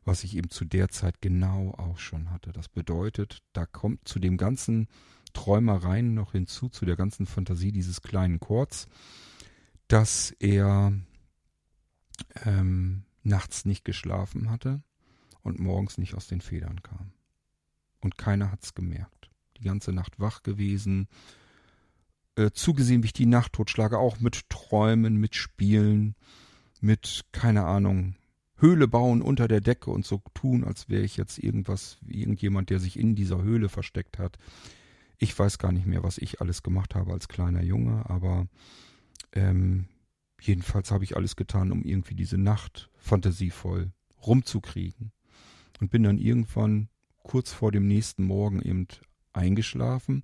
was 0.06 0.24
ich 0.24 0.38
eben 0.38 0.50
zu 0.50 0.64
der 0.64 0.90
Zeit 0.90 1.22
genau 1.22 1.72
auch 1.72 1.98
schon 1.98 2.30
hatte. 2.30 2.52
Das 2.54 2.70
bedeutet, 2.70 3.42
da 3.54 3.66
kommt 3.66 4.08
zu 4.08 4.20
dem 4.20 4.38
ganzen 4.38 4.88
Träumereien 5.34 6.14
noch 6.14 6.34
hinzu, 6.34 6.70
zu 6.70 6.86
der 6.86 6.96
ganzen 6.96 7.26
Fantasie 7.26 7.72
dieses 7.72 8.02
kleinen 8.02 8.40
Chords, 8.40 8.88
dass 9.88 10.32
er 10.40 10.94
ähm, 12.46 13.04
nachts 13.24 13.66
nicht 13.66 13.86
geschlafen 13.86 14.50
hatte 14.50 14.82
und 15.44 15.60
morgens 15.60 15.98
nicht 15.98 16.16
aus 16.16 16.28
den 16.28 16.42
Federn 16.42 16.82
kam. 16.82 17.12
Und 18.02 18.18
keiner 18.18 18.52
hat's 18.52 18.76
gemerkt. 18.76 19.30
Die 19.58 19.64
ganze 19.64 19.92
Nacht 19.92 20.20
wach 20.20 20.44
gewesen, 20.44 21.08
äh, 22.36 22.52
zugesehen, 22.52 23.02
wie 23.02 23.08
ich 23.08 23.14
die 23.14 23.26
Nacht 23.26 23.54
totschlage, 23.54 23.98
auch 23.98 24.20
mit 24.20 24.50
Träumen, 24.50 25.18
mit 25.18 25.36
Spielen, 25.36 26.16
mit, 26.80 27.26
keine 27.32 27.66
Ahnung, 27.66 28.16
Höhle 28.58 28.88
bauen 28.88 29.22
unter 29.22 29.48
der 29.48 29.62
Decke 29.62 29.92
und 29.92 30.06
so 30.06 30.22
tun, 30.34 30.64
als 30.64 30.90
wäre 30.90 31.04
ich 31.04 31.18
jetzt 31.18 31.38
irgendwas, 31.38 31.98
irgendjemand, 32.08 32.70
der 32.70 32.80
sich 32.80 32.98
in 32.98 33.16
dieser 33.16 33.42
Höhle 33.42 33.70
versteckt 33.70 34.18
hat. 34.18 34.38
Ich 35.18 35.38
weiß 35.38 35.58
gar 35.58 35.72
nicht 35.72 35.86
mehr, 35.86 36.04
was 36.04 36.18
ich 36.18 36.42
alles 36.42 36.64
gemacht 36.64 36.96
habe 36.96 37.14
als 37.14 37.28
kleiner 37.28 37.64
Junge, 37.64 38.08
aber 38.10 38.48
ähm, 39.34 39.88
jedenfalls 40.42 40.92
habe 40.92 41.04
ich 41.04 41.16
alles 41.16 41.36
getan, 41.36 41.72
um 41.72 41.84
irgendwie 41.84 42.16
diese 42.16 42.38
Nacht 42.38 42.90
fantasievoll 42.98 43.92
rumzukriegen. 44.26 45.12
Und 45.80 45.92
bin 45.92 46.04
dann 46.04 46.18
irgendwann 46.18 46.90
kurz 47.24 47.52
vor 47.52 47.72
dem 47.72 47.88
nächsten 47.88 48.24
Morgen 48.24 48.62
eben 48.62 48.88
eingeschlafen 49.34 50.24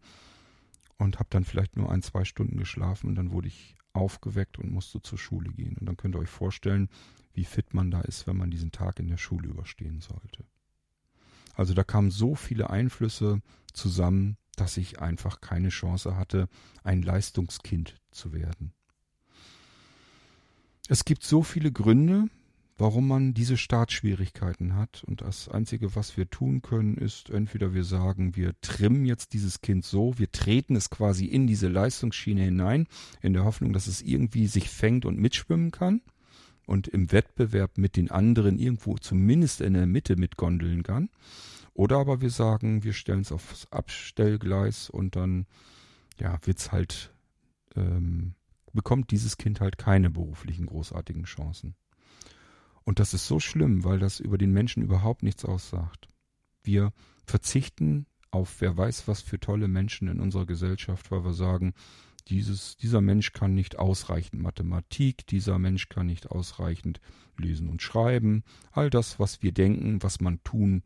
und 0.97 1.19
habe 1.19 1.29
dann 1.29 1.43
vielleicht 1.43 1.77
nur 1.77 1.91
ein, 1.91 2.01
zwei 2.01 2.25
Stunden 2.25 2.57
geschlafen 2.57 3.07
und 3.07 3.15
dann 3.15 3.31
wurde 3.31 3.49
ich 3.49 3.75
aufgeweckt 3.93 4.57
und 4.57 4.71
musste 4.71 5.01
zur 5.01 5.19
Schule 5.19 5.51
gehen. 5.51 5.77
Und 5.77 5.85
dann 5.85 5.97
könnt 5.97 6.15
ihr 6.15 6.19
euch 6.19 6.29
vorstellen, 6.29 6.89
wie 7.33 7.45
fit 7.45 7.73
man 7.73 7.91
da 7.91 8.01
ist, 8.01 8.25
wenn 8.25 8.37
man 8.37 8.49
diesen 8.49 8.71
Tag 8.71 8.99
in 8.99 9.07
der 9.07 9.17
Schule 9.17 9.47
überstehen 9.47 10.01
sollte. 10.01 10.45
Also 11.55 11.73
da 11.73 11.83
kamen 11.83 12.09
so 12.09 12.33
viele 12.33 12.69
Einflüsse 12.71 13.41
zusammen, 13.73 14.37
dass 14.55 14.77
ich 14.77 14.99
einfach 14.99 15.41
keine 15.41 15.69
Chance 15.69 16.15
hatte, 16.15 16.47
ein 16.83 17.01
Leistungskind 17.01 18.01
zu 18.11 18.33
werden. 18.33 18.73
Es 20.93 21.05
gibt 21.05 21.23
so 21.23 21.41
viele 21.41 21.71
Gründe, 21.71 22.25
warum 22.77 23.07
man 23.07 23.33
diese 23.33 23.57
Startschwierigkeiten 23.57 24.75
hat. 24.75 25.03
Und 25.03 25.21
das 25.21 25.49
Einzige, 25.49 25.95
was 25.95 26.17
wir 26.17 26.29
tun 26.29 26.61
können, 26.61 26.97
ist 26.97 27.31
entweder 27.31 27.73
wir 27.73 27.83
sagen, 27.83 28.35
wir 28.35 28.53
trimmen 28.61 29.03
jetzt 29.03 29.33
dieses 29.33 29.61
Kind 29.61 29.85
so, 29.85 30.19
wir 30.19 30.31
treten 30.31 30.75
es 30.75 30.91
quasi 30.91 31.25
in 31.25 31.47
diese 31.47 31.67
Leistungsschiene 31.67 32.43
hinein, 32.43 32.85
in 33.23 33.33
der 33.33 33.43
Hoffnung, 33.43 33.73
dass 33.73 33.87
es 33.87 34.03
irgendwie 34.03 34.45
sich 34.45 34.69
fängt 34.69 35.05
und 35.05 35.17
mitschwimmen 35.17 35.71
kann 35.71 36.03
und 36.67 36.87
im 36.89 37.11
Wettbewerb 37.11 37.79
mit 37.79 37.95
den 37.97 38.11
anderen 38.11 38.59
irgendwo 38.59 38.95
zumindest 38.99 39.61
in 39.61 39.73
der 39.73 39.87
Mitte 39.87 40.15
mitgondeln 40.15 40.83
kann. 40.83 41.09
Oder 41.73 41.97
aber 41.97 42.21
wir 42.21 42.29
sagen, 42.29 42.83
wir 42.83 42.93
stellen 42.93 43.21
es 43.21 43.31
aufs 43.31 43.65
Abstellgleis 43.71 44.91
und 44.91 45.15
dann 45.15 45.47
ja, 46.19 46.37
wird's 46.43 46.71
halt, 46.71 47.15
ähm, 47.75 48.35
bekommt 48.73 49.11
dieses 49.11 49.37
Kind 49.37 49.61
halt 49.61 49.77
keine 49.77 50.09
beruflichen 50.09 50.65
großartigen 50.65 51.23
Chancen. 51.23 51.75
Und 52.83 52.99
das 52.99 53.13
ist 53.13 53.27
so 53.27 53.39
schlimm, 53.39 53.83
weil 53.83 53.99
das 53.99 54.19
über 54.19 54.37
den 54.37 54.51
Menschen 54.51 54.83
überhaupt 54.83 55.23
nichts 55.23 55.45
aussagt. 55.45 56.09
Wir 56.63 56.91
verzichten 57.25 58.07
auf 58.31 58.61
wer 58.61 58.75
weiß 58.75 59.07
was 59.07 59.21
für 59.21 59.39
tolle 59.39 59.67
Menschen 59.67 60.07
in 60.07 60.19
unserer 60.19 60.45
Gesellschaft, 60.45 61.11
weil 61.11 61.23
wir 61.23 61.33
sagen, 61.33 61.73
dieses, 62.29 62.77
dieser 62.77 63.01
Mensch 63.01 63.33
kann 63.33 63.53
nicht 63.53 63.77
ausreichend 63.77 64.41
Mathematik, 64.41 65.27
dieser 65.27 65.59
Mensch 65.59 65.89
kann 65.89 66.07
nicht 66.07 66.31
ausreichend 66.31 66.99
lesen 67.37 67.69
und 67.69 67.81
schreiben. 67.81 68.43
All 68.71 68.89
das, 68.89 69.19
was 69.19 69.43
wir 69.43 69.51
denken, 69.51 70.01
was 70.01 70.19
man 70.21 70.43
tun 70.43 70.83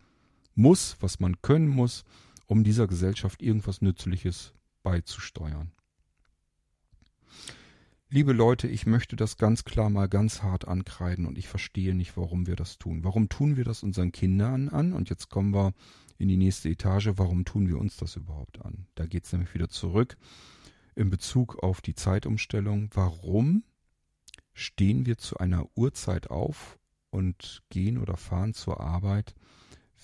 muss, 0.56 0.98
was 1.00 1.20
man 1.20 1.42
können 1.42 1.68
muss, 1.68 2.04
um 2.48 2.64
dieser 2.64 2.88
Gesellschaft 2.88 3.42
irgendwas 3.42 3.82
Nützliches 3.82 4.54
beizusteuern. 4.84 5.72
Liebe 8.10 8.32
Leute, 8.32 8.70
ich 8.70 8.86
möchte 8.86 9.18
das 9.18 9.36
ganz 9.36 9.66
klar 9.66 9.90
mal 9.90 10.08
ganz 10.08 10.42
hart 10.42 10.66
ankreiden 10.66 11.26
und 11.26 11.38
ich 11.38 11.50
verstehe 11.50 11.94
nicht, 11.94 12.16
warum 12.16 12.48
wir 12.48 12.56
das 12.56 12.78
tun. 12.78 13.04
Warum 13.04 13.28
tun 13.28 13.58
wir 13.58 13.66
das 13.66 13.84
unseren 13.84 14.14
Kindern 14.14 14.70
an? 14.70 14.94
Und 14.94 15.10
jetzt 15.10 15.28
kommen 15.30 15.54
wir 15.54 15.74
in 16.18 16.30
die 16.30 16.38
nächste 16.38 16.70
Etage. 16.70 17.10
Warum 17.18 17.44
tun 17.44 17.68
wir 17.68 17.78
uns 17.78 17.98
das 17.98 18.16
überhaupt 18.16 18.64
an? 18.64 18.88
Da 18.96 19.06
geht 19.06 19.26
es 19.26 19.34
nämlich 19.34 19.54
wieder 19.54 19.68
zurück 19.68 20.16
in 20.96 21.10
Bezug 21.10 21.62
auf 21.62 21.82
die 21.82 21.96
Zeitumstellung. 21.96 22.90
Warum 22.94 23.66
stehen 24.54 25.06
wir 25.06 25.18
zu 25.18 25.36
einer 25.36 25.68
Uhrzeit 25.76 26.30
auf 26.30 26.80
und 27.10 27.62
gehen 27.70 27.98
oder 27.98 28.16
fahren 28.16 28.54
zur 28.54 28.80
Arbeit, 28.80 29.36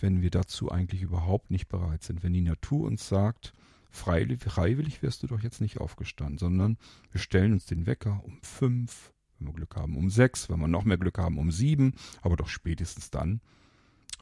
wenn 0.01 0.21
wir 0.21 0.29
dazu 0.29 0.69
eigentlich 0.69 1.03
überhaupt 1.03 1.51
nicht 1.51 1.69
bereit 1.69 2.03
sind? 2.03 2.21
Wenn 2.21 2.33
die 2.33 2.41
Natur 2.41 2.85
uns 2.85 3.07
sagt, 3.07 3.53
Freiwillig, 3.95 5.03
wärst 5.03 5.23
du 5.23 5.27
doch 5.27 5.41
jetzt 5.41 5.61
nicht 5.61 5.79
aufgestanden, 5.79 6.39
sondern 6.39 6.77
wir 7.11 7.21
stellen 7.21 7.53
uns 7.53 7.65
den 7.65 7.85
Wecker 7.85 8.21
um 8.23 8.39
fünf, 8.41 9.13
wenn 9.37 9.47
wir 9.47 9.53
Glück 9.53 9.75
haben, 9.75 9.95
um 9.95 10.09
sechs, 10.09 10.49
wenn 10.49 10.59
wir 10.59 10.67
noch 10.67 10.83
mehr 10.83 10.97
Glück 10.97 11.19
haben, 11.19 11.37
um 11.37 11.51
sieben, 11.51 11.93
aber 12.21 12.35
doch 12.35 12.47
spätestens 12.47 13.11
dann 13.11 13.39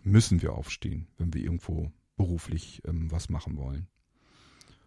müssen 0.04 0.42
wir 0.42 0.54
aufstehen, 0.54 1.08
wenn 1.18 1.34
wir 1.34 1.42
irgendwo 1.42 1.92
beruflich 2.18 2.82
ähm, 2.86 3.10
was 3.12 3.30
machen 3.30 3.56
wollen. 3.58 3.88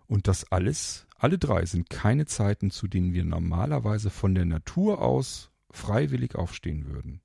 Und 0.06 0.28
das 0.28 0.52
alles, 0.52 1.06
alle 1.16 1.38
drei 1.38 1.64
sind 1.64 1.88
keine 1.88 2.26
Zeiten, 2.26 2.70
zu 2.70 2.86
denen 2.86 3.14
wir 3.14 3.24
normalerweise 3.24 4.10
von 4.10 4.34
der 4.34 4.44
Natur 4.44 5.00
aus 5.00 5.50
freiwillig 5.70 6.34
aufstehen 6.34 6.86
würden, 6.86 7.22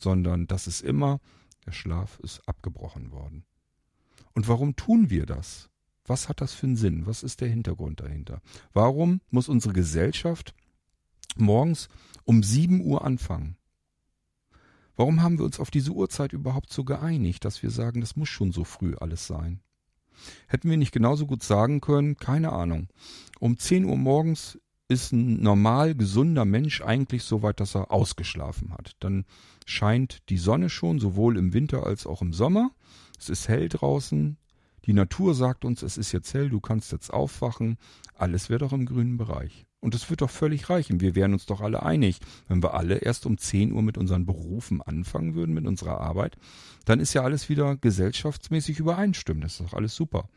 sondern 0.00 0.46
das 0.46 0.66
ist 0.66 0.80
immer, 0.80 1.20
der 1.66 1.72
Schlaf 1.72 2.18
ist 2.20 2.48
abgebrochen 2.48 3.10
worden. 3.10 3.44
Und 4.32 4.48
warum 4.48 4.74
tun 4.74 5.10
wir 5.10 5.26
das? 5.26 5.70
Was 6.06 6.28
hat 6.28 6.40
das 6.40 6.52
für 6.52 6.66
einen 6.66 6.76
Sinn? 6.76 7.06
Was 7.06 7.22
ist 7.22 7.40
der 7.40 7.48
Hintergrund 7.48 8.00
dahinter? 8.00 8.42
Warum 8.72 9.20
muss 9.30 9.48
unsere 9.48 9.72
Gesellschaft 9.72 10.54
morgens 11.36 11.88
um 12.24 12.42
7 12.42 12.82
Uhr 12.82 13.04
anfangen? 13.04 13.56
Warum 14.96 15.22
haben 15.22 15.38
wir 15.38 15.44
uns 15.44 15.58
auf 15.58 15.70
diese 15.70 15.90
Uhrzeit 15.90 16.32
überhaupt 16.32 16.72
so 16.72 16.84
geeinigt, 16.84 17.44
dass 17.44 17.62
wir 17.62 17.70
sagen, 17.70 18.00
das 18.00 18.16
muss 18.16 18.28
schon 18.28 18.52
so 18.52 18.64
früh 18.64 18.94
alles 18.96 19.26
sein? 19.26 19.60
Hätten 20.46 20.70
wir 20.70 20.76
nicht 20.76 20.92
genauso 20.92 21.26
gut 21.26 21.42
sagen 21.42 21.80
können, 21.80 22.16
keine 22.16 22.52
Ahnung, 22.52 22.88
um 23.40 23.58
10 23.58 23.84
Uhr 23.84 23.96
morgens 23.96 24.58
ist 24.88 25.12
ein 25.12 25.42
normal 25.42 25.94
gesunder 25.94 26.44
Mensch 26.44 26.82
eigentlich 26.82 27.24
so 27.24 27.42
weit, 27.42 27.58
dass 27.58 27.74
er 27.74 27.90
ausgeschlafen 27.90 28.72
hat. 28.72 28.92
Dann 29.00 29.24
scheint 29.66 30.28
die 30.28 30.36
Sonne 30.36 30.68
schon, 30.68 31.00
sowohl 31.00 31.38
im 31.38 31.52
Winter 31.52 31.84
als 31.84 32.06
auch 32.06 32.22
im 32.22 32.32
Sommer. 32.32 32.70
Es 33.18 33.28
ist 33.28 33.48
hell 33.48 33.68
draußen, 33.68 34.36
die 34.84 34.92
Natur 34.92 35.34
sagt 35.34 35.64
uns, 35.64 35.82
es 35.82 35.96
ist 35.96 36.12
jetzt 36.12 36.34
hell, 36.34 36.50
du 36.50 36.60
kannst 36.60 36.92
jetzt 36.92 37.12
aufwachen. 37.12 37.78
Alles 38.16 38.50
wäre 38.50 38.60
doch 38.60 38.72
im 38.72 38.86
grünen 38.86 39.16
Bereich. 39.16 39.66
Und 39.80 39.94
es 39.94 40.08
wird 40.08 40.22
doch 40.22 40.30
völlig 40.30 40.70
reichen. 40.70 41.00
Wir 41.00 41.14
wären 41.14 41.32
uns 41.32 41.46
doch 41.46 41.60
alle 41.60 41.82
einig. 41.82 42.20
Wenn 42.48 42.62
wir 42.62 42.74
alle 42.74 42.96
erst 42.96 43.26
um 43.26 43.36
10 43.36 43.72
Uhr 43.72 43.82
mit 43.82 43.98
unseren 43.98 44.24
Berufen 44.24 44.80
anfangen 44.80 45.34
würden, 45.34 45.54
mit 45.54 45.66
unserer 45.66 46.00
Arbeit, 46.00 46.36
dann 46.84 47.00
ist 47.00 47.12
ja 47.14 47.22
alles 47.22 47.48
wieder 47.48 47.76
gesellschaftsmäßig 47.76 48.78
übereinstimmend. 48.78 49.44
Das 49.44 49.60
ist 49.60 49.60
doch 49.60 49.74
alles 49.74 49.94
super. 49.94 50.28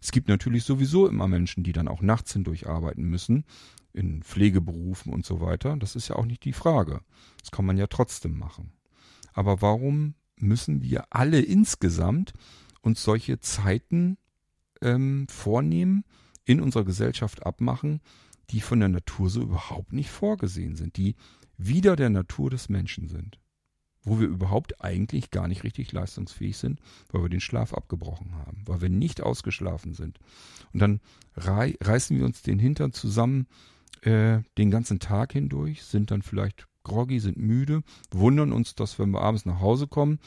Es 0.00 0.12
gibt 0.12 0.28
natürlich 0.28 0.64
sowieso 0.64 1.08
immer 1.08 1.26
Menschen, 1.26 1.64
die 1.64 1.72
dann 1.72 1.88
auch 1.88 2.02
nachts 2.02 2.32
hindurch 2.32 2.68
arbeiten 2.68 3.02
müssen, 3.02 3.44
in 3.92 4.22
Pflegeberufen 4.22 5.12
und 5.12 5.26
so 5.26 5.40
weiter. 5.40 5.76
Das 5.76 5.96
ist 5.96 6.08
ja 6.08 6.16
auch 6.16 6.26
nicht 6.26 6.44
die 6.44 6.52
Frage. 6.52 7.00
Das 7.40 7.50
kann 7.50 7.66
man 7.66 7.78
ja 7.78 7.88
trotzdem 7.88 8.38
machen. 8.38 8.72
Aber 9.32 9.60
warum 9.60 10.14
müssen 10.36 10.82
wir 10.82 11.04
alle 11.10 11.40
insgesamt 11.40 12.32
uns 12.80 13.02
solche 13.02 13.40
Zeiten 13.40 14.18
ähm, 14.80 15.26
vornehmen, 15.28 16.04
in 16.44 16.60
unserer 16.60 16.84
Gesellschaft 16.84 17.44
abmachen, 17.44 18.00
die 18.50 18.60
von 18.60 18.80
der 18.80 18.88
Natur 18.88 19.28
so 19.28 19.42
überhaupt 19.42 19.92
nicht 19.92 20.10
vorgesehen 20.10 20.76
sind, 20.76 20.96
die 20.96 21.14
wieder 21.58 21.96
der 21.96 22.08
Natur 22.08 22.50
des 22.50 22.68
Menschen 22.68 23.08
sind, 23.08 23.38
wo 24.02 24.18
wir 24.20 24.28
überhaupt 24.28 24.82
eigentlich 24.82 25.30
gar 25.30 25.48
nicht 25.48 25.64
richtig 25.64 25.92
leistungsfähig 25.92 26.56
sind, 26.56 26.80
weil 27.10 27.22
wir 27.22 27.28
den 27.28 27.40
Schlaf 27.40 27.74
abgebrochen 27.74 28.34
haben, 28.34 28.62
weil 28.64 28.80
wir 28.80 28.88
nicht 28.88 29.20
ausgeschlafen 29.20 29.92
sind. 29.92 30.18
Und 30.72 30.80
dann 30.80 31.00
rei 31.36 31.76
reißen 31.82 32.16
wir 32.16 32.24
uns 32.24 32.40
den 32.42 32.58
Hintern 32.58 32.92
zusammen 32.92 33.46
äh, 34.02 34.40
den 34.56 34.70
ganzen 34.70 35.00
Tag 35.00 35.32
hindurch, 35.32 35.82
sind 35.82 36.10
dann 36.10 36.22
vielleicht 36.22 36.66
groggy, 36.84 37.20
sind 37.20 37.36
müde, 37.36 37.82
wundern 38.10 38.52
uns, 38.52 38.74
dass 38.74 38.98
wenn 38.98 39.10
wir 39.10 39.20
abends 39.20 39.44
nach 39.44 39.60
Hause 39.60 39.86
kommen, 39.86 40.18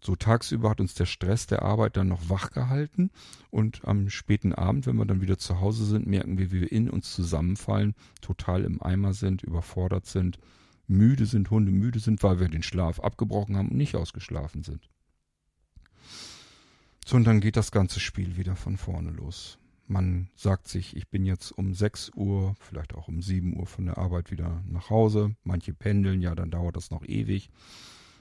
so 0.00 0.14
tagsüber 0.14 0.70
hat 0.70 0.80
uns 0.80 0.94
der 0.94 1.06
Stress 1.06 1.46
der 1.46 1.62
Arbeit 1.62 1.96
dann 1.96 2.08
noch 2.08 2.28
wach 2.28 2.50
gehalten 2.50 3.10
und 3.50 3.84
am 3.84 4.08
späten 4.10 4.52
Abend, 4.52 4.86
wenn 4.86 4.96
wir 4.96 5.06
dann 5.06 5.20
wieder 5.20 5.38
zu 5.38 5.60
Hause 5.60 5.84
sind, 5.84 6.06
merken 6.06 6.38
wir, 6.38 6.52
wie 6.52 6.60
wir 6.60 6.72
in 6.72 6.90
uns 6.90 7.12
zusammenfallen, 7.14 7.94
total 8.20 8.64
im 8.64 8.82
Eimer 8.82 9.14
sind, 9.14 9.42
überfordert 9.42 10.06
sind, 10.06 10.38
müde 10.86 11.26
sind, 11.26 11.50
Hunde 11.50 11.72
müde 11.72 11.98
sind, 11.98 12.22
weil 12.22 12.38
wir 12.40 12.48
den 12.48 12.62
Schlaf 12.62 13.00
abgebrochen 13.00 13.56
haben 13.56 13.70
und 13.70 13.76
nicht 13.76 13.96
ausgeschlafen 13.96 14.62
sind. 14.62 14.88
So, 17.04 17.16
und 17.16 17.24
dann 17.24 17.40
geht 17.40 17.56
das 17.56 17.70
ganze 17.70 18.00
Spiel 18.00 18.36
wieder 18.36 18.56
von 18.56 18.76
vorne 18.76 19.10
los. 19.10 19.58
Man 19.86 20.28
sagt 20.34 20.66
sich, 20.66 20.96
ich 20.96 21.08
bin 21.08 21.24
jetzt 21.24 21.52
um 21.52 21.72
6 21.72 22.10
Uhr, 22.16 22.56
vielleicht 22.58 22.94
auch 22.94 23.06
um 23.06 23.22
7 23.22 23.56
Uhr 23.56 23.66
von 23.66 23.86
der 23.86 23.98
Arbeit 23.98 24.32
wieder 24.32 24.64
nach 24.66 24.90
Hause. 24.90 25.36
Manche 25.44 25.72
pendeln, 25.72 26.20
ja, 26.20 26.34
dann 26.34 26.50
dauert 26.50 26.76
das 26.76 26.90
noch 26.90 27.04
ewig. 27.04 27.50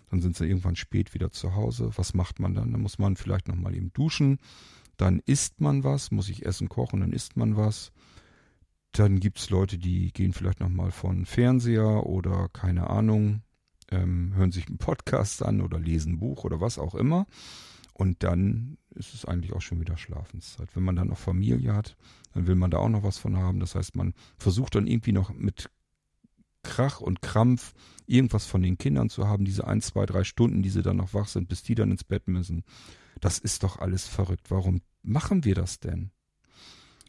Dann 0.10 0.22
sind 0.22 0.36
sie 0.36 0.46
irgendwann 0.46 0.76
spät 0.76 1.14
wieder 1.14 1.32
zu 1.32 1.56
Hause. 1.56 1.92
Was 1.96 2.14
macht 2.14 2.40
man 2.40 2.54
dann? 2.54 2.72
Dann 2.72 2.82
muss 2.82 3.00
man 3.00 3.16
vielleicht 3.16 3.48
nochmal 3.48 3.76
eben 3.76 3.92
duschen. 3.94 4.40
Dann 4.98 5.20
isst 5.26 5.60
man 5.62 5.84
was, 5.84 6.12
muss 6.12 6.30
ich 6.30 6.46
Essen 6.46 6.70
kochen, 6.70 7.02
dann 7.02 7.12
isst 7.12 7.36
man 7.38 7.58
was. 7.58 7.92
Dann 8.92 9.20
gibt's 9.20 9.50
Leute, 9.50 9.78
die 9.78 10.14
gehen 10.14 10.32
vielleicht 10.32 10.62
nochmal 10.62 10.92
von 10.92 11.26
Fernseher 11.26 12.06
oder 12.06 12.48
keine 12.50 12.90
Ahnung, 12.90 13.42
ähm, 13.92 14.34
hören 14.36 14.54
sich 14.54 14.68
einen 14.68 14.78
Podcast 14.78 15.44
an 15.44 15.60
oder 15.62 15.80
lesen 15.80 16.14
ein 16.14 16.20
Buch 16.20 16.46
oder 16.46 16.62
was 16.62 16.80
auch 16.80 16.96
immer. 16.96 17.28
Und 17.94 18.24
dann 18.24 18.78
ist 18.92 19.14
es 19.14 19.26
eigentlich 19.26 19.54
auch 19.54 19.62
schon 19.62 19.80
wieder 19.80 19.98
Schlafenszeit. 19.98 20.76
Wenn 20.76 20.84
man 20.84 20.96
dann 20.96 21.10
noch 21.10 21.18
Familie 21.18 21.74
hat, 21.74 21.96
dann 22.34 22.48
will 22.48 22.56
man 22.56 22.72
da 22.72 22.78
auch 22.78 22.90
noch 22.90 23.04
was 23.04 23.18
von 23.18 23.38
haben. 23.38 23.60
Das 23.60 23.76
heißt, 23.76 23.96
man 23.96 24.14
versucht 24.38 24.76
dann 24.76 24.88
irgendwie 24.88 25.14
noch 25.14 25.34
mit 25.34 25.70
Krach 26.66 27.00
und 27.00 27.22
Krampf 27.22 27.74
irgendwas 28.08 28.46
von 28.46 28.62
den 28.62 28.78
Kindern 28.78 29.10
zu 29.10 29.28
haben, 29.28 29.46
diese 29.46 29.68
ein, 29.68 29.82
zwei, 29.82 30.06
drei 30.06 30.24
Stunden, 30.24 30.64
die 30.64 30.70
sie 30.70 30.82
dann 30.82 30.98
noch 30.98 31.14
wach 31.14 31.28
sind, 31.28 31.48
bis 31.48 31.64
die 31.64 31.76
dann 31.76 31.92
ins 31.92 32.04
Bett 32.04 32.28
müssen. 32.28 32.64
Das 33.22 33.40
ist 33.40 33.64
doch 33.64 33.78
alles 33.78 34.08
verrückt. 34.08 34.52
Warum 34.52 34.82
machen 35.02 35.46
wir 35.46 35.56
das 35.56 35.80
denn? 35.80 36.12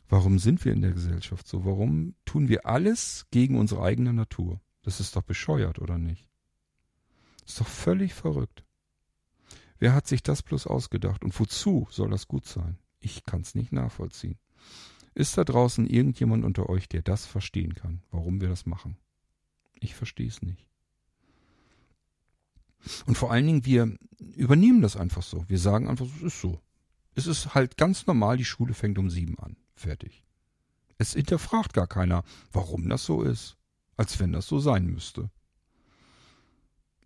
Warum 0.09 0.38
sind 0.38 0.64
wir 0.64 0.73
in 0.73 0.83
der 0.83 0.92
Gesellschaft 0.92 1.49
so? 1.49 1.64
Warum 1.64 2.14
tun 2.25 2.49
wir 2.49 2.66
alles 2.66 3.27
gegen 3.31 3.59
unsere 3.59 3.83
eigene 3.83 4.12
Natur? 4.12 4.61
Das 4.83 5.01
ist 5.01 5.16
doch 5.16 5.23
bescheuert, 5.23 5.81
oder 5.81 5.99
nicht? 5.99 6.29
Das 7.40 7.53
ist 7.53 7.61
doch 7.61 7.66
völlig 7.66 8.14
verrückt. 8.14 8.64
Wer 9.79 9.95
hat 9.95 10.07
sich 10.07 10.23
das 10.23 10.42
bloß 10.42 10.66
ausgedacht 10.66 11.25
und 11.25 11.38
wozu 11.38 11.88
soll 11.90 12.11
das 12.11 12.29
gut 12.29 12.47
sein? 12.47 12.79
Ich 13.01 13.25
kann's 13.25 13.55
nicht 13.55 13.73
nachvollziehen. 13.73 14.38
Ist 15.14 15.37
da 15.38 15.45
draußen 15.45 15.87
irgendjemand 15.87 16.45
unter 16.45 16.69
euch, 16.69 16.88
der 16.88 17.03
das 17.03 17.27
verstehen 17.27 17.75
kann, 17.75 18.03
warum 18.11 18.40
wir 18.40 18.49
das 18.49 18.66
machen? 18.66 18.97
Ich 19.80 19.94
verstehe 19.94 20.28
es 20.28 20.42
nicht. 20.42 20.66
Und 23.06 23.16
vor 23.16 23.32
allen 23.32 23.46
Dingen, 23.46 23.64
wir 23.64 23.96
übernehmen 24.34 24.82
das 24.82 24.96
einfach 24.96 25.22
so. 25.22 25.44
Wir 25.48 25.58
sagen 25.58 25.88
einfach, 25.88 26.06
es 26.16 26.22
ist 26.22 26.40
so. 26.40 26.60
Es 27.14 27.26
ist 27.26 27.54
halt 27.54 27.76
ganz 27.76 28.06
normal, 28.06 28.36
die 28.36 28.44
Schule 28.44 28.74
fängt 28.74 28.98
um 28.98 29.10
sieben 29.10 29.38
an. 29.38 29.56
Fertig. 29.74 30.22
Es 30.98 31.14
hinterfragt 31.14 31.72
gar 31.72 31.86
keiner, 31.86 32.22
warum 32.52 32.88
das 32.88 33.04
so 33.04 33.22
ist. 33.22 33.56
Als 33.96 34.20
wenn 34.20 34.32
das 34.32 34.46
so 34.46 34.60
sein 34.60 34.86
müsste. 34.86 35.30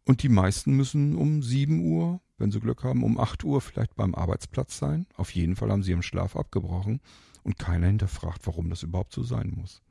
Und 0.05 0.23
die 0.23 0.29
meisten 0.29 0.75
müssen 0.75 1.15
um 1.15 1.43
sieben 1.43 1.85
Uhr, 1.85 2.21
wenn 2.37 2.51
sie 2.51 2.59
Glück 2.59 2.83
haben, 2.83 3.05
um 3.05 3.19
acht 3.19 3.45
Uhr 3.45 3.61
vielleicht 3.61 3.95
beim 3.95 4.15
Arbeitsplatz 4.15 4.77
sein. 4.77 5.07
Auf 5.15 5.35
jeden 5.35 5.55
Fall 5.55 5.71
haben 5.71 5.85
sie 5.85 5.93
ihren 5.93 6.03
Schlaf 6.03 6.37
abgebrochen. 6.37 7.01
Und 7.43 7.59
keiner 7.59 7.87
hinterfragt, 7.87 8.47
warum 8.47 8.69
das 8.69 8.83
überhaupt 8.83 9.13
so 9.13 9.23
sein 9.23 9.53
muss. 9.57 9.83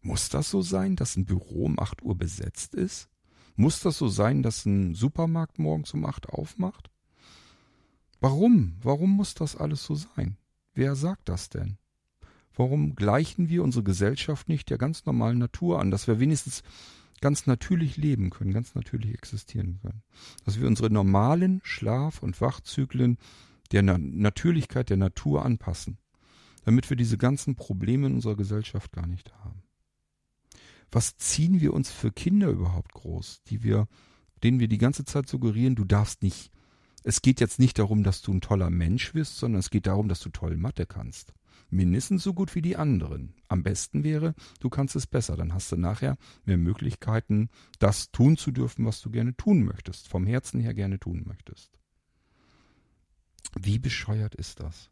Muss 0.00 0.28
das 0.28 0.50
so 0.50 0.62
sein, 0.62 0.96
dass 0.96 1.16
ein 1.16 1.24
Büro 1.24 1.64
um 1.64 1.78
acht 1.78 2.02
Uhr 2.02 2.16
besetzt 2.16 2.74
ist? 2.74 3.08
Muss 3.56 3.80
das 3.80 3.98
so 3.98 4.08
sein, 4.08 4.42
dass 4.42 4.64
ein 4.64 4.94
Supermarkt 4.94 5.58
morgens 5.58 5.92
um 5.92 6.04
acht 6.04 6.28
aufmacht? 6.28 6.90
Warum? 8.20 8.76
Warum 8.80 9.10
muss 9.10 9.34
das 9.34 9.56
alles 9.56 9.82
so 9.84 9.96
sein? 9.96 10.36
Wer 10.74 10.94
sagt 10.94 11.28
das 11.28 11.48
denn? 11.48 11.78
Warum 12.54 12.94
gleichen 12.94 13.48
wir 13.48 13.62
unsere 13.64 13.84
Gesellschaft 13.84 14.48
nicht 14.48 14.70
der 14.70 14.78
ganz 14.78 15.06
normalen 15.06 15.38
Natur 15.38 15.80
an, 15.80 15.90
dass 15.90 16.06
wir 16.06 16.20
wenigstens 16.20 16.62
ganz 17.20 17.46
natürlich 17.46 17.96
leben 17.96 18.30
können, 18.30 18.52
ganz 18.52 18.74
natürlich 18.76 19.14
existieren 19.14 19.80
können? 19.80 20.02
Dass 20.44 20.60
wir 20.60 20.68
unsere 20.68 20.90
normalen 20.90 21.60
Schlaf- 21.64 22.22
und 22.22 22.40
Wachzyklen 22.40 23.18
der 23.72 23.82
Na 23.82 23.98
Natürlichkeit 23.98 24.90
der 24.90 24.96
Natur 24.96 25.44
anpassen, 25.44 25.98
damit 26.64 26.88
wir 26.90 26.96
diese 26.96 27.18
ganzen 27.18 27.56
Probleme 27.56 28.06
in 28.06 28.14
unserer 28.14 28.36
Gesellschaft 28.36 28.92
gar 28.92 29.06
nicht 29.06 29.34
haben 29.34 29.62
was 30.90 31.16
ziehen 31.16 31.60
wir 31.60 31.74
uns 31.74 31.90
für 31.90 32.12
Kinder 32.12 32.48
überhaupt 32.48 32.92
groß, 32.92 33.42
die 33.44 33.62
wir, 33.62 33.88
denen 34.42 34.60
wir 34.60 34.68
die 34.68 34.78
ganze 34.78 35.04
Zeit 35.04 35.28
suggerieren, 35.28 35.74
du 35.74 35.84
darfst 35.84 36.22
nicht. 36.22 36.50
Es 37.04 37.22
geht 37.22 37.40
jetzt 37.40 37.58
nicht 37.58 37.78
darum, 37.78 38.02
dass 38.02 38.22
du 38.22 38.32
ein 38.32 38.40
toller 38.40 38.70
Mensch 38.70 39.14
wirst, 39.14 39.36
sondern 39.36 39.60
es 39.60 39.70
geht 39.70 39.86
darum, 39.86 40.08
dass 40.08 40.20
du 40.20 40.30
toll 40.30 40.56
Mathe 40.56 40.86
kannst. 40.86 41.32
Mindestens 41.70 42.22
so 42.22 42.32
gut 42.32 42.54
wie 42.54 42.62
die 42.62 42.76
anderen. 42.76 43.34
Am 43.48 43.62
besten 43.62 44.02
wäre, 44.02 44.34
du 44.60 44.70
kannst 44.70 44.96
es 44.96 45.06
besser. 45.06 45.36
Dann 45.36 45.52
hast 45.52 45.70
du 45.70 45.76
nachher 45.76 46.16
mehr 46.44 46.56
Möglichkeiten, 46.56 47.50
das 47.78 48.10
tun 48.10 48.36
zu 48.36 48.52
dürfen, 48.52 48.86
was 48.86 49.00
du 49.02 49.10
gerne 49.10 49.36
tun 49.36 49.64
möchtest, 49.64 50.08
vom 50.08 50.26
Herzen 50.26 50.60
her 50.60 50.72
gerne 50.72 50.98
tun 50.98 51.24
möchtest. 51.26 51.78
Wie 53.58 53.78
bescheuert 53.78 54.34
ist 54.34 54.60
das? 54.60 54.90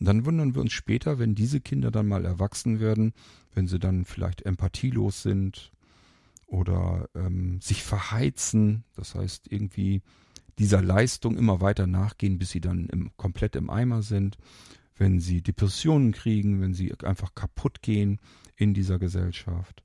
Und 0.00 0.06
dann 0.06 0.24
wundern 0.24 0.54
wir 0.54 0.60
uns 0.60 0.72
später, 0.72 1.18
wenn 1.18 1.34
diese 1.34 1.60
Kinder 1.60 1.90
dann 1.90 2.08
mal 2.08 2.24
erwachsen 2.24 2.80
werden, 2.80 3.12
wenn 3.54 3.68
sie 3.68 3.78
dann 3.78 4.04
vielleicht 4.04 4.42
empathielos 4.42 5.22
sind 5.22 5.72
oder 6.46 7.08
ähm, 7.14 7.60
sich 7.60 7.82
verheizen, 7.82 8.84
das 8.94 9.14
heißt 9.14 9.50
irgendwie 9.50 10.02
dieser 10.58 10.82
Leistung 10.82 11.36
immer 11.36 11.60
weiter 11.60 11.86
nachgehen, 11.86 12.38
bis 12.38 12.50
sie 12.50 12.60
dann 12.60 12.86
im, 12.86 13.10
komplett 13.16 13.56
im 13.56 13.70
Eimer 13.70 14.02
sind, 14.02 14.36
wenn 14.96 15.20
sie 15.20 15.42
Depressionen 15.42 16.12
kriegen, 16.12 16.60
wenn 16.60 16.74
sie 16.74 16.94
einfach 17.02 17.34
kaputt 17.34 17.82
gehen 17.82 18.20
in 18.56 18.74
dieser 18.74 18.98
Gesellschaft, 18.98 19.82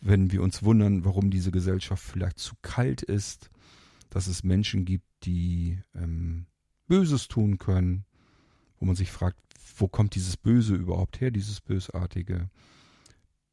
wenn 0.00 0.32
wir 0.32 0.42
uns 0.42 0.62
wundern, 0.62 1.04
warum 1.04 1.30
diese 1.30 1.50
Gesellschaft 1.50 2.02
vielleicht 2.02 2.38
zu 2.38 2.54
kalt 2.62 3.02
ist, 3.02 3.50
dass 4.10 4.26
es 4.26 4.42
Menschen 4.42 4.84
gibt, 4.84 5.06
die 5.24 5.78
ähm, 5.94 6.46
Böses 6.86 7.28
tun 7.28 7.58
können, 7.58 8.04
wo 8.78 8.86
man 8.86 8.96
sich 8.96 9.10
fragt, 9.10 9.38
wo 9.76 9.88
kommt 9.88 10.14
dieses 10.14 10.36
Böse 10.36 10.74
überhaupt 10.74 11.20
her, 11.20 11.30
dieses 11.30 11.60
Bösartige? 11.60 12.50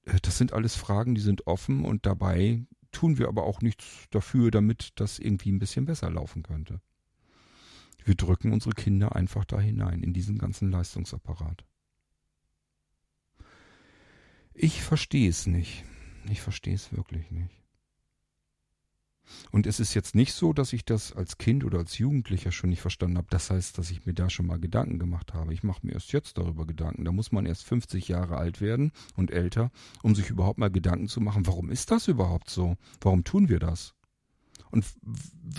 Äh, 0.06 0.20
das 0.22 0.38
sind 0.38 0.54
alles 0.54 0.76
Fragen, 0.76 1.16
die 1.16 1.22
sind 1.22 1.48
offen 1.48 1.86
und 1.86 2.06
dabei 2.06 2.66
tun 2.92 3.18
wir 3.18 3.28
aber 3.28 3.44
auch 3.44 3.62
nichts 3.62 4.08
dafür, 4.10 4.52
damit 4.52 4.94
das 4.96 5.20
irgendwie 5.20 5.52
ein 5.52 5.60
bisschen 5.60 5.86
besser 5.86 6.10
laufen 6.10 6.44
könnte. 6.44 6.80
Wir 8.04 8.16
drücken 8.16 8.54
unsere 8.54 8.74
Kinder 8.74 9.16
einfach 9.16 9.46
da 9.46 9.60
hinein, 9.60 10.04
in 10.04 10.14
diesen 10.14 10.38
ganzen 10.38 10.72
Leistungsapparat. 10.72 11.66
Ich 14.54 14.82
verstehe 14.82 15.30
es 15.30 15.48
nicht. 15.48 15.84
Ich 16.30 16.42
verstehe 16.42 16.76
es 16.76 16.94
wirklich 16.94 17.30
nicht. 17.32 17.65
Und 19.52 19.68
es 19.68 19.80
ist 19.80 19.94
jetzt 19.94 20.16
nicht 20.16 20.34
so, 20.34 20.54
dass 20.54 20.74
ich 20.74 20.86
das 20.86 21.14
als 21.14 21.38
Kind 21.38 21.64
oder 21.64 21.80
als 21.80 21.98
Jugendlicher 21.98 22.52
schon 22.52 22.70
nicht 22.70 22.82
verstanden 22.82 23.18
habe. 23.18 23.28
Das 23.30 23.50
heißt, 23.50 23.78
dass 23.78 23.92
ich 23.92 24.06
mir 24.06 24.14
da 24.14 24.30
schon 24.30 24.48
mal 24.48 24.60
Gedanken 24.60 25.00
gemacht 25.00 25.34
habe. 25.34 25.54
Ich 25.54 25.64
mache 25.64 25.86
mir 25.86 25.94
erst 25.94 26.12
jetzt 26.12 26.38
darüber 26.38 26.66
Gedanken. 26.66 27.06
Da 27.06 27.12
muss 27.12 27.32
man 27.32 27.46
erst 27.46 27.64
50 27.66 28.08
Jahre 28.08 28.38
alt 28.38 28.62
werden 28.62 28.92
und 29.16 29.32
älter, 29.32 29.72
um 30.04 30.16
sich 30.16 30.30
überhaupt 30.30 30.60
mal 30.60 30.72
Gedanken 30.72 31.08
zu 31.08 31.22
machen, 31.22 31.48
warum 31.48 31.70
ist 31.70 31.92
das 31.92 32.08
überhaupt 32.08 32.50
so? 32.50 32.78
Warum 33.02 33.24
tun 33.24 33.50
wir 33.50 33.60
das? 33.60 33.94
Und 34.72 34.86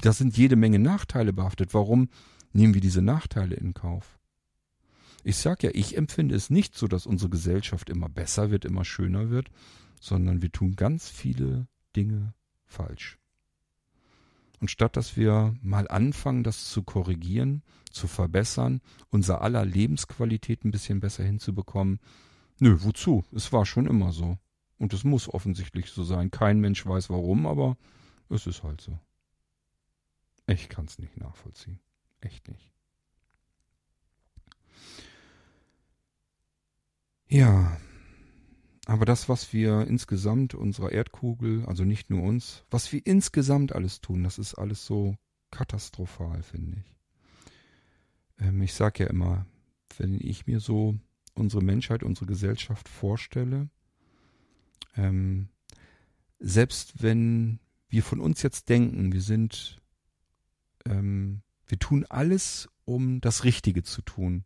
da 0.03 0.13
sind 0.13 0.37
jede 0.37 0.57
Menge 0.57 0.79
Nachteile 0.79 1.33
behaftet. 1.33 1.75
Warum 1.75 2.09
nehmen 2.53 2.75
wir 2.75 2.81
diese 2.81 3.03
Nachteile 3.03 3.57
in 3.57 3.75
Kauf? 3.75 4.19
Ich 5.25 5.39
sag 5.39 5.63
ja, 5.63 5.71
ich 5.73 5.97
empfinde 5.97 6.37
es 6.37 6.51
nicht 6.51 6.77
so, 6.77 6.87
dass 6.87 7.07
unsere 7.07 7.31
Gesellschaft 7.31 7.91
immer 7.91 8.09
besser 8.09 8.51
wird, 8.51 8.65
immer 8.65 8.85
schöner 8.85 9.31
wird, 9.31 9.51
sondern 10.01 10.43
wir 10.43 10.53
tun 10.53 10.77
ganz 10.77 11.09
viele 11.09 11.67
Dinge 11.97 12.35
falsch. 12.65 13.19
Und 14.61 14.71
statt 14.71 14.97
dass 14.97 15.16
wir 15.16 15.55
mal 15.62 15.88
anfangen, 15.88 16.42
das 16.42 16.71
zu 16.71 16.83
korrigieren, 16.83 17.62
zu 17.90 18.07
verbessern, 18.07 18.81
unser 19.11 19.42
aller 19.42 19.64
Lebensqualität 19.64 20.64
ein 20.64 20.71
bisschen 20.71 21.01
besser 21.01 21.25
hinzubekommen, 21.25 22.01
nö, 22.59 22.77
wozu? 22.81 23.25
Es 23.33 23.53
war 23.53 23.66
schon 23.66 23.87
immer 23.87 24.12
so. 24.12 24.38
Und 24.79 24.92
es 24.92 25.05
muss 25.05 25.29
offensichtlich 25.29 25.90
so 25.90 26.05
sein. 26.05 26.31
Kein 26.31 26.61
Mensch 26.61 26.85
weiß 26.85 27.11
warum, 27.11 27.47
aber 27.47 27.77
es 28.29 28.47
ist 28.47 28.62
halt 28.62 28.81
so. 28.81 28.99
Ich 30.47 30.69
kann 30.69 30.85
es 30.85 30.99
nicht 30.99 31.16
nachvollziehen. 31.16 31.81
Echt 32.21 32.49
nicht. 32.49 32.71
Ja, 37.29 37.77
aber 38.88 39.05
das, 39.05 39.29
was 39.29 39.53
wir 39.53 39.88
insgesamt 39.88 40.55
unserer 40.55 40.92
Erdkugel, 40.92 41.66
also 41.66 41.85
nicht 41.85 42.09
nur 42.09 42.22
uns, 42.22 42.64
was 42.70 42.92
wir 42.92 43.05
insgesamt 43.05 43.75
alles 43.75 44.01
tun, 44.01 44.22
das 44.22 44.38
ist 44.38 44.55
alles 44.55 44.87
so 44.87 45.16
katastrophal, 45.51 46.44
finde 46.44 46.77
ich. 46.79 46.96
Ähm, 48.38 48.62
ich 48.62 48.75
sage 48.75 49.05
ja 49.05 49.11
immer, 49.11 49.44
wenn 49.99 50.14
ich 50.14 50.46
mir 50.46 50.61
so 50.61 50.94
unsere 51.35 51.64
Menschheit, 51.64 52.05
unsere 52.05 52.27
Gesellschaft 52.27 52.88
vorstelle, 52.88 53.68
ähm, 54.96 55.49
selbst 56.38 57.03
wenn 57.03 57.59
wir 57.88 58.05
von 58.05 58.20
uns 58.20 58.40
jetzt 58.42 58.68
denken, 58.68 59.12
wir 59.12 59.20
sind, 59.20 59.83
ähm, 60.85 61.42
wir 61.66 61.81
tun 61.81 62.07
alles, 62.09 62.68
um 62.85 63.20
das 63.20 63.42
Richtige 63.42 63.83
zu 63.83 64.01
tun. 64.03 64.44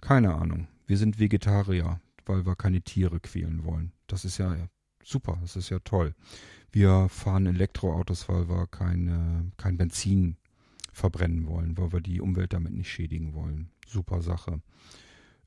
Keine 0.00 0.34
Ahnung. 0.34 0.66
Wir 0.88 0.98
sind 0.98 1.20
Vegetarier 1.20 2.00
weil 2.26 2.44
wir 2.46 2.56
keine 2.56 2.82
Tiere 2.82 3.20
quälen 3.20 3.64
wollen. 3.64 3.92
Das 4.06 4.24
ist 4.24 4.38
ja 4.38 4.68
super, 5.02 5.38
das 5.40 5.56
ist 5.56 5.70
ja 5.70 5.78
toll. 5.80 6.14
Wir 6.72 7.08
fahren 7.08 7.46
Elektroautos, 7.46 8.28
weil 8.28 8.48
wir 8.48 8.66
keine, 8.66 9.50
kein 9.56 9.76
Benzin 9.76 10.36
verbrennen 10.92 11.46
wollen, 11.46 11.76
weil 11.78 11.92
wir 11.92 12.00
die 12.00 12.20
Umwelt 12.20 12.52
damit 12.52 12.72
nicht 12.72 12.90
schädigen 12.90 13.34
wollen. 13.34 13.70
Super 13.86 14.22
Sache. 14.22 14.60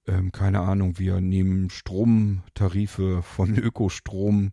ähm, 0.08 0.32
keine 0.32 0.62
Ahnung, 0.62 0.98
wir 0.98 1.22
nehmen 1.22 1.70
Stromtarife 1.70 3.22
von 3.22 3.56
Ökostrom, 3.58 4.52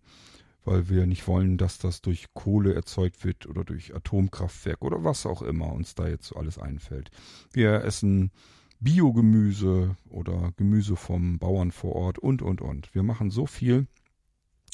weil 0.65 0.89
wir 0.89 1.07
nicht 1.07 1.27
wollen, 1.29 1.59
dass 1.59 1.79
das 1.79 2.03
durch 2.03 2.27
Kohle 2.35 2.75
erzeugt 2.75 3.25
wird 3.25 3.47
oder 3.47 3.65
durch 3.65 3.95
Atomkraftwerk 3.95 4.83
oder 4.83 5.05
was 5.05 5.25
auch 5.25 5.43
immer 5.43 5.73
uns 5.73 5.95
da 5.95 6.09
jetzt 6.09 6.27
so 6.27 6.37
alles 6.37 6.59
einfällt. 6.59 7.11
Wir 7.53 7.85
essen 7.85 8.33
Biogemüse 8.81 9.97
oder 10.09 10.53
Gemüse 10.57 10.97
vom 10.97 11.39
Bauern 11.39 11.73
vor 11.73 11.95
Ort 11.95 12.19
und, 12.19 12.43
und, 12.43 12.61
und. 12.61 12.95
Wir 12.95 13.03
machen 13.03 13.31
so 13.31 13.47
viel, 13.47 13.87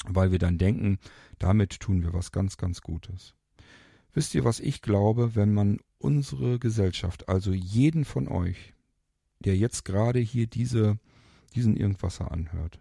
weil 0.05 0.31
wir 0.31 0.39
dann 0.39 0.57
denken, 0.57 0.99
damit 1.39 1.79
tun 1.79 2.03
wir 2.03 2.13
was 2.13 2.31
ganz, 2.31 2.57
ganz 2.57 2.81
Gutes. 2.81 3.35
Wisst 4.13 4.35
ihr, 4.35 4.43
was 4.43 4.59
ich 4.59 4.81
glaube, 4.81 5.35
wenn 5.35 5.53
man 5.53 5.79
unsere 5.97 6.59
Gesellschaft, 6.59 7.29
also 7.29 7.51
jeden 7.53 8.05
von 8.05 8.27
euch, 8.27 8.73
der 9.39 9.57
jetzt 9.57 9.85
gerade 9.85 10.19
hier 10.19 10.47
diese, 10.47 10.99
diesen 11.55 11.75
Irgendwasser 11.75 12.31
anhört, 12.31 12.79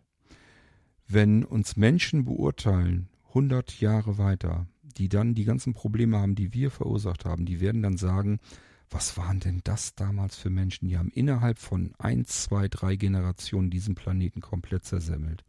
wenn 1.09 1.45
uns 1.45 1.77
Menschen 1.77 2.25
beurteilen, 2.25 3.09
100 3.29 3.81
Jahre 3.81 4.19
weiter, 4.19 4.67
die 4.83 5.09
dann 5.09 5.35
die 5.35 5.45
ganzen 5.45 5.73
Probleme 5.73 6.19
haben, 6.19 6.35
die 6.35 6.53
wir 6.53 6.71
verursacht 6.71 7.25
haben, 7.25 7.47
die 7.47 7.61
werden 7.61 7.83
dann 7.83 7.97
sagen, 7.97 8.41
was 8.93 9.17
waren 9.17 9.41
denn 9.41 9.61
das 9.65 9.95
damals 9.95 10.37
für 10.37 10.51
Menschen? 10.51 10.89
Die 10.89 10.99
haben 10.99 11.11
innerhalb 11.11 11.59
von 11.59 11.93
ein, 11.99 12.25
zwei, 12.25 12.69
drei 12.69 12.97
Generationen 12.97 13.71
diesen 13.71 13.95
Planeten 13.95 14.41
komplett 14.41 14.85
zersemmelt. 14.85 15.45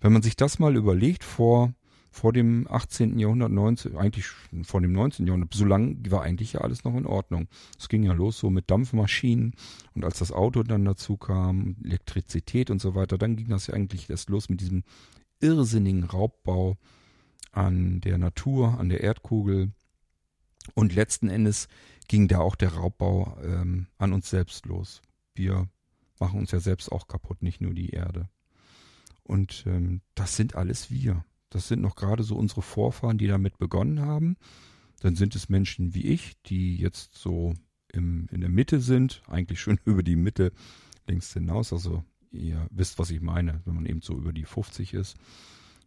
Wenn 0.00 0.12
man 0.12 0.22
sich 0.22 0.36
das 0.36 0.58
mal 0.58 0.76
überlegt, 0.76 1.24
vor, 1.24 1.74
vor 2.10 2.32
dem 2.32 2.66
18. 2.70 3.18
Jahrhundert, 3.18 3.50
19, 3.50 3.96
eigentlich 3.96 4.26
vor 4.62 4.80
dem 4.80 4.92
19. 4.92 5.26
Jahrhundert, 5.26 5.54
so 5.54 5.64
lange 5.64 5.96
war 6.10 6.22
eigentlich 6.22 6.54
ja 6.54 6.60
alles 6.60 6.84
noch 6.84 6.94
in 6.94 7.06
Ordnung. 7.06 7.48
Es 7.78 7.88
ging 7.88 8.02
ja 8.02 8.12
los 8.12 8.38
so 8.38 8.50
mit 8.50 8.70
Dampfmaschinen 8.70 9.54
und 9.94 10.04
als 10.04 10.18
das 10.18 10.32
Auto 10.32 10.62
dann 10.62 10.84
dazu 10.84 11.16
kam, 11.16 11.76
Elektrizität 11.84 12.70
und 12.70 12.80
so 12.80 12.94
weiter, 12.94 13.18
dann 13.18 13.36
ging 13.36 13.48
das 13.48 13.66
ja 13.66 13.74
eigentlich 13.74 14.08
erst 14.08 14.30
los 14.30 14.48
mit 14.48 14.60
diesem 14.60 14.84
irrsinnigen 15.40 16.04
Raubbau 16.04 16.76
an 17.52 18.00
der 18.00 18.18
Natur, 18.18 18.78
an 18.78 18.88
der 18.88 19.00
Erdkugel. 19.00 19.72
Und 20.74 20.94
letzten 20.94 21.28
Endes 21.28 21.68
ging 22.08 22.28
da 22.28 22.38
auch 22.38 22.56
der 22.56 22.74
Raubbau 22.74 23.38
ähm, 23.42 23.86
an 23.98 24.12
uns 24.12 24.30
selbst 24.30 24.66
los. 24.66 25.02
Wir 25.34 25.68
machen 26.18 26.38
uns 26.38 26.50
ja 26.50 26.60
selbst 26.60 26.90
auch 26.90 27.08
kaputt, 27.08 27.42
nicht 27.42 27.60
nur 27.60 27.74
die 27.74 27.90
Erde. 27.90 28.28
Und 29.22 29.64
ähm, 29.66 30.00
das 30.14 30.36
sind 30.36 30.54
alles 30.54 30.90
wir. 30.90 31.24
Das 31.50 31.68
sind 31.68 31.80
noch 31.80 31.96
gerade 31.96 32.22
so 32.22 32.36
unsere 32.36 32.62
Vorfahren, 32.62 33.18
die 33.18 33.26
damit 33.26 33.58
begonnen 33.58 34.00
haben. 34.00 34.36
Dann 35.00 35.16
sind 35.16 35.34
es 35.34 35.48
Menschen 35.48 35.94
wie 35.94 36.06
ich, 36.06 36.40
die 36.42 36.76
jetzt 36.76 37.14
so 37.14 37.54
im, 37.92 38.28
in 38.30 38.40
der 38.40 38.50
Mitte 38.50 38.80
sind, 38.80 39.22
eigentlich 39.26 39.60
schon 39.60 39.78
über 39.84 40.02
die 40.02 40.16
Mitte 40.16 40.52
links 41.06 41.32
hinaus, 41.32 41.72
also 41.72 42.04
ihr 42.32 42.66
wisst, 42.70 42.98
was 42.98 43.10
ich 43.10 43.20
meine, 43.20 43.62
wenn 43.64 43.74
man 43.74 43.86
eben 43.86 44.02
so 44.02 44.14
über 44.14 44.32
die 44.32 44.44
50 44.44 44.94
ist. 44.94 45.16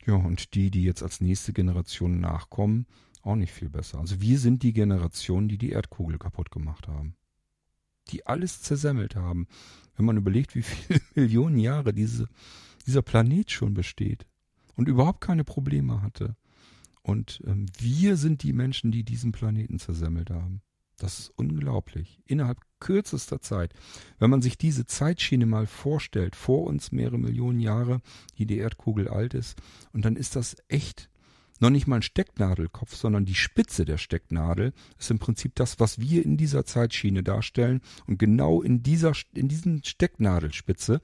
Ja, 0.06 0.15
und 0.15 0.56
die, 0.56 0.72
die 0.72 0.84
jetzt 0.84 1.04
als 1.04 1.22
nächste 1.22 1.54
Generation 1.54 2.20
nachkommen, 2.20 2.88
auch 3.21 3.36
nicht 3.36 3.51
viel 3.51 3.69
besser. 3.69 3.99
Also 3.99 4.21
wir 4.21 4.39
sind 4.39 4.63
die 4.63 4.73
Generation, 4.73 5.47
die 5.47 5.58
die 5.58 5.71
Erdkugel 5.71 6.17
kaputt 6.17 6.51
gemacht 6.51 6.88
haben. 6.88 7.15
Die 8.10 8.25
alles 8.25 8.62
zersemmelt 8.62 9.15
haben. 9.15 9.47
Wenn 9.95 10.05
man 10.05 10.17
überlegt, 10.17 10.55
wie 10.55 10.63
viele 10.63 11.01
Millionen 11.15 11.58
Jahre 11.58 11.93
diese, 11.93 12.27
dieser 12.86 13.01
Planet 13.01 13.51
schon 13.51 13.73
besteht 13.73 14.25
und 14.75 14.88
überhaupt 14.88 15.21
keine 15.21 15.43
Probleme 15.43 16.01
hatte. 16.01 16.36
Und 17.01 17.41
ähm, 17.45 17.65
wir 17.77 18.17
sind 18.17 18.43
die 18.43 18.53
Menschen, 18.53 18.91
die 18.91 19.03
diesen 19.03 19.32
Planeten 19.32 19.79
zersemmelt 19.79 20.29
haben. 20.29 20.62
Das 20.99 21.19
ist 21.19 21.32
unglaublich. 21.36 22.21
Innerhalb 22.25 22.60
kürzester 22.79 23.41
Zeit. 23.41 23.73
Wenn 24.19 24.29
man 24.29 24.41
sich 24.41 24.58
diese 24.58 24.86
Zeitschiene 24.86 25.45
mal 25.45 25.65
vorstellt, 25.65 26.36
vor 26.36 26.65
uns 26.65 26.91
mehrere 26.91 27.17
Millionen 27.17 27.60
Jahre, 27.60 28.01
die 28.38 28.45
die 28.45 28.58
Erdkugel 28.58 29.08
alt 29.08 29.34
ist, 29.34 29.58
und 29.93 30.05
dann 30.05 30.15
ist 30.15 30.36
das 30.36 30.58
echt 30.67 31.10
noch 31.60 31.69
nicht 31.69 31.88
mal 31.88 31.98
ein 31.98 32.02
Stecknadelkopf, 32.02 32.95
sondern 32.95 33.26
die 33.26 33.36
Spitze 33.36 33.86
der 33.86 33.98
Stecknadel 33.98 34.74
ist 34.98 35.12
im 35.12 35.19
Prinzip 35.19 35.56
das, 35.56 35.80
was 35.80 36.00
wir 36.00 36.24
in 36.24 36.38
dieser 36.38 36.65
Zeitschiene 36.65 37.24
darstellen. 37.24 37.82
Und 38.08 38.17
genau 38.17 38.62
in 38.62 38.82
dieser, 38.82 39.13
in 39.34 39.48
diesen 39.50 39.84
Stecknadelspitze 39.84 41.02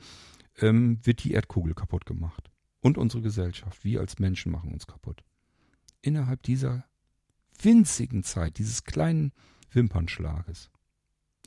ähm, 0.59 0.99
wird 1.03 1.23
die 1.23 1.33
Erdkugel 1.33 1.73
kaputt 1.73 2.05
gemacht. 2.05 2.49
Und 2.81 2.97
unsere 2.97 3.21
Gesellschaft. 3.21 3.83
Wir 3.83 3.99
als 3.99 4.19
Menschen 4.19 4.51
machen 4.51 4.71
uns 4.71 4.87
kaputt. 4.87 5.23
Innerhalb 6.01 6.43
dieser 6.43 6.85
winzigen 7.61 8.23
Zeit, 8.23 8.57
dieses 8.57 8.83
kleinen 8.83 9.31
Wimpernschlages. 9.71 10.69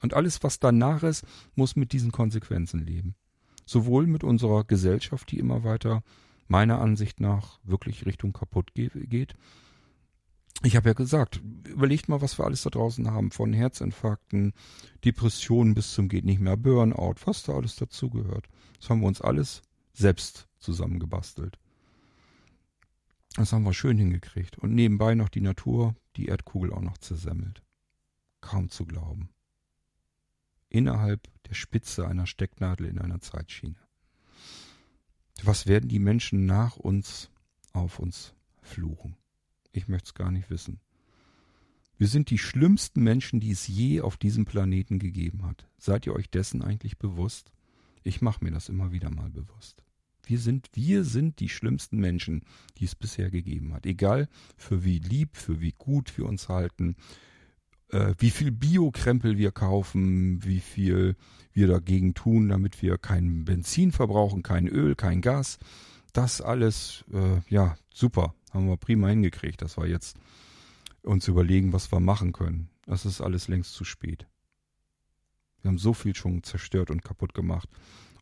Und 0.03 0.15
alles, 0.15 0.43
was 0.43 0.59
danach 0.61 1.03
ist, 1.03 1.25
muss 1.55 1.77
mit 1.77 1.93
diesen 1.93 2.13
Konsequenzen 2.13 2.85
leben. 2.85 3.15
Sowohl 3.67 4.07
mit 4.07 4.25
unserer 4.25 4.65
Gesellschaft, 4.65 5.31
die 5.31 5.39
immer 5.39 5.65
weiter 5.65 6.03
meiner 6.49 6.81
Ansicht 6.81 7.21
nach 7.21 7.61
wirklich 7.63 8.07
Richtung 8.07 8.33
kaputt 8.33 8.73
geht. 8.75 9.37
Ich 10.65 10.75
habe 10.75 10.89
ja 10.89 10.93
gesagt, 10.93 11.41
überlegt 11.69 12.09
mal, 12.09 12.21
was 12.21 12.39
wir 12.39 12.45
alles 12.45 12.63
da 12.63 12.71
draußen 12.71 13.09
haben, 13.11 13.31
von 13.31 13.53
Herzinfarkten, 13.53 14.55
Depressionen 15.05 15.75
bis 15.75 15.93
zum 15.93 16.09
geht 16.09 16.25
nicht 16.25 16.41
mehr, 16.41 16.57
Burnout, 16.57 17.15
was 17.27 17.45
da 17.45 17.55
alles 17.55 17.77
dazugehört. 17.77 18.49
Das 18.81 18.91
haben 18.91 19.01
wir 19.01 19.07
uns 19.07 19.21
alles 19.21 19.63
selbst 19.93 20.49
zusammengebastelt. 20.59 21.59
Das 23.37 23.53
haben 23.53 23.65
wir 23.65 23.73
schön 23.73 23.99
hingekriegt. 23.99 24.59
Und 24.59 24.75
nebenbei 24.75 25.15
noch 25.15 25.29
die 25.29 25.41
Natur, 25.41 25.95
die 26.17 26.27
Erdkugel 26.27 26.73
auch 26.73 26.81
noch 26.81 26.99
zersemmelt. 26.99 27.63
Kaum 28.41 28.69
zu 28.69 28.85
glauben. 28.85 29.31
Innerhalb 30.69 31.29
der 31.49 31.55
Spitze 31.55 32.07
einer 32.07 32.27
Stecknadel 32.27 32.87
in 32.87 32.99
einer 32.99 33.21
Zeitschiene. 33.21 33.77
Was 35.43 35.67
werden 35.67 35.89
die 35.89 35.99
Menschen 35.99 36.47
nach 36.47 36.77
uns 36.77 37.31
auf 37.73 37.99
uns 37.99 38.35
fluchen? 38.61 39.17
Ich 39.73 39.89
möchte 39.89 40.07
es 40.07 40.15
gar 40.15 40.31
nicht 40.31 40.51
wissen. 40.51 40.81
Wir 41.97 42.07
sind 42.09 42.31
die 42.31 42.39
schlimmsten 42.39 43.03
Menschen, 43.03 43.41
die 43.41 43.51
es 43.51 43.67
je 43.67 44.01
auf 44.01 44.17
diesem 44.17 44.45
Planeten 44.45 44.99
gegeben 44.99 45.45
hat. 45.45 45.67
Seid 45.79 46.07
ihr 46.07 46.15
euch 46.15 46.31
dessen 46.31 46.63
eigentlich 46.63 46.99
bewusst? 46.99 47.53
Ich 48.05 48.23
mache 48.23 48.45
mir 48.45 48.53
das 48.53 48.69
immer 48.69 48.93
wieder 48.93 49.11
mal 49.11 49.31
bewusst. 49.31 49.83
Wir 50.25 50.39
sind, 50.39 50.69
wir 50.75 51.05
sind 51.05 51.41
die 51.41 51.49
schlimmsten 51.49 51.99
Menschen, 51.99 52.43
die 52.79 52.85
es 52.85 52.95
bisher 52.95 53.31
gegeben 53.31 53.75
hat. 53.75 53.87
Egal 53.87 54.29
für 54.57 54.85
wie 54.85 54.99
lieb, 54.99 55.37
für 55.37 55.61
wie 55.61 55.73
gut 55.73 56.17
wir 56.19 56.27
uns 56.27 56.49
halten, 56.49 56.97
äh, 57.91 58.15
wie 58.19 58.31
viel 58.31 58.51
Biokrempel 58.51 59.39
wir 59.39 59.53
kaufen, 59.53 60.45
wie 60.45 60.61
viel 60.61 61.17
wir 61.53 61.67
dagegen 61.67 62.15
tun, 62.15 62.49
damit 62.49 62.83
wir 62.83 62.99
kein 62.99 63.45
Benzin 63.45 63.93
verbrauchen, 63.93 64.43
kein 64.43 64.69
Öl, 64.69 64.95
kein 64.95 65.21
Gas. 65.21 65.59
Das 66.13 66.41
alles, 66.41 67.05
äh, 67.13 67.41
ja, 67.49 67.77
super, 67.93 68.35
haben 68.53 68.69
wir 68.69 68.77
prima 68.77 69.09
hingekriegt, 69.09 69.63
dass 69.63 69.77
wir 69.77 69.87
jetzt 69.87 70.19
uns 71.03 71.29
überlegen, 71.29 71.73
was 71.73 71.91
wir 71.93 72.01
machen 72.01 72.33
können. 72.33 72.71
Das 72.87 73.05
ist 73.05 73.21
alles 73.21 73.49
längst 73.49 73.75
zu 73.75 73.85
spät. 73.85 74.27
Wir 75.61 75.71
haben 75.71 75.79
so 75.79 75.93
viel 75.93 76.15
schon 76.15 76.43
zerstört 76.43 76.91
und 76.91 77.03
kaputt 77.03 77.35
gemacht 77.35 77.69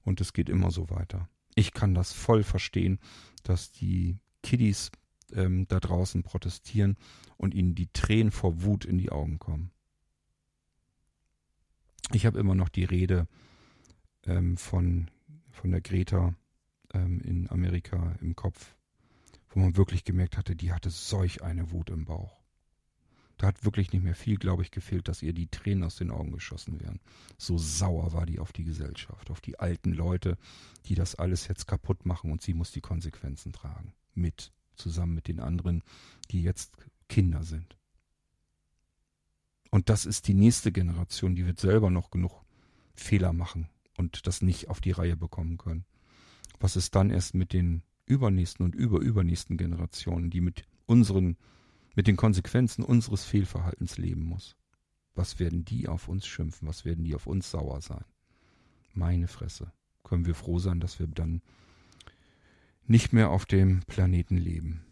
und 0.03 0.21
es 0.21 0.33
geht 0.33 0.49
immer 0.49 0.71
so 0.71 0.89
weiter. 0.91 1.29
Ich 1.55 1.73
kann 1.73 1.95
das 1.95 2.13
voll 2.13 2.43
verstehen, 2.43 2.99
dass 3.43 3.73
die 3.73 4.19
Kiddies 4.43 4.91
ähm, 5.33 5.67
da 5.69 5.81
draußen 5.81 6.23
protestieren 6.23 6.97
und 7.37 7.55
ihnen 7.55 7.75
die 7.75 7.89
Tränen 7.93 8.33
vor 8.33 8.63
Wut 8.63 8.85
in 8.85 8.99
die 8.99 9.11
Augen 9.11 9.39
kommen. 9.39 9.71
Ich 12.13 12.27
habe 12.27 12.39
immer 12.39 12.55
noch 12.55 12.69
die 12.69 12.85
Rede 12.85 13.27
ähm, 14.25 14.57
von, 14.57 15.11
von 15.51 15.71
der 15.71 15.81
Greta 15.81 16.35
ähm, 16.95 17.21
in 17.21 17.51
Amerika 17.51 18.15
im 18.21 18.37
Kopf, 18.37 18.77
wo 19.51 19.61
man 19.61 19.77
wirklich 19.77 20.05
gemerkt 20.05 20.37
hatte, 20.37 20.55
die 20.55 20.73
hatte 20.73 20.91
solch 20.91 21.43
eine 21.43 21.73
Wut 21.73 21.91
im 21.91 22.05
Bauch. 22.05 22.41
Da 23.39 23.49
hat 23.49 23.65
wirklich 23.65 23.93
nicht 23.93 24.03
mehr 24.03 24.15
viel, 24.15 24.39
glaube 24.39 24.63
ich, 24.63 24.71
gefehlt, 24.71 25.09
dass 25.09 25.23
ihr 25.23 25.35
die 25.35 25.49
Tränen 25.49 25.85
aus 25.85 25.97
den 25.97 26.11
Augen 26.11 26.33
geschossen 26.33 26.81
wären. 26.81 27.01
So 27.37 27.59
sauer 27.59 28.13
war 28.13 28.25
die 28.25 28.39
auf 28.39 28.53
die 28.53 28.65
Gesellschaft, 28.65 29.31
auf 29.31 29.43
die 29.43 29.59
alten 29.59 29.93
Leute, 29.93 30.39
die 30.87 30.95
das 30.95 31.17
alles 31.17 31.47
jetzt 31.49 31.67
kaputt 31.67 32.07
machen 32.07 32.33
und 32.33 32.41
sie 32.41 32.55
muss 32.55 32.71
die 32.71 32.81
Konsequenzen 32.81 33.53
tragen. 33.53 33.93
Mit 34.15 34.53
zusammen 34.77 35.15
mit 35.15 35.29
den 35.29 35.41
anderen, 35.41 35.83
die 36.31 36.43
jetzt 36.43 36.77
Kinder 37.09 37.43
sind. 37.43 37.77
Und 39.71 39.89
das 39.89 40.07
ist 40.07 40.29
die 40.29 40.35
nächste 40.35 40.73
Generation, 40.73 41.35
die 41.35 41.47
wird 41.47 41.61
selber 41.61 41.91
noch 41.91 42.11
genug 42.11 42.45
Fehler 42.95 43.33
machen 43.33 43.69
und 43.97 44.27
das 44.27 44.43
nicht 44.43 44.69
auf 44.69 44.81
die 44.81 44.93
Reihe 44.93 45.17
bekommen 45.17 45.59
können. 45.59 45.85
Was 46.59 46.77
ist 46.77 46.95
dann 46.95 47.11
erst 47.11 47.35
mit 47.35 47.53
den 47.53 47.83
übernächsten 48.07 48.65
und 48.65 48.75
überübernächsten 48.75 49.57
Generationen, 49.57 50.31
die 50.31 50.41
mit 50.41 50.65
unseren, 50.87 51.37
mit 51.95 52.07
den 52.07 52.17
Konsequenzen 52.17 52.85
unseres 52.85 53.25
Fehlverhaltens 53.25 53.99
leben 53.99 54.25
muss? 54.25 54.57
Was 55.15 55.39
werden 55.39 55.65
die 55.65 55.89
auf 55.89 56.09
uns 56.09 56.27
schimpfen? 56.27 56.69
Was 56.69 56.85
werden 56.85 57.05
die 57.05 57.15
auf 57.15 57.27
uns 57.27 57.51
sauer 57.51 57.81
sein? 57.81 58.05
Meine 58.95 59.29
Fresse. 59.29 59.73
Können 60.05 60.27
wir 60.27 60.35
froh 60.35 60.59
sein, 60.59 60.79
dass 60.79 60.99
wir 61.01 61.07
dann 61.07 61.43
nicht 62.87 63.13
mehr 63.13 63.31
auf 63.31 63.47
dem 63.47 63.81
Planeten 63.87 64.37
leben. 64.37 64.85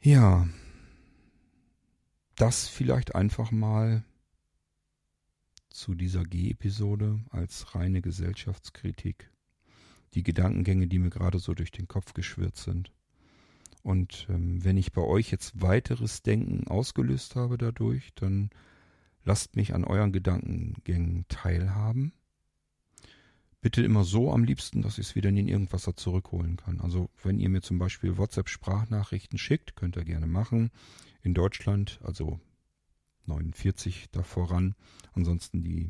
Ja, 0.00 0.46
das 2.36 2.68
vielleicht 2.68 3.14
einfach 3.14 3.50
mal 3.50 4.04
zu 5.70 5.94
dieser 5.94 6.24
G-Episode 6.24 7.20
als 7.30 7.74
reine 7.74 8.02
Gesellschaftskritik. 8.02 9.30
Die 10.14 10.22
Gedankengänge, 10.22 10.86
die 10.86 10.98
mir 10.98 11.10
gerade 11.10 11.38
so 11.38 11.54
durch 11.54 11.72
den 11.72 11.88
Kopf 11.88 12.14
geschwirrt 12.14 12.56
sind. 12.56 12.92
Und 13.82 14.26
ähm, 14.30 14.64
wenn 14.64 14.76
ich 14.76 14.92
bei 14.92 15.02
euch 15.02 15.30
jetzt 15.30 15.60
weiteres 15.60 16.22
Denken 16.22 16.68
ausgelöst 16.68 17.36
habe 17.36 17.58
dadurch, 17.58 18.14
dann 18.14 18.50
lasst 19.24 19.56
mich 19.56 19.74
an 19.74 19.84
euren 19.84 20.12
Gedankengängen 20.12 21.26
teilhaben. 21.28 22.12
Bitte 23.64 23.82
immer 23.82 24.04
so 24.04 24.30
am 24.30 24.44
liebsten, 24.44 24.82
dass 24.82 24.98
ich 24.98 25.06
es 25.06 25.14
wieder 25.14 25.30
in 25.30 25.36
den 25.36 25.48
Irgendwasser 25.48 25.96
zurückholen 25.96 26.58
kann. 26.58 26.82
Also 26.82 27.08
wenn 27.22 27.40
ihr 27.40 27.48
mir 27.48 27.62
zum 27.62 27.78
Beispiel 27.78 28.18
WhatsApp-Sprachnachrichten 28.18 29.38
schickt, 29.38 29.74
könnt 29.74 29.96
ihr 29.96 30.04
gerne 30.04 30.26
machen. 30.26 30.70
In 31.22 31.32
Deutschland, 31.32 31.98
also 32.04 32.38
49 33.24 34.10
da 34.12 34.22
voran. 34.22 34.74
Ansonsten 35.14 35.64
die 35.64 35.88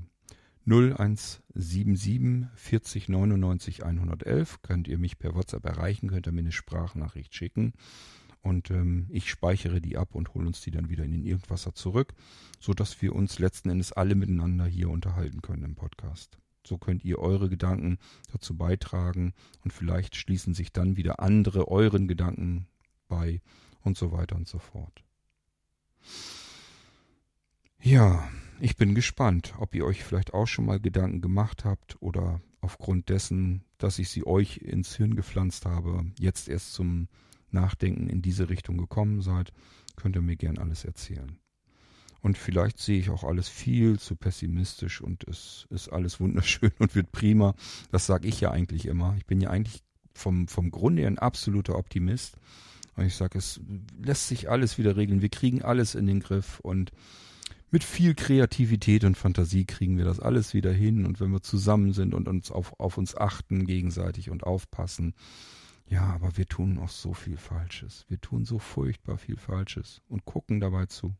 0177 0.66 2.46
40 2.54 3.08
99 3.08 3.84
111 3.84 4.62
könnt 4.62 4.86
ihr 4.86 4.98
mich 4.98 5.18
per 5.18 5.34
WhatsApp 5.34 5.64
erreichen, 5.64 6.10
könnt 6.10 6.28
ihr 6.28 6.32
mir 6.32 6.42
eine 6.42 6.52
Sprachnachricht 6.52 7.34
schicken 7.34 7.72
und 8.40 8.70
ähm, 8.70 9.08
ich 9.10 9.28
speichere 9.28 9.80
die 9.80 9.96
ab 9.96 10.14
und 10.14 10.32
hole 10.34 10.46
uns 10.46 10.60
die 10.60 10.70
dann 10.70 10.90
wieder 10.90 11.02
in 11.02 11.10
den 11.10 11.24
Irgendwasser 11.24 11.74
zurück, 11.74 12.14
so 12.60 12.72
dass 12.72 13.02
wir 13.02 13.16
uns 13.16 13.40
letzten 13.40 13.68
Endes 13.68 13.90
alle 13.90 14.14
miteinander 14.14 14.64
hier 14.64 14.90
unterhalten 14.90 15.42
können 15.42 15.64
im 15.64 15.74
Podcast. 15.74 16.38
So 16.66 16.78
könnt 16.78 17.04
ihr 17.04 17.18
eure 17.18 17.48
Gedanken 17.48 17.98
dazu 18.32 18.56
beitragen 18.56 19.34
und 19.62 19.72
vielleicht 19.72 20.16
schließen 20.16 20.54
sich 20.54 20.72
dann 20.72 20.96
wieder 20.96 21.20
andere 21.20 21.68
euren 21.68 22.08
Gedanken 22.08 22.66
bei 23.08 23.40
und 23.82 23.98
so 23.98 24.12
weiter 24.12 24.36
und 24.36 24.48
so 24.48 24.58
fort. 24.58 25.04
Ja, 27.80 28.26
ich 28.60 28.76
bin 28.76 28.94
gespannt, 28.94 29.54
ob 29.58 29.74
ihr 29.74 29.84
euch 29.84 30.04
vielleicht 30.04 30.32
auch 30.32 30.46
schon 30.46 30.64
mal 30.64 30.80
Gedanken 30.80 31.20
gemacht 31.20 31.64
habt 31.64 32.00
oder 32.00 32.40
aufgrund 32.62 33.10
dessen, 33.10 33.62
dass 33.76 33.98
ich 33.98 34.08
sie 34.08 34.26
euch 34.26 34.58
ins 34.58 34.96
Hirn 34.96 35.16
gepflanzt 35.16 35.66
habe, 35.66 36.06
jetzt 36.18 36.48
erst 36.48 36.72
zum 36.72 37.08
Nachdenken 37.50 38.08
in 38.08 38.22
diese 38.22 38.48
Richtung 38.48 38.78
gekommen 38.78 39.20
seid, 39.20 39.52
könnt 39.96 40.16
ihr 40.16 40.22
mir 40.22 40.36
gern 40.36 40.58
alles 40.58 40.84
erzählen. 40.84 41.38
Und 42.24 42.38
vielleicht 42.38 42.78
sehe 42.78 42.98
ich 42.98 43.10
auch 43.10 43.22
alles 43.22 43.50
viel 43.50 43.98
zu 43.98 44.16
pessimistisch 44.16 45.02
und 45.02 45.28
es 45.28 45.66
ist 45.68 45.90
alles 45.90 46.20
wunderschön 46.20 46.72
und 46.78 46.94
wird 46.94 47.12
prima. 47.12 47.54
Das 47.92 48.06
sage 48.06 48.26
ich 48.28 48.40
ja 48.40 48.50
eigentlich 48.50 48.86
immer. 48.86 49.14
Ich 49.18 49.26
bin 49.26 49.42
ja 49.42 49.50
eigentlich 49.50 49.82
vom, 50.14 50.48
vom 50.48 50.70
Grunde 50.70 51.02
her 51.02 51.10
ein 51.10 51.18
absoluter 51.18 51.76
Optimist. 51.76 52.38
Und 52.96 53.04
ich 53.04 53.14
sage, 53.14 53.36
es 53.36 53.60
lässt 54.02 54.28
sich 54.28 54.48
alles 54.48 54.78
wieder 54.78 54.96
regeln. 54.96 55.20
Wir 55.20 55.28
kriegen 55.28 55.60
alles 55.60 55.94
in 55.94 56.06
den 56.06 56.20
Griff 56.20 56.60
und 56.60 56.92
mit 57.70 57.84
viel 57.84 58.14
Kreativität 58.14 59.04
und 59.04 59.18
Fantasie 59.18 59.66
kriegen 59.66 59.98
wir 59.98 60.06
das 60.06 60.18
alles 60.18 60.54
wieder 60.54 60.72
hin. 60.72 61.04
Und 61.04 61.20
wenn 61.20 61.30
wir 61.30 61.42
zusammen 61.42 61.92
sind 61.92 62.14
und 62.14 62.26
uns 62.26 62.50
auf, 62.50 62.80
auf 62.80 62.96
uns 62.96 63.14
achten 63.14 63.66
gegenseitig 63.66 64.30
und 64.30 64.44
aufpassen. 64.44 65.12
Ja, 65.90 66.04
aber 66.04 66.38
wir 66.38 66.46
tun 66.46 66.78
auch 66.78 66.88
so 66.88 67.12
viel 67.12 67.36
Falsches. 67.36 68.06
Wir 68.08 68.18
tun 68.18 68.46
so 68.46 68.58
furchtbar 68.58 69.18
viel 69.18 69.36
Falsches 69.36 70.00
und 70.08 70.24
gucken 70.24 70.58
dabei 70.58 70.86
zu. 70.86 71.14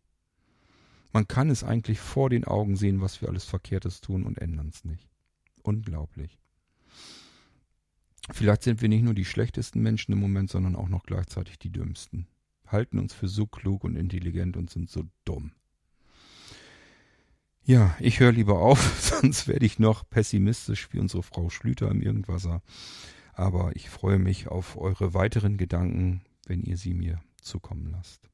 Man 1.15 1.29
kann 1.29 1.49
es 1.49 1.63
eigentlich 1.63 2.01
vor 2.01 2.29
den 2.29 2.45
Augen 2.45 2.75
sehen, 2.75 3.01
was 3.01 3.23
wir 3.23 3.29
alles 3.29 3.45
Verkehrtes 3.45 4.01
tun 4.01 4.25
und 4.25 4.39
ändern 4.39 4.71
es 4.75 4.85
nicht. 4.85 5.09
Unglaublich. 5.63 6.41
Vielleicht 8.33 8.65
sind 8.65 8.83
wir 8.83 8.89
nicht 8.89 9.05
nur 9.05 9.15
die 9.15 9.25
schlechtesten 9.25 9.81
Menschen 9.81 10.11
im 10.11 10.19
Moment, 10.19 10.51
sondern 10.51 10.75
auch 10.75 10.89
noch 10.89 11.05
gleichzeitig 11.05 11.61
die 11.61 11.71
dümmsten. 11.71 12.27
Halten 12.67 12.99
uns 12.99 13.15
für 13.15 13.29
so 13.29 13.47
klug 13.47 13.85
und 13.85 13.95
intelligent 13.95 14.57
und 14.57 14.71
sind 14.71 14.91
so 14.91 15.05
dumm. 15.25 15.53
Ja, 17.63 17.97
ich 18.01 18.19
höre 18.19 18.33
lieber 18.33 18.59
auf, 18.59 18.81
sonst 19.01 19.47
werde 19.47 19.67
ich 19.67 19.79
noch 19.79 20.11
pessimistisch 20.11 20.93
wie 20.93 20.99
unsere 20.99 21.23
Frau 21.23 21.49
Schlüter 21.49 21.93
im 21.93 22.03
Irgendwasser. 22.03 22.61
Aber 23.35 23.77
ich 23.77 23.89
freue 23.89 24.19
mich 24.19 24.49
auf 24.49 24.77
eure 24.77 25.15
weiteren 25.15 25.59
Gedanken, 25.59 26.23
wenn 26.45 26.65
ihr 26.65 26.77
sie 26.77 26.93
mir 26.93 27.23
zukommen 27.41 27.89
lasst. 27.93 28.29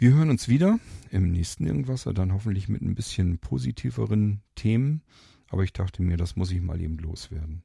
Wir 0.00 0.14
hören 0.14 0.30
uns 0.30 0.46
wieder 0.46 0.78
im 1.10 1.32
nächsten 1.32 1.66
Irgendwasser, 1.66 2.14
dann 2.14 2.32
hoffentlich 2.32 2.68
mit 2.68 2.82
ein 2.82 2.94
bisschen 2.94 3.40
positiveren 3.40 4.42
Themen. 4.54 5.02
Aber 5.48 5.64
ich 5.64 5.72
dachte 5.72 6.04
mir, 6.04 6.16
das 6.16 6.36
muss 6.36 6.52
ich 6.52 6.60
mal 6.60 6.80
eben 6.80 6.98
loswerden. 6.98 7.64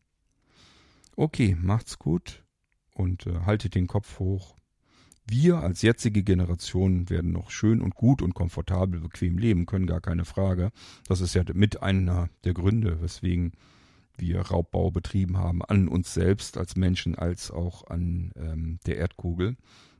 Okay, 1.15 1.55
macht's 1.61 1.99
gut 1.99 2.43
und 2.95 3.27
äh, 3.27 3.41
haltet 3.41 3.75
den 3.75 3.85
Kopf 3.85 4.17
hoch. 4.17 4.55
Wir 5.27 5.59
als 5.59 5.83
jetzige 5.83 6.23
Generation 6.23 7.07
werden 7.11 7.31
noch 7.31 7.51
schön 7.51 7.81
und 7.81 7.93
gut 7.93 8.23
und 8.23 8.33
komfortabel, 8.33 8.99
bequem 9.01 9.37
leben 9.37 9.67
können, 9.67 9.85
gar 9.85 10.01
keine 10.01 10.25
Frage. 10.25 10.71
Das 11.07 11.21
ist 11.21 11.35
ja 11.35 11.43
mit 11.53 11.83
einer 11.83 12.29
der 12.45 12.55
Gründe, 12.55 12.99
weswegen 12.99 13.51
wir 14.17 14.41
Raubbau 14.41 14.89
betrieben 14.89 15.37
haben 15.37 15.63
an 15.63 15.87
uns 15.87 16.15
selbst 16.15 16.57
als 16.57 16.75
Menschen 16.75 17.13
als 17.13 17.51
auch 17.51 17.85
an 17.87 18.31
ähm, 18.35 18.79
der 18.87 18.97
Erdkugel. 18.97 19.55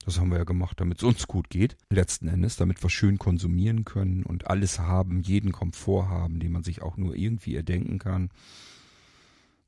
Das 0.06 0.20
haben 0.20 0.32
wir 0.32 0.38
ja 0.38 0.44
gemacht, 0.44 0.80
damit 0.80 0.98
es 0.98 1.04
uns 1.04 1.28
gut 1.28 1.50
geht. 1.50 1.78
Letzten 1.90 2.28
Endes, 2.28 2.58
damit 2.58 2.84
wir 2.84 2.90
schön 2.90 3.18
konsumieren 3.18 3.86
können 3.86 4.24
und 4.24 4.48
alles 4.48 4.80
haben, 4.80 5.22
jeden 5.22 5.52
Komfort 5.52 6.10
haben, 6.10 6.40
den 6.40 6.52
man 6.52 6.64
sich 6.64 6.82
auch 6.82 6.98
nur 6.98 7.16
irgendwie 7.16 7.56
erdenken 7.56 8.00
kann. 8.00 8.30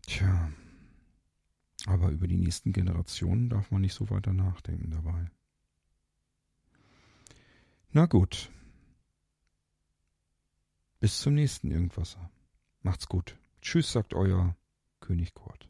Tja. 0.05 0.49
Aber 1.86 2.09
über 2.09 2.27
die 2.27 2.38
nächsten 2.38 2.73
Generationen 2.73 3.49
darf 3.49 3.71
man 3.71 3.81
nicht 3.81 3.93
so 3.93 4.09
weiter 4.09 4.33
nachdenken 4.33 4.91
dabei. 4.91 5.29
Na 7.91 8.05
gut. 8.07 8.49
Bis 10.99 11.19
zum 11.19 11.36
nächsten 11.36 11.71
Irgendwasser. 11.71 12.29
Macht's 12.81 13.07
gut. 13.07 13.38
Tschüss, 13.61 13.91
sagt 13.91 14.13
euer 14.13 14.55
König 14.99 15.33
Kurt. 15.33 15.69